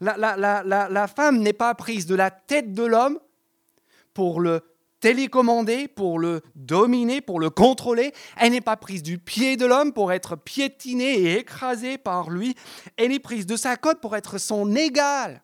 La, 0.00 0.16
la 0.16 1.08
femme 1.08 1.40
n'est 1.40 1.52
pas 1.52 1.74
prise 1.74 2.06
de 2.06 2.14
la 2.14 2.30
tête 2.30 2.72
de 2.72 2.84
l'homme 2.84 3.18
pour 4.14 4.40
le 4.40 4.62
télécommandée 5.00 5.88
pour 5.88 6.18
le 6.18 6.42
dominer, 6.54 7.20
pour 7.20 7.40
le 7.40 7.50
contrôler. 7.50 8.12
Elle 8.36 8.52
n'est 8.52 8.60
pas 8.60 8.76
prise 8.76 9.02
du 9.02 9.18
pied 9.18 9.56
de 9.56 9.66
l'homme 9.66 9.92
pour 9.92 10.12
être 10.12 10.36
piétinée 10.36 11.14
et 11.14 11.38
écrasée 11.38 11.98
par 11.98 12.30
lui. 12.30 12.54
Elle 12.96 13.12
est 13.12 13.18
prise 13.18 13.46
de 13.46 13.56
sa 13.56 13.76
côte 13.76 14.00
pour 14.00 14.14
être 14.16 14.38
son 14.38 14.74
égal, 14.76 15.42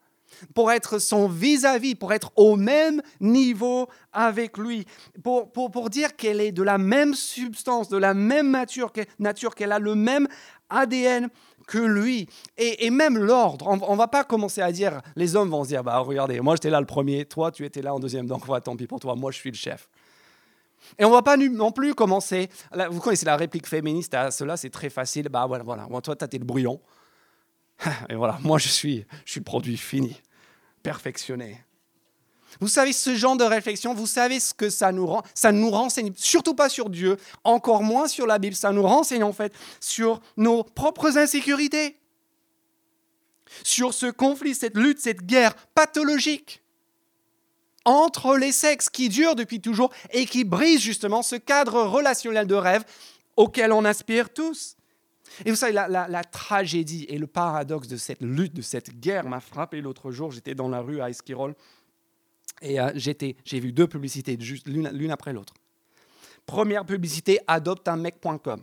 pour 0.54 0.70
être 0.70 0.98
son 0.98 1.28
vis-à-vis, 1.28 1.94
pour 1.94 2.12
être 2.12 2.30
au 2.36 2.56
même 2.56 3.00
niveau 3.20 3.88
avec 4.12 4.58
lui, 4.58 4.84
pour, 5.24 5.50
pour, 5.50 5.90
dire 5.90 6.16
qu'elle 6.16 6.40
est 6.40 6.52
de 6.52 6.62
la 6.62 6.78
même 6.78 7.14
substance, 7.14 7.88
de 7.88 7.96
la 7.96 8.14
même 8.14 8.50
nature, 8.50 8.92
nature 9.18 9.54
qu'elle 9.54 9.72
a 9.72 9.78
le 9.78 9.94
même 9.94 10.28
ADN 10.68 11.28
que 11.66 11.78
lui. 11.78 12.28
Et, 12.56 12.90
même 12.90 13.18
l'ordre, 13.18 13.66
on 13.66 13.92
ne 13.92 13.98
va 13.98 14.08
pas 14.08 14.24
commencer 14.24 14.60
à 14.60 14.72
dire, 14.72 15.00
les 15.16 15.36
hommes 15.36 15.50
vont 15.50 15.64
se 15.64 15.68
dire, 15.68 15.82
bah 15.82 15.98
regardez, 15.98 16.40
moi 16.40 16.54
j'étais 16.54 16.70
là 16.70 16.80
le 16.80 16.86
premier, 16.86 17.24
toi 17.24 17.50
tu 17.50 17.64
étais 17.64 17.82
là 17.82 17.94
en 17.94 18.00
deuxième, 18.00 18.26
donc 18.26 18.46
voilà, 18.46 18.60
tant 18.60 18.76
pis 18.76 18.86
pour 18.86 19.00
toi, 19.00 19.14
moi 19.14 19.30
je 19.32 19.38
suis 19.38 19.50
le 19.50 19.56
chef. 19.56 19.88
Et 20.98 21.04
on 21.04 21.08
ne 21.08 21.14
va 21.14 21.22
pas 21.22 21.36
non 21.36 21.72
plus 21.72 21.94
commencer, 21.94 22.48
vous 22.90 23.00
connaissez 23.00 23.26
la 23.26 23.36
réplique 23.36 23.66
féministe 23.66 24.14
à 24.14 24.30
cela, 24.30 24.56
c'est 24.56 24.70
très 24.70 24.90
facile, 24.90 25.28
bah 25.28 25.46
voilà, 25.46 25.64
voilà, 25.64 25.86
toi 26.00 26.14
tu 26.14 26.24
été 26.24 26.38
le 26.38 26.44
brouillon, 26.44 26.80
et 28.08 28.14
voilà, 28.14 28.38
moi 28.42 28.58
je 28.58 28.68
suis, 28.68 29.04
je 29.24 29.32
suis 29.32 29.40
le 29.40 29.44
produit 29.44 29.76
fini, 29.76 30.20
perfectionné. 30.82 31.65
Vous 32.60 32.68
savez, 32.68 32.92
ce 32.92 33.14
genre 33.14 33.36
de 33.36 33.44
réflexion, 33.44 33.94
vous 33.94 34.06
savez 34.06 34.40
ce 34.40 34.54
que 34.54 34.70
ça 34.70 34.92
nous 34.92 35.06
rend 35.06 35.22
Ça 35.34 35.52
nous 35.52 35.70
renseigne 35.70 36.12
surtout 36.16 36.54
pas 36.54 36.68
sur 36.68 36.90
Dieu, 36.90 37.16
encore 37.44 37.82
moins 37.82 38.08
sur 38.08 38.26
la 38.26 38.38
Bible. 38.38 38.54
Ça 38.56 38.72
nous 38.72 38.82
renseigne 38.82 39.24
en 39.24 39.32
fait 39.32 39.52
sur 39.80 40.20
nos 40.36 40.64
propres 40.64 41.18
insécurités, 41.18 41.96
sur 43.62 43.94
ce 43.94 44.06
conflit, 44.06 44.54
cette 44.54 44.76
lutte, 44.76 45.00
cette 45.00 45.24
guerre 45.24 45.54
pathologique 45.74 46.62
entre 47.84 48.36
les 48.36 48.52
sexes 48.52 48.90
qui 48.90 49.08
dure 49.08 49.36
depuis 49.36 49.60
toujours 49.60 49.92
et 50.10 50.26
qui 50.26 50.44
brise 50.44 50.80
justement 50.80 51.22
ce 51.22 51.36
cadre 51.36 51.82
relationnel 51.82 52.46
de 52.46 52.54
rêve 52.54 52.84
auquel 53.36 53.72
on 53.72 53.84
aspire 53.84 54.32
tous. 54.32 54.76
Et 55.44 55.50
vous 55.50 55.56
savez, 55.56 55.72
la, 55.72 55.88
la, 55.88 56.24
tragédie 56.24 57.04
et 57.08 57.18
le 57.18 57.26
paradoxe 57.26 57.88
de 57.88 57.96
cette 57.96 58.22
lutte, 58.22 58.54
de 58.54 58.62
cette 58.62 58.98
guerre 59.00 59.28
m'a 59.28 59.40
frappé 59.40 59.80
l'autre 59.80 60.10
jour. 60.10 60.32
J'étais 60.32 60.54
dans 60.54 60.68
la 60.68 60.80
rue 60.80 61.00
à 61.00 61.10
Esquirol 61.10 61.54
et 62.62 62.80
euh, 62.80 62.90
j'ai 62.94 63.60
vu 63.60 63.72
deux 63.72 63.86
publicités, 63.86 64.36
l'une 64.36 65.10
après 65.10 65.32
l'autre. 65.32 65.54
Première 66.46 66.86
publicité, 66.86 67.40
adopteunmec.com. 67.46 68.62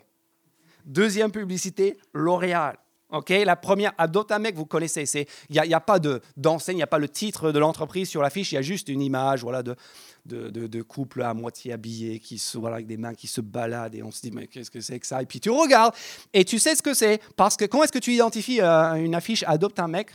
Deuxième 0.86 1.32
publicité, 1.32 1.97
L'Oréal. 2.13 2.77
Ok, 3.13 3.29
la 3.29 3.56
première, 3.56 3.93
adopte 3.99 4.32
un 4.32 4.39
mec, 4.39 4.56
vous 4.56 4.65
connaissez. 4.65 5.27
Il 5.49 5.62
n'y 5.62 5.73
a, 5.73 5.79
pas 5.79 5.99
d'enseigne, 6.36 6.77
il 6.77 6.79
n'y 6.79 6.84
a 6.84 6.88
pas 6.88 6.97
le 6.97 7.08
titre 7.08 7.51
de 7.51 7.60
l'entreprise 7.60 8.10
sur 8.10 8.23
l'affiche, 8.23 8.51
il 8.51 8.56
y 8.56 8.58
a 8.58 8.63
juste 8.63 8.89
une 8.89 9.03
image 9.03 9.43
voilà, 9.43 9.62
de, 9.62 10.82
couple 10.82 11.21
à 11.21 11.36
moitié 11.36 11.73
habillé, 11.73 12.19
qui 12.19 12.39
se, 12.39 12.58
voilà, 12.58 12.77
avec 12.77 12.88
des 12.88 12.97
mains 12.97 13.13
qui 13.13 13.27
se 13.27 13.39
baladent, 13.39 13.93
et 13.93 14.01
on 14.01 14.10
se 14.10 14.21
dit, 14.21 14.32
mais 14.32 14.47
qu'est-ce 14.47 14.71
que 14.71 14.82
c'est 14.82 14.99
que 14.99 15.06
ça? 15.06 15.21
Et 15.21 15.27
puis 15.27 15.39
tu 15.39 15.51
regardes, 15.51 15.93
et 16.34 16.43
tu 16.43 16.58
sais 16.58 16.75
ce 16.75 16.82
que 16.82 16.95
c'est. 16.95 17.21
Parce 17.36 17.56
que 17.56 17.65
comment 17.65 17.84
est-ce 17.84 17.91
que 17.91 17.99
tu 17.99 18.13
identifies 18.13 18.62
euh, 18.62 18.95
une 18.95 19.13
affiche 19.13 19.43
Adopte 19.45 19.77
un 19.79 19.88
mec 19.88 20.10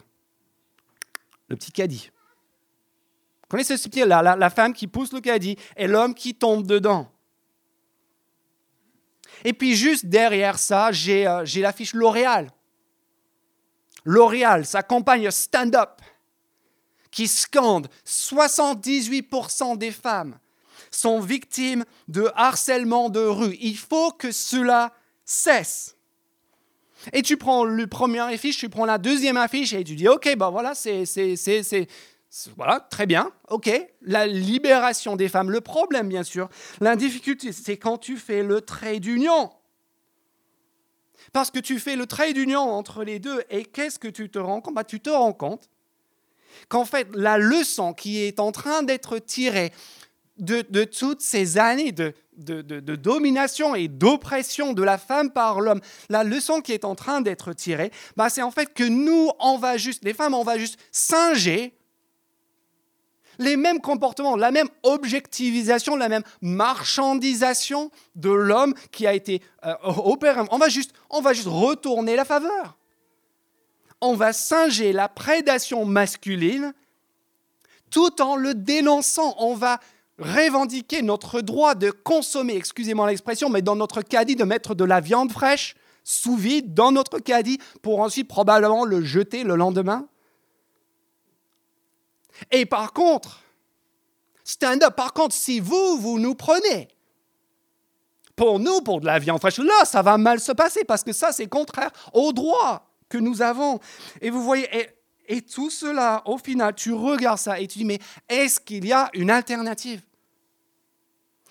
Le 1.46 1.54
petit 1.54 1.70
caddie 1.70 2.10
connaissez 3.48 3.76
ce 3.76 3.88
petit 3.88 4.00
la, 4.00 4.22
la, 4.22 4.50
femme 4.50 4.72
qui 4.72 4.86
pousse 4.86 5.12
le 5.12 5.20
caddie 5.20 5.56
et 5.76 5.86
l'homme 5.86 6.14
qui 6.14 6.34
tombe 6.34 6.66
dedans. 6.66 7.10
Et 9.44 9.52
puis 9.52 9.74
juste 9.74 10.06
derrière 10.06 10.58
ça, 10.58 10.92
j'ai 10.92 11.26
euh, 11.26 11.44
l'affiche 11.56 11.94
L'Oréal. 11.94 12.50
L'Oréal, 14.04 14.66
sa 14.66 14.82
campagne 14.82 15.30
stand-up, 15.30 16.00
qui 17.10 17.28
scande 17.28 17.88
78% 18.06 19.76
des 19.76 19.90
femmes 19.90 20.38
sont 20.90 21.20
victimes 21.20 21.84
de 22.08 22.30
harcèlement 22.34 23.10
de 23.10 23.20
rue. 23.20 23.56
Il 23.60 23.76
faut 23.76 24.12
que 24.12 24.32
cela 24.32 24.92
cesse. 25.24 25.96
Et 27.12 27.22
tu 27.22 27.36
prends 27.36 27.64
le 27.64 27.86
premier 27.86 28.20
affiche, 28.20 28.58
tu 28.58 28.68
prends 28.68 28.84
la 28.84 28.98
deuxième 28.98 29.36
affiche 29.36 29.72
et 29.72 29.84
tu 29.84 29.94
dis, 29.94 30.08
OK, 30.08 30.34
ben 30.36 30.50
voilà, 30.50 30.74
c'est 30.74 31.04
voilà, 32.56 32.80
très 32.80 33.06
bien, 33.06 33.32
ok. 33.48 33.70
La 34.02 34.26
libération 34.26 35.16
des 35.16 35.28
femmes. 35.28 35.50
Le 35.50 35.60
problème, 35.60 36.08
bien 36.08 36.22
sûr, 36.22 36.48
la 36.80 36.94
difficulté, 36.94 37.52
c'est 37.52 37.78
quand 37.78 37.98
tu 37.98 38.16
fais 38.16 38.42
le 38.42 38.60
trait 38.60 39.00
d'union. 39.00 39.50
Parce 41.32 41.50
que 41.50 41.58
tu 41.58 41.78
fais 41.78 41.96
le 41.96 42.06
trait 42.06 42.32
d'union 42.32 42.60
entre 42.60 43.02
les 43.02 43.18
deux, 43.18 43.42
et 43.50 43.64
qu'est-ce 43.64 43.98
que 43.98 44.08
tu 44.08 44.30
te 44.30 44.38
rends 44.38 44.60
compte? 44.60 44.74
Bah, 44.74 44.84
Tu 44.84 45.00
te 45.00 45.10
rends 45.10 45.32
compte 45.32 45.68
qu'en 46.68 46.84
fait, 46.84 47.08
la 47.14 47.38
leçon 47.38 47.94
qui 47.94 48.22
est 48.22 48.40
en 48.40 48.52
train 48.52 48.82
d'être 48.82 49.18
tirée 49.18 49.72
de, 50.38 50.84
toutes 50.84 51.20
ces 51.20 51.58
années 51.58 51.92
de, 51.92 52.14
de 52.36 52.96
domination 52.96 53.74
et 53.74 53.88
d'oppression 53.88 54.72
de 54.72 54.82
la 54.82 54.98
femme 54.98 55.30
par 55.30 55.60
l'homme, 55.60 55.80
la 56.08 56.24
leçon 56.24 56.60
qui 56.60 56.72
est 56.72 56.84
en 56.84 56.94
train 56.94 57.20
d'être 57.20 57.52
tirée, 57.52 57.90
bah, 58.16 58.28
c'est 58.28 58.42
en 58.42 58.50
fait 58.50 58.72
que 58.72 58.84
nous, 58.84 59.30
on 59.40 59.58
va 59.58 59.76
juste, 59.76 60.04
les 60.04 60.14
femmes, 60.14 60.34
on 60.34 60.44
va 60.44 60.58
juste 60.58 60.78
singer 60.92 61.77
les 63.38 63.56
mêmes 63.56 63.80
comportements, 63.80 64.36
la 64.36 64.50
même 64.50 64.68
objectivisation, 64.82 65.96
la 65.96 66.08
même 66.08 66.24
marchandisation 66.40 67.90
de 68.14 68.30
l'homme 68.30 68.74
qui 68.90 69.06
a 69.06 69.14
été 69.14 69.42
euh, 69.64 69.74
opéré. 69.84 70.40
On 70.50 70.58
va, 70.58 70.68
juste, 70.68 70.92
on 71.10 71.20
va 71.20 71.32
juste 71.32 71.48
retourner 71.48 72.16
la 72.16 72.24
faveur. 72.24 72.76
On 74.00 74.14
va 74.14 74.32
singer 74.32 74.92
la 74.92 75.08
prédation 75.08 75.84
masculine 75.84 76.72
tout 77.90 78.20
en 78.20 78.36
le 78.36 78.54
dénonçant. 78.54 79.34
On 79.38 79.54
va 79.54 79.80
revendiquer 80.18 81.02
notre 81.02 81.40
droit 81.40 81.74
de 81.74 81.90
consommer, 81.90 82.56
excusez-moi 82.56 83.08
l'expression, 83.08 83.48
mais 83.48 83.62
dans 83.62 83.76
notre 83.76 84.02
caddie, 84.02 84.36
de 84.36 84.44
mettre 84.44 84.74
de 84.74 84.84
la 84.84 85.00
viande 85.00 85.32
fraîche 85.32 85.74
sous 86.04 86.36
vide 86.36 86.74
dans 86.74 86.90
notre 86.90 87.18
caddie 87.18 87.58
pour 87.82 88.00
ensuite 88.00 88.28
probablement 88.28 88.84
le 88.84 89.02
jeter 89.02 89.44
le 89.44 89.56
lendemain. 89.56 90.08
Et 92.50 92.66
par 92.66 92.92
contre, 92.92 93.40
stand-up, 94.44 94.94
par 94.96 95.12
contre, 95.12 95.34
si 95.34 95.60
vous, 95.60 95.98
vous 95.98 96.18
nous 96.18 96.34
prenez, 96.34 96.88
pour 98.38 98.60
nous, 98.60 98.80
pour 98.80 99.00
de 99.00 99.06
la 99.06 99.18
viande 99.18 99.40
fraîche, 99.40 99.58
là, 99.58 99.84
ça 99.84 100.00
va 100.00 100.16
mal 100.16 100.40
se 100.40 100.52
passer 100.52 100.84
parce 100.84 101.02
que 101.02 101.12
ça, 101.12 101.32
c'est 101.32 101.48
contraire 101.48 101.90
au 102.12 102.32
droit 102.32 102.88
que 103.08 103.18
nous 103.18 103.42
avons. 103.42 103.80
Et 104.20 104.30
vous 104.30 104.42
voyez, 104.42 104.68
et, 105.26 105.42
tout 105.42 105.70
cela, 105.70 106.22
au 106.24 106.38
final, 106.38 106.74
tu 106.74 106.92
regardes 106.92 107.38
ça 107.38 107.60
et 107.60 107.66
tu 107.66 107.78
dis, 107.78 107.84
mais 107.84 107.98
est-ce 108.28 108.60
qu'il 108.60 108.86
y 108.86 108.92
a 108.92 109.10
une 109.12 109.30
alternative? 109.30 110.02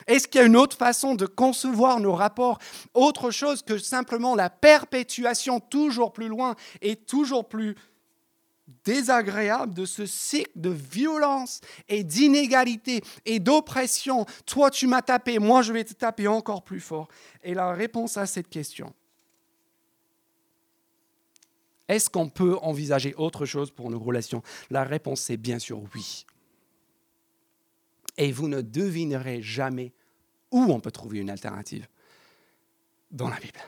Est-ce 0.08 0.28
qu'il 0.28 0.40
y 0.40 0.44
a 0.44 0.48
une 0.48 0.56
autre 0.56 0.78
façon 0.78 1.16
de 1.16 1.26
concevoir 1.26 2.00
nos 2.00 2.14
rapports? 2.14 2.60
Autre 2.94 3.30
chose 3.30 3.62
que 3.62 3.78
simplement 3.78 4.36
la 4.36 4.50
perpétuation 4.50 5.60
toujours 5.60 6.14
plus 6.14 6.30
loin 6.30 6.56
et 6.82 6.96
toujours 6.96 7.50
plus 7.50 7.76
désagréable 8.84 9.74
de 9.74 9.86
ce 9.86 10.06
cycle 10.06 10.52
de 10.56 10.70
violence 10.70 11.62
et 11.88 12.04
d'inégalité 12.04 13.02
et 13.26 13.40
d'oppression. 13.40 14.26
Toi, 14.46 14.70
tu 14.70 14.88
m'as 14.88 15.02
tapé, 15.02 15.40
moi, 15.40 15.62
je 15.62 15.74
vais 15.74 15.84
te 15.84 15.94
taper 15.94 16.28
encore 16.28 16.64
plus 16.64 16.80
fort. 16.80 17.08
Et 17.44 17.54
la 17.54 17.72
réponse 17.72 18.18
à 18.18 18.26
cette 18.26 18.50
question, 18.50 18.94
est-ce 21.88 22.10
qu'on 22.10 22.30
peut 22.30 22.58
envisager 22.62 23.14
autre 23.16 23.46
chose 23.46 23.72
pour 23.72 23.90
nos 23.90 24.00
relations? 24.00 24.44
La 24.70 24.84
réponse 24.84 25.30
est 25.30 25.38
bien 25.38 25.60
sûr 25.60 25.82
oui. 25.96 26.26
Et 28.18 28.32
vous 28.32 28.48
ne 28.48 28.62
devinerez 28.62 29.42
jamais 29.42 29.94
où 30.52 30.64
on 30.64 30.80
peut 30.80 30.92
trouver 30.92 31.20
une 31.20 31.30
alternative 31.30 31.88
dans 33.12 33.30
la 33.30 33.40
Bible 33.40 33.60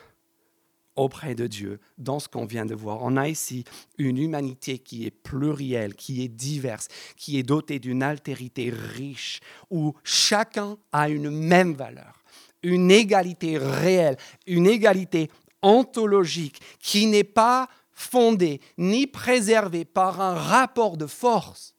auprès 0.99 1.33
de 1.33 1.47
Dieu 1.47 1.79
dans 1.97 2.19
ce 2.19 2.27
qu'on 2.27 2.45
vient 2.45 2.65
de 2.65 2.75
voir. 2.75 2.99
On 3.01 3.15
a 3.17 3.27
ici 3.27 3.63
une 3.97 4.17
humanité 4.17 4.79
qui 4.79 5.05
est 5.05 5.11
plurielle, 5.11 5.95
qui 5.95 6.23
est 6.23 6.27
diverse, 6.27 6.87
qui 7.15 7.39
est 7.39 7.43
dotée 7.43 7.79
d'une 7.79 8.03
altérité 8.03 8.69
riche, 8.69 9.39
où 9.69 9.93
chacun 10.03 10.77
a 10.91 11.09
une 11.09 11.29
même 11.29 11.73
valeur, 11.73 12.21
une 12.63 12.91
égalité 12.91 13.57
réelle, 13.57 14.17
une 14.45 14.67
égalité 14.67 15.31
ontologique 15.61 16.59
qui 16.79 17.07
n'est 17.07 17.23
pas 17.23 17.69
fondée 17.91 18.61
ni 18.77 19.07
préservée 19.07 19.85
par 19.85 20.21
un 20.21 20.33
rapport 20.33 20.97
de 20.97 21.07
force, 21.07 21.75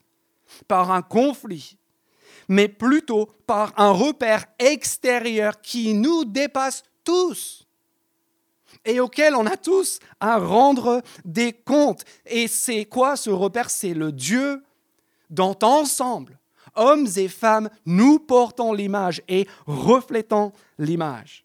par 0.67 0.91
un 0.91 1.03
conflit, 1.03 1.79
mais 2.49 2.69
plutôt 2.69 3.27
par 3.47 3.73
un 3.79 3.91
repère 3.91 4.47
extérieur 4.59 5.61
qui 5.61 5.95
nous 5.95 6.25
dépasse 6.25 6.83
tous 7.05 7.67
et 8.85 9.01
auquel 9.01 9.35
on 9.35 9.47
a 9.47 9.57
tous 9.57 9.99
à 10.21 10.39
rendre 10.39 11.03
des 11.25 11.53
comptes. 11.53 12.05
Et 12.27 12.49
c'est 12.49 12.85
quoi 12.85 13.17
ce 13.17 13.31
repère? 13.31 13.71
C'est 13.71 13.95
le 13.95 14.13
Dieu 14.13 14.63
dont 15.29 15.57
ensemble, 15.63 16.39
hommes 16.75 17.07
et 17.17 17.29
femmes, 17.29 17.71
nous 17.87 18.19
portons 18.19 18.73
l'image 18.73 19.23
et 19.29 19.47
reflétons 19.67 20.53
l'image. 20.79 21.45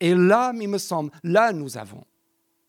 Et 0.00 0.14
là, 0.14 0.52
il 0.54 0.68
me 0.68 0.78
semble, 0.78 1.10
là 1.24 1.52
nous 1.52 1.78
avons, 1.78 2.04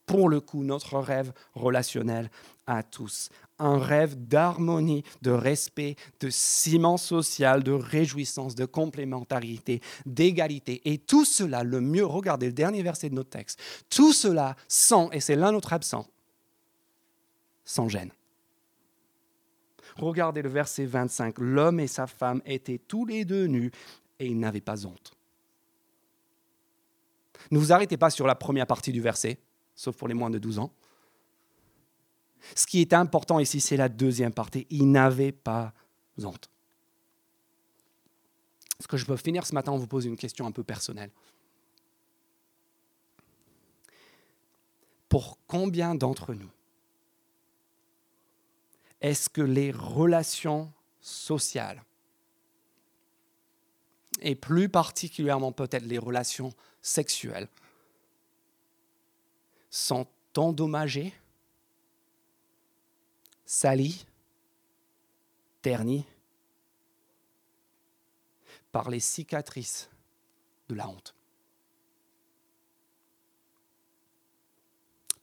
pour 0.05 0.29
le 0.29 0.39
coup, 0.39 0.63
notre 0.63 0.97
rêve 0.99 1.33
relationnel 1.53 2.31
à 2.65 2.83
tous. 2.83 3.29
Un 3.59 3.79
rêve 3.79 4.15
d'harmonie, 4.15 5.03
de 5.21 5.31
respect, 5.31 5.95
de 6.19 6.29
ciment 6.29 6.97
social, 6.97 7.63
de 7.63 7.71
réjouissance, 7.71 8.53
de 8.53 8.65
complémentarité, 8.65 9.81
d'égalité. 10.05 10.81
Et 10.85 10.99
tout 10.99 11.25
cela, 11.25 11.63
le 11.63 11.81
mieux, 11.81 12.05
regardez 12.05 12.47
le 12.47 12.53
dernier 12.53 12.83
verset 12.83 13.09
de 13.09 13.15
notre 13.15 13.31
texte, 13.31 13.59
tout 13.89 14.13
cela 14.13 14.55
sans, 14.67 15.09
et 15.11 15.19
c'est 15.19 15.35
l'un 15.35 15.51
notre 15.51 15.73
absent, 15.73 16.05
sans 17.65 17.89
gêne. 17.89 18.11
Regardez 19.97 20.41
le 20.41 20.49
verset 20.49 20.85
25. 20.85 21.39
L'homme 21.39 21.79
et 21.79 21.87
sa 21.87 22.07
femme 22.07 22.41
étaient 22.45 22.77
tous 22.77 23.05
les 23.05 23.25
deux 23.25 23.47
nus 23.47 23.71
et 24.19 24.27
ils 24.27 24.39
n'avaient 24.39 24.61
pas 24.61 24.85
honte. 24.85 25.13
Ne 27.51 27.57
vous 27.57 27.71
arrêtez 27.71 27.97
pas 27.97 28.09
sur 28.09 28.27
la 28.27 28.35
première 28.35 28.67
partie 28.67 28.91
du 28.91 29.01
verset, 29.01 29.39
sauf 29.75 29.95
pour 29.95 30.07
les 30.07 30.13
moins 30.13 30.29
de 30.29 30.37
12 30.37 30.59
ans. 30.59 30.71
Ce 32.55 32.65
qui 32.65 32.81
est 32.81 32.93
important 32.93 33.39
ici, 33.39 33.59
c'est 33.59 33.77
la 33.77 33.89
deuxième 33.89 34.33
partie. 34.33 34.67
Ils 34.69 34.89
n'avaient 34.89 35.31
pas 35.31 35.73
honte. 36.23 36.49
Est-ce 38.79 38.87
que 38.87 38.97
je 38.97 39.05
peux 39.05 39.17
finir 39.17 39.45
ce 39.45 39.53
matin 39.53 39.71
en 39.71 39.77
vous 39.77 39.87
poser 39.87 40.09
une 40.09 40.17
question 40.17 40.45
un 40.45 40.51
peu 40.51 40.63
personnelle? 40.63 41.11
Pour 45.09 45.39
combien 45.47 45.95
d'entre 45.95 46.33
nous 46.33 46.49
est-ce 49.01 49.29
que 49.29 49.41
les 49.41 49.71
relations 49.71 50.73
sociales, 50.99 51.83
et 54.21 54.35
plus 54.35 54.69
particulièrement 54.69 55.51
peut-être 55.51 55.85
les 55.85 55.99
relations 55.99 56.51
sexuelles, 56.81 57.47
sont 59.69 60.07
endommagées, 60.35 61.13
salies, 63.47 64.05
ternies 65.63 66.05
par 68.71 68.91
les 68.91 68.99
cicatrices 68.99 69.89
de 70.69 70.75
la 70.75 70.87
honte, 70.87 71.15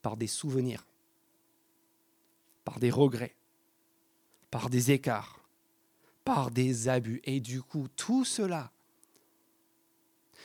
par 0.02 0.16
des 0.16 0.26
souvenirs, 0.26 0.84
par 2.64 2.80
des 2.80 2.90
regrets, 2.90 3.36
par 4.50 4.70
des 4.70 4.90
écarts, 4.90 5.40
par 6.24 6.50
des 6.50 6.88
abus. 6.88 7.20
Et 7.24 7.40
du 7.40 7.62
coup, 7.62 7.88
tout 7.94 8.24
cela 8.24 8.72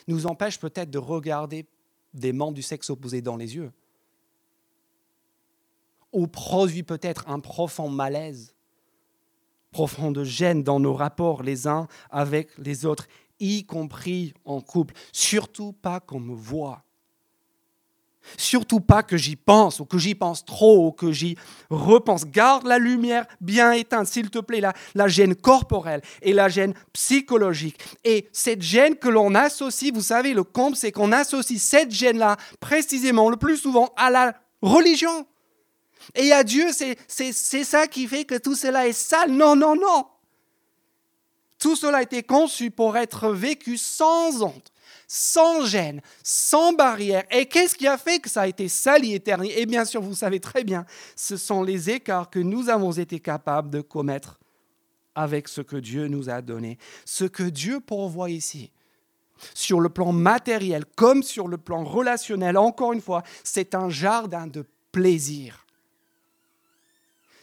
nous 0.08 0.28
empêche 0.28 0.60
peut-être 0.60 0.92
de 0.92 0.98
regarder 0.98 1.66
des 2.14 2.34
membres 2.34 2.56
du 2.56 2.62
sexe 2.62 2.90
opposé 2.90 3.22
dans 3.22 3.38
les 3.38 3.56
yeux, 3.56 3.72
ou 6.12 6.28
produit 6.28 6.84
peut-être 6.84 7.28
un 7.30 7.40
profond 7.40 7.90
malaise, 7.90 8.56
profond 9.72 10.12
de 10.12 10.24
gêne 10.24 10.64
dans 10.64 10.80
nos 10.80 10.94
rapports 10.94 11.44
les 11.44 11.68
uns 11.68 11.88
avec 12.10 12.50
les 12.58 12.86
autres, 12.86 13.08
y 13.40 13.66
compris 13.66 14.34
en 14.46 14.62
couple. 14.62 14.94
Surtout 15.12 15.74
pas 15.74 16.00
qu'on 16.00 16.20
me 16.20 16.36
voit 16.36 16.84
Surtout 18.38 18.80
pas 18.80 19.04
que 19.04 19.18
j'y 19.18 19.36
pense, 19.36 19.80
ou 19.80 19.86
que 19.86 19.98
j'y 19.98 20.14
pense 20.14 20.46
trop, 20.46 20.88
ou 20.88 20.92
que 20.92 21.12
j'y 21.12 21.38
repense. 21.70 22.26
Garde 22.26 22.66
la 22.66 22.78
lumière 22.78 23.26
bien 23.42 23.72
éteinte, 23.72 24.08
s'il 24.08 24.30
te 24.30 24.40
plaît, 24.40 24.62
la, 24.62 24.74
la 24.94 25.08
gêne 25.08 25.36
corporelle 25.36 26.02
et 26.22 26.34
la 26.34 26.50
gêne 26.50 26.74
psychologique. 26.94 27.80
Et 28.04 28.28
cette 28.32 28.62
gêne 28.62 28.96
que 28.96 29.10
l'on 29.10 29.36
associe, 29.36 29.94
vous 29.94 30.02
savez, 30.02 30.34
le 30.34 30.44
comble, 30.44 30.76
c'est 30.76 30.92
qu'on 30.92 31.12
associe 31.12 31.62
cette 31.62 31.92
gêne-là 31.92 32.38
précisément, 32.60 33.30
le 33.30 33.38
plus 33.38 33.58
souvent, 33.58 33.90
à 33.96 34.10
la 34.10 34.36
religion. 34.62 35.26
Et 36.16 36.32
à 36.32 36.44
Dieu, 36.44 36.68
c'est 37.08 37.64
ça 37.64 37.88
qui 37.88 38.08
fait 38.08 38.26
que 38.26 38.38
tout 38.38 38.56
cela 38.56 38.88
est 38.88 38.94
sale. 38.94 39.32
Non, 39.32 39.56
non, 39.56 39.76
non. 39.76 40.06
Tout 41.58 41.76
cela 41.76 41.98
a 42.00 42.02
été 42.04 42.24
conçu 42.24 42.72
pour 42.72 42.98
être 42.98 43.30
vécu 43.32 43.78
sans 43.78 44.42
honte 44.44 44.72
sans 45.12 45.66
gêne, 45.66 46.02
sans 46.24 46.72
barrière. 46.72 47.24
Et 47.32 47.48
qu'est-ce 47.48 47.76
qui 47.76 47.88
a 47.88 47.98
fait 47.98 48.20
que 48.20 48.30
ça 48.30 48.42
a 48.42 48.48
été 48.48 48.68
sali 48.70 49.16
et 49.16 49.20
terni 49.20 49.52
Et 49.52 49.66
bien 49.66 49.84
sûr, 49.84 50.02
vous 50.02 50.16
savez 50.16 50.40
très 50.40 50.64
bien, 50.64 50.86
ce 51.16 51.36
sont 51.36 51.64
les 51.64 51.90
écarts 51.90 52.30
que 52.30 52.40
nous 52.40 52.70
avons 52.70 52.92
été 52.92 53.20
capables 53.20 53.72
de 53.72 53.82
commettre 53.82 54.40
avec 55.16 55.48
ce 55.48 55.62
que 55.62 55.76
Dieu 55.76 56.08
nous 56.08 56.30
a 56.30 56.42
donné, 56.42 56.78
ce 57.06 57.26
que 57.26 57.44
Dieu 57.44 57.80
pourvoit 57.80 58.30
ici. 58.30 58.72
Sur 59.56 59.80
le 59.80 59.90
plan 59.90 60.12
matériel 60.12 60.86
comme 60.96 61.24
sur 61.24 61.48
le 61.48 61.58
plan 61.58 61.84
relationnel, 61.84 62.58
encore 62.58 62.94
une 62.94 63.02
fois, 63.02 63.24
c'est 63.44 63.74
un 63.74 63.90
jardin 63.90 64.46
de 64.46 64.64
plaisir. 64.92 65.66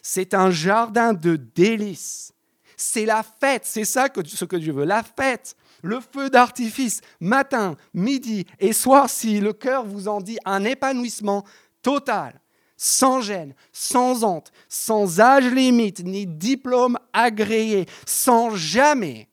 C'est 0.08 0.34
un 0.34 0.52
jardin 0.52 1.12
de 1.12 1.34
délices. 1.34 2.32
C'est 2.76 3.06
la 3.06 3.24
fête, 3.24 3.62
c'est 3.64 3.84
ça 3.84 4.08
que, 4.08 4.24
ce 4.24 4.44
que 4.44 4.54
Dieu 4.54 4.72
veut, 4.72 4.84
la 4.84 5.02
fête 5.02 5.56
le 5.82 5.98
feu 6.00 6.30
d'artifice, 6.30 7.00
matin, 7.18 7.74
midi 7.92 8.46
et 8.60 8.72
soir, 8.72 9.10
si 9.10 9.40
le 9.40 9.52
cœur 9.52 9.84
vous 9.84 10.06
en 10.06 10.20
dit 10.20 10.38
un 10.44 10.64
épanouissement 10.64 11.44
total, 11.82 12.40
sans 12.76 13.20
gêne, 13.20 13.52
sans 13.72 14.22
honte, 14.22 14.52
sans 14.68 15.20
âge 15.20 15.46
limite, 15.46 16.04
ni 16.04 16.24
diplôme 16.24 16.98
agréé, 17.12 17.86
sans 18.06 18.54
jamais, 18.54 19.28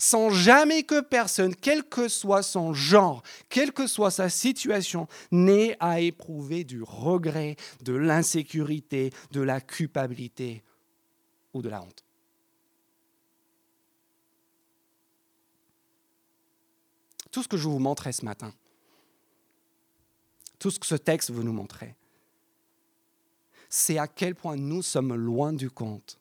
sans 0.00 0.30
jamais 0.30 0.82
que 0.82 1.02
personne, 1.02 1.54
quel 1.54 1.84
que 1.84 2.08
soit 2.08 2.42
son 2.42 2.72
genre, 2.72 3.22
quelle 3.50 3.70
que 3.70 3.86
soit 3.86 4.10
sa 4.10 4.30
situation, 4.30 5.06
n'ait 5.30 5.76
à 5.78 6.00
éprouver 6.00 6.64
du 6.64 6.82
regret, 6.82 7.56
de 7.82 7.92
l'insécurité, 7.92 9.12
de 9.30 9.42
la 9.42 9.60
culpabilité 9.60 10.64
ou 11.52 11.60
de 11.60 11.68
la 11.68 11.82
honte. 11.82 12.02
Tout 17.30 17.42
ce 17.42 17.48
que 17.48 17.58
je 17.58 17.68
vous 17.68 17.78
montrer 17.78 18.12
ce 18.12 18.24
matin, 18.24 18.54
tout 20.58 20.70
ce 20.70 20.78
que 20.78 20.86
ce 20.86 20.94
texte 20.94 21.30
veut 21.30 21.42
nous 21.42 21.52
montrer, 21.52 21.94
c'est 23.68 23.98
à 23.98 24.08
quel 24.08 24.34
point 24.34 24.56
nous 24.56 24.80
sommes 24.80 25.14
loin 25.14 25.52
du 25.52 25.70
compte 25.70 26.18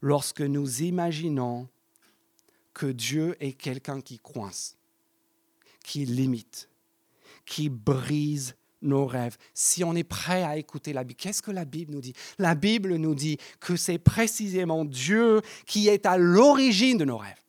lorsque 0.00 0.40
nous 0.40 0.82
imaginons 0.82 1.68
que 2.78 2.86
Dieu 2.86 3.36
est 3.40 3.54
quelqu'un 3.54 4.00
qui 4.00 4.20
coince, 4.20 4.76
qui 5.84 6.06
limite, 6.06 6.68
qui 7.44 7.68
brise 7.68 8.54
nos 8.82 9.04
rêves. 9.04 9.36
Si 9.52 9.82
on 9.82 9.96
est 9.96 10.04
prêt 10.04 10.44
à 10.44 10.56
écouter 10.56 10.92
la 10.92 11.02
Bible, 11.02 11.18
qu'est-ce 11.18 11.42
que 11.42 11.50
la 11.50 11.64
Bible 11.64 11.92
nous 11.92 12.00
dit? 12.00 12.12
La 12.38 12.54
Bible 12.54 12.94
nous 12.94 13.16
dit 13.16 13.36
que 13.58 13.74
c'est 13.74 13.98
précisément 13.98 14.84
Dieu 14.84 15.42
qui 15.66 15.88
est 15.88 16.06
à 16.06 16.16
l'origine 16.16 16.98
de 16.98 17.04
nos 17.04 17.16
rêves. 17.16 17.42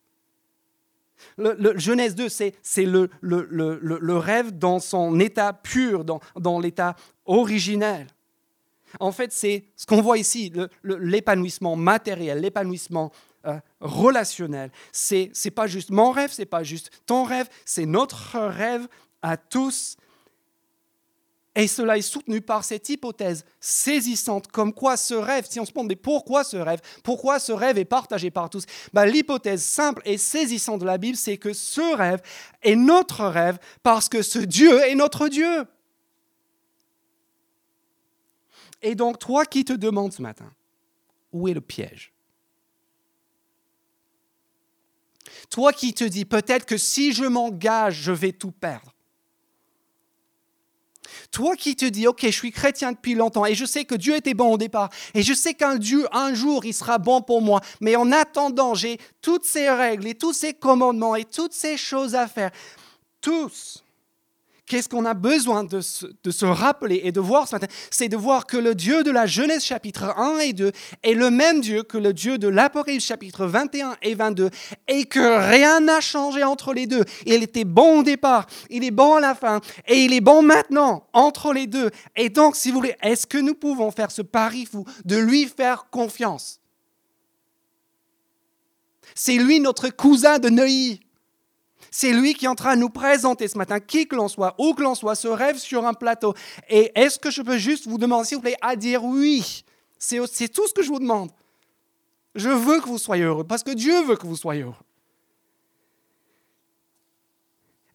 Le, 1.37 1.77
Genèse 1.77 2.15
2, 2.15 2.27
c'est 2.27 2.55
le, 2.77 3.09
le, 3.21 4.17
rêve 4.17 4.57
dans 4.57 4.79
son 4.79 5.19
état 5.19 5.53
pur, 5.53 6.05
dans, 6.05 6.21
dans 6.37 6.59
l'état 6.59 6.95
originel. 7.25 8.07
En 8.99 9.11
fait, 9.11 9.31
c'est 9.31 9.65
ce 9.75 9.85
qu'on 9.85 10.01
voit 10.01 10.17
ici, 10.17 10.51
l'épanouissement 10.83 11.75
matériel, 11.75 12.39
l'épanouissement 12.39 13.11
euh, 13.45 13.59
relationnel. 13.79 14.71
C'est 14.91 15.31
n'est 15.45 15.51
pas 15.51 15.67
juste 15.67 15.89
mon 15.89 16.11
rêve, 16.11 16.31
c'est 16.31 16.45
pas 16.45 16.63
juste 16.63 16.91
ton 17.05 17.23
rêve, 17.23 17.47
c'est 17.65 17.85
notre 17.85 18.39
rêve 18.39 18.87
à 19.21 19.37
tous 19.37 19.97
et 21.55 21.67
cela 21.67 21.97
est 21.97 22.01
soutenu 22.01 22.41
par 22.41 22.63
cette 22.63 22.87
hypothèse 22.87 23.43
saisissante, 23.59 24.47
comme 24.47 24.73
quoi 24.73 24.95
ce 24.95 25.13
rêve, 25.13 25.45
si 25.49 25.59
on 25.59 25.65
se 25.65 25.71
demande 25.71 25.87
mais 25.89 25.95
pourquoi 25.95 26.43
ce 26.43 26.55
rêve, 26.55 26.79
pourquoi 27.03 27.37
ce 27.39 27.51
rêve 27.51 27.77
est 27.77 27.85
partagé 27.85 28.31
par 28.31 28.49
tous, 28.49 28.65
ben, 28.93 29.05
l'hypothèse 29.05 29.61
simple 29.61 30.01
et 30.05 30.17
saisissante 30.17 30.79
de 30.79 30.85
la 30.85 30.97
Bible, 30.97 31.17
c'est 31.17 31.37
que 31.37 31.51
ce 31.51 31.95
rêve 31.97 32.21
est 32.61 32.75
notre 32.75 33.25
rêve 33.25 33.57
parce 33.83 34.07
que 34.07 34.21
ce 34.21 34.39
Dieu 34.39 34.79
est 34.83 34.95
notre 34.95 35.27
Dieu. 35.27 35.65
Et 38.81 38.95
donc, 38.95 39.19
toi 39.19 39.45
qui 39.45 39.65
te 39.65 39.73
demandes 39.73 40.13
ce 40.13 40.21
matin, 40.21 40.53
où 41.33 41.47
est 41.47 41.53
le 41.53 41.61
piège? 41.61 42.13
Toi 45.49 45.73
qui 45.73 45.93
te 45.93 46.03
dis 46.03 46.25
peut-être 46.25 46.65
que 46.65 46.77
si 46.77 47.13
je 47.13 47.25
m'engage, 47.25 48.01
je 48.01 48.11
vais 48.11 48.31
tout 48.31 48.51
perdre. 48.51 48.93
Toi 51.31 51.55
qui 51.55 51.75
te 51.75 51.85
dis, 51.85 52.07
OK, 52.07 52.21
je 52.23 52.29
suis 52.29 52.51
chrétien 52.51 52.91
depuis 52.91 53.13
longtemps 53.13 53.45
et 53.45 53.55
je 53.55 53.65
sais 53.65 53.85
que 53.85 53.95
Dieu 53.95 54.15
était 54.15 54.33
bon 54.33 54.53
au 54.53 54.57
départ 54.57 54.89
et 55.13 55.21
je 55.21 55.33
sais 55.33 55.53
qu'un 55.53 55.75
Dieu, 55.75 56.07
un 56.11 56.33
jour, 56.33 56.65
il 56.65 56.73
sera 56.73 56.97
bon 56.97 57.21
pour 57.21 57.41
moi. 57.41 57.61
Mais 57.81 57.95
en 57.95 58.11
attendant, 58.11 58.73
j'ai 58.73 58.99
toutes 59.21 59.45
ces 59.45 59.69
règles 59.69 60.07
et 60.07 60.15
tous 60.15 60.33
ces 60.33 60.53
commandements 60.53 61.15
et 61.15 61.25
toutes 61.25 61.53
ces 61.53 61.77
choses 61.77 62.15
à 62.15 62.27
faire. 62.27 62.51
Tous 63.21 63.83
Qu'est-ce 64.69 64.87
qu'on 64.87 65.05
a 65.05 65.15
besoin 65.15 65.63
de 65.63 65.81
se, 65.81 66.45
rappeler 66.45 67.01
et 67.03 67.11
de 67.11 67.19
voir 67.19 67.47
ce 67.47 67.55
matin? 67.55 67.65
C'est 67.89 68.07
de 68.07 68.15
voir 68.15 68.45
que 68.45 68.55
le 68.55 68.75
Dieu 68.75 69.01
de 69.01 69.09
la 69.09 69.25
Genèse 69.25 69.63
chapitre 69.63 70.15
1 70.15 70.37
et 70.41 70.53
2 70.53 70.71
est 71.01 71.13
le 71.15 71.31
même 71.31 71.59
Dieu 71.59 71.81
que 71.81 71.97
le 71.97 72.13
Dieu 72.13 72.37
de 72.37 72.47
l'Apocalypse 72.47 73.03
chapitre 73.03 73.47
21 73.47 73.97
et 74.03 74.13
22 74.13 74.51
et 74.87 75.05
que 75.05 75.49
rien 75.49 75.79
n'a 75.79 76.01
changé 76.01 76.43
entre 76.43 76.75
les 76.75 76.85
deux. 76.85 77.03
Il 77.25 77.41
était 77.41 77.65
bon 77.65 78.01
au 78.01 78.03
départ, 78.03 78.45
il 78.69 78.83
est 78.83 78.91
bon 78.91 79.15
à 79.15 79.19
la 79.19 79.33
fin 79.33 79.59
et 79.87 80.03
il 80.03 80.13
est 80.13 80.21
bon 80.21 80.43
maintenant 80.43 81.07
entre 81.13 81.51
les 81.51 81.65
deux. 81.65 81.89
Et 82.15 82.29
donc, 82.29 82.55
si 82.55 82.69
vous 82.69 82.77
voulez, 82.77 82.95
est-ce 83.01 83.25
que 83.25 83.39
nous 83.39 83.55
pouvons 83.55 83.89
faire 83.89 84.11
ce 84.11 84.21
pari 84.21 84.67
fou 84.67 84.85
de 85.03 85.17
lui 85.17 85.47
faire 85.47 85.87
confiance? 85.89 86.61
C'est 89.15 89.37
lui 89.37 89.59
notre 89.59 89.89
cousin 89.89 90.37
de 90.37 90.49
Neuilly. 90.49 90.99
C'est 91.91 92.13
lui 92.13 92.33
qui 92.33 92.45
est 92.45 92.49
en 92.49 92.55
train 92.55 92.75
de 92.75 92.81
nous 92.81 92.89
présenter 92.89 93.47
ce 93.47 93.57
matin, 93.57 93.79
qui 93.79 94.07
que 94.07 94.15
l'on 94.15 94.27
soit, 94.27 94.55
où 94.59 94.73
que 94.73 94.83
l'on 94.83 94.95
soit, 94.95 95.15
ce 95.15 95.27
rêve 95.27 95.57
sur 95.57 95.85
un 95.85 95.93
plateau. 95.93 96.33
Et 96.69 96.91
est-ce 96.95 97.17
que 97.17 97.31
je 97.31 97.41
peux 97.41 97.57
juste 97.57 97.87
vous 97.87 97.97
demander, 97.97 98.27
s'il 98.27 98.37
vous 98.37 98.43
plaît, 98.43 98.57
à 98.61 98.75
dire 98.75 99.03
oui? 99.03 99.63
C'est 99.97 100.49
tout 100.49 100.67
ce 100.67 100.73
que 100.73 100.83
je 100.83 100.89
vous 100.89 100.99
demande. 100.99 101.31
Je 102.35 102.49
veux 102.49 102.79
que 102.79 102.87
vous 102.87 102.99
soyez 102.99 103.23
heureux, 103.23 103.43
parce 103.43 103.63
que 103.63 103.71
Dieu 103.71 104.03
veut 104.03 104.15
que 104.15 104.27
vous 104.27 104.35
soyez 104.35 104.61
heureux. 104.61 104.75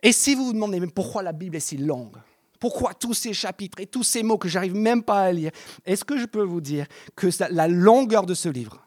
Et 0.03 0.12
si 0.12 0.34
vous 0.34 0.47
vous 0.47 0.53
demandez, 0.53 0.80
mais 0.80 0.88
pourquoi 0.88 1.22
la 1.22 1.32
Bible 1.32 1.57
est 1.57 1.61
si 1.61 1.76
longue? 1.76 2.16
Pourquoi 2.61 2.95
tous 2.95 3.14
ces 3.14 3.32
chapitres 3.32 3.78
et 3.80 3.86
tous 3.86 4.03
ces 4.03 4.22
mots 4.22 4.38
que 4.38 4.49
j'arrive 4.49 4.74
même 4.74 5.03
pas 5.03 5.22
à 5.22 5.32
lire? 5.32 5.53
Est-ce 5.86 6.05
que 6.05 6.18
je 6.18 6.26
peux 6.26 6.42
vous 6.42 6.61
dire 6.61 6.86
que 7.14 7.28
la 7.51 7.68
longueur 7.68 8.26
de 8.26 8.34
ce 8.34 8.49
livre, 8.49 8.84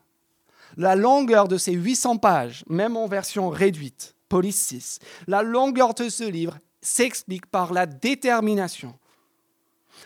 la 0.76 0.96
longueur 0.96 1.48
de 1.48 1.58
ces 1.58 1.72
800 1.72 2.18
pages, 2.18 2.66
même 2.68 2.98
en 2.98 3.08
version 3.08 3.50
réduite, 3.50 4.16
Police 4.30 4.62
6. 4.68 5.00
La 5.28 5.44
longueur 5.44 5.94
de 5.94 6.10
ce 6.10 6.24
livre 6.24 6.58
s'explique 6.82 7.46
par 7.46 7.74
la 7.74 7.86
détermination. 7.86 8.94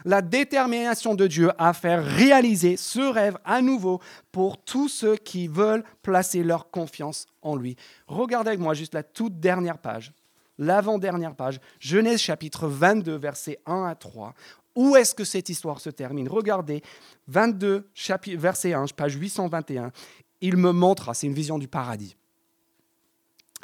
La 0.05 0.21
détermination 0.21 1.15
de 1.15 1.27
Dieu 1.27 1.51
à 1.57 1.73
faire 1.73 2.03
réaliser 2.03 2.77
ce 2.77 3.01
rêve 3.01 3.37
à 3.43 3.61
nouveau 3.61 3.99
pour 4.31 4.57
tous 4.63 4.87
ceux 4.87 5.17
qui 5.17 5.47
veulent 5.47 5.83
placer 6.01 6.43
leur 6.43 6.71
confiance 6.71 7.25
en 7.41 7.55
lui. 7.55 7.75
Regardez 8.07 8.49
avec 8.49 8.59
moi 8.59 8.73
juste 8.73 8.93
la 8.93 9.03
toute 9.03 9.39
dernière 9.39 9.77
page, 9.77 10.13
l'avant-dernière 10.57 11.35
page, 11.35 11.59
Genèse 11.79 12.21
chapitre 12.21 12.67
22, 12.67 13.17
versets 13.17 13.59
1 13.65 13.83
à 13.83 13.95
3. 13.95 14.33
Où 14.75 14.95
est-ce 14.95 15.13
que 15.13 15.25
cette 15.25 15.49
histoire 15.49 15.81
se 15.81 15.89
termine? 15.89 16.29
Regardez, 16.29 16.81
22, 17.27 17.89
verset 18.37 18.73
1, 18.73 18.85
page 18.95 19.15
821. 19.15 19.91
Il 20.39 20.55
me 20.55 20.71
montra, 20.71 21.13
c'est 21.13 21.27
une 21.27 21.33
vision 21.33 21.59
du 21.59 21.67
paradis. 21.67 22.15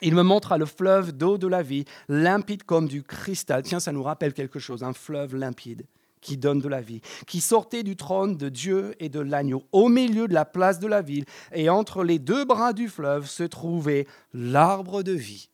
Il 0.02 0.16
me 0.16 0.24
montra 0.24 0.58
le 0.58 0.66
fleuve 0.66 1.12
d'eau 1.12 1.38
de 1.38 1.48
la 1.48 1.64
vie, 1.64 1.86
limpide 2.08 2.64
comme 2.64 2.88
du 2.88 3.04
cristal. 3.04 3.64
Tiens, 3.64 3.80
ça 3.80 3.91
nous 3.91 4.04
rappelle 4.04 4.34
quelque 4.34 4.60
chose, 4.60 4.84
un 4.84 4.93
fleuve 4.93 5.36
limpide 5.36 5.86
qui 6.22 6.38
donne 6.38 6.60
de 6.60 6.68
la 6.68 6.82
vie, 6.82 7.02
qui 7.26 7.41
sortait 7.41 7.84
du 7.84 7.95
trône 7.95 8.38
de 8.38 8.50
Dieu 8.50 8.95
et 9.00 9.10
de 9.10 9.20
l'agneau, 9.20 9.64
au 9.72 9.88
milieu 9.88 10.28
de 10.28 10.34
la 10.34 10.45
place 10.45 10.80
de 10.80 10.88
la 10.88 11.02
ville, 11.02 11.26
et 11.54 11.70
entre 11.70 12.04
les 12.04 12.20
deux 12.20 12.43
bras 12.43 12.74
du 12.74 12.89
fleuve 12.89 13.28
se 13.28 13.43
trouvait 13.43 14.08
l'arbre 14.34 15.04
de 15.04 15.12
vie, 15.12 15.50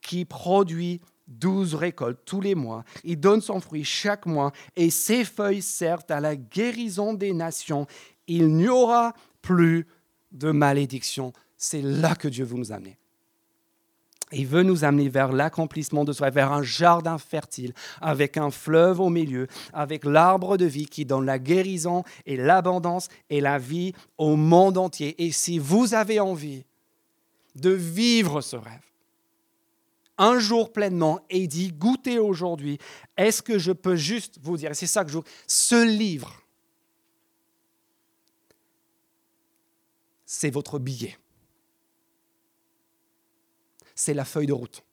qui 0.00 0.24
produit 0.24 1.00
douze 1.26 1.74
récoltes 1.74 2.20
tous 2.24 2.40
les 2.40 2.54
mois. 2.54 2.84
Il 3.04 3.18
donne 3.18 3.40
son 3.40 3.60
fruit 3.60 3.84
chaque 3.84 4.26
mois, 4.26 4.52
et 4.76 4.90
ses 4.90 5.24
feuilles 5.24 5.62
servent 5.62 6.06
à 6.08 6.20
la 6.20 6.36
guérison 6.36 7.12
des 7.12 7.32
nations. 7.32 7.86
Il 8.28 8.54
n'y 8.54 8.68
aura 8.68 9.12
plus 9.42 9.86
de 10.32 10.50
malédiction 10.50 11.32
c'est 11.56 11.82
là 11.82 12.14
que 12.14 12.28
Dieu 12.28 12.44
veut 12.44 12.56
nous 12.56 12.72
amener. 12.72 12.98
Il 14.32 14.46
veut 14.46 14.64
nous 14.64 14.84
amener 14.84 15.08
vers 15.08 15.32
l'accomplissement 15.32 16.04
de 16.04 16.12
soi, 16.12 16.30
vers 16.30 16.52
un 16.52 16.62
jardin 16.62 17.16
fertile, 17.16 17.72
avec 18.00 18.36
un 18.36 18.50
fleuve 18.50 19.00
au 19.00 19.08
milieu, 19.08 19.46
avec 19.72 20.04
l'arbre 20.04 20.56
de 20.56 20.64
vie 20.64 20.86
qui 20.86 21.04
donne 21.04 21.26
la 21.26 21.38
guérison 21.38 22.02
et 22.24 22.36
l'abondance 22.36 23.08
et 23.30 23.40
la 23.40 23.58
vie 23.58 23.92
au 24.18 24.34
monde 24.34 24.78
entier. 24.78 25.14
Et 25.24 25.30
si 25.30 25.60
vous 25.60 25.94
avez 25.94 26.18
envie 26.18 26.64
de 27.54 27.70
vivre 27.70 28.40
ce 28.40 28.56
rêve, 28.56 28.80
un 30.18 30.40
jour 30.40 30.72
pleinement 30.72 31.20
et 31.30 31.46
d'y 31.46 31.72
goûter 31.72 32.18
aujourd'hui, 32.18 32.78
est-ce 33.16 33.42
que 33.42 33.58
je 33.58 33.70
peux 33.70 33.96
juste 33.96 34.38
vous 34.42 34.56
dire, 34.56 34.74
c'est 34.74 34.86
ça 34.86 35.04
que 35.04 35.10
je 35.12 35.18
ce 35.46 35.86
livre, 35.86 36.42
c'est 40.24 40.50
votre 40.50 40.80
billet 40.80 41.16
c'est 43.96 44.14
la 44.14 44.24
feuille 44.24 44.46
de 44.46 44.52
route. 44.52 44.84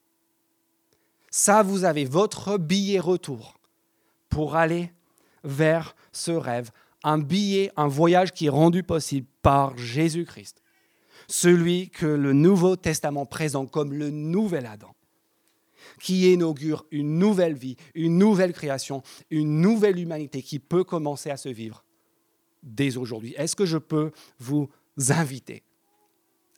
Ça, 1.29 1.61
vous 1.61 1.83
avez 1.83 2.05
votre 2.05 2.57
billet 2.57 2.99
retour 2.99 3.59
pour 4.29 4.55
aller 4.55 4.91
vers 5.43 5.95
ce 6.11 6.31
rêve. 6.31 6.71
Un 7.03 7.19
billet, 7.19 7.71
un 7.75 7.87
voyage 7.87 8.31
qui 8.31 8.47
est 8.47 8.49
rendu 8.49 8.81
possible 8.81 9.27
par 9.41 9.77
Jésus-Christ. 9.77 10.61
Celui 11.27 11.89
que 11.89 12.05
le 12.05 12.33
Nouveau 12.33 12.75
Testament 12.75 13.25
présente 13.25 13.71
comme 13.71 13.93
le 13.93 14.09
nouvel 14.09 14.65
Adam, 14.65 14.95
qui 15.99 16.31
inaugure 16.31 16.85
une 16.91 17.17
nouvelle 17.17 17.55
vie, 17.55 17.75
une 17.93 18.17
nouvelle 18.17 18.53
création, 18.53 19.03
une 19.29 19.61
nouvelle 19.61 19.99
humanité 19.99 20.41
qui 20.41 20.59
peut 20.59 20.83
commencer 20.83 21.29
à 21.29 21.37
se 21.37 21.49
vivre 21.49 21.83
dès 22.61 22.97
aujourd'hui. 22.97 23.33
Est-ce 23.37 23.55
que 23.55 23.65
je 23.65 23.77
peux 23.77 24.11
vous 24.39 24.69
inviter 25.09 25.63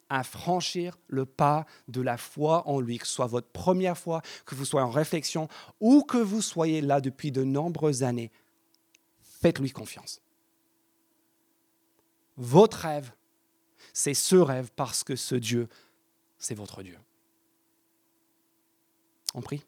à 0.10 0.24
franchir 0.24 0.98
le 1.08 1.26
pas 1.26 1.66
de 1.88 2.02
la 2.02 2.18
foi 2.18 2.68
en 2.68 2.80
lui, 2.80 2.98
que 2.98 3.08
ce 3.08 3.14
soit 3.14 3.28
votre 3.28 3.48
première 3.48 3.98
fois, 3.98 4.22
que 4.46 4.56
vous 4.56 4.66
soyez 4.66 4.86
en 4.86 4.92
réflexion 4.92 5.48
ou 5.80 6.04
que 6.04 6.18
vous 6.18 6.42
soyez 6.42 6.82
là 6.82 7.02
depuis 7.02 7.32
de 7.32 7.44
nombreuses 7.44 8.04
années. 8.04 8.32
Faites-lui 9.42 9.72
confiance. 9.72 10.22
Votre 12.38 12.80
rêve, 12.80 13.12
c'est 13.94 14.14
ce 14.14 14.36
rêve 14.36 14.70
parce 14.76 15.04
que 15.04 15.16
ce 15.16 15.36
Dieu, 15.36 15.68
c'est 16.38 16.56
votre 16.56 16.84
Dieu. 16.84 16.98
On 19.34 19.42
prie 19.42 19.64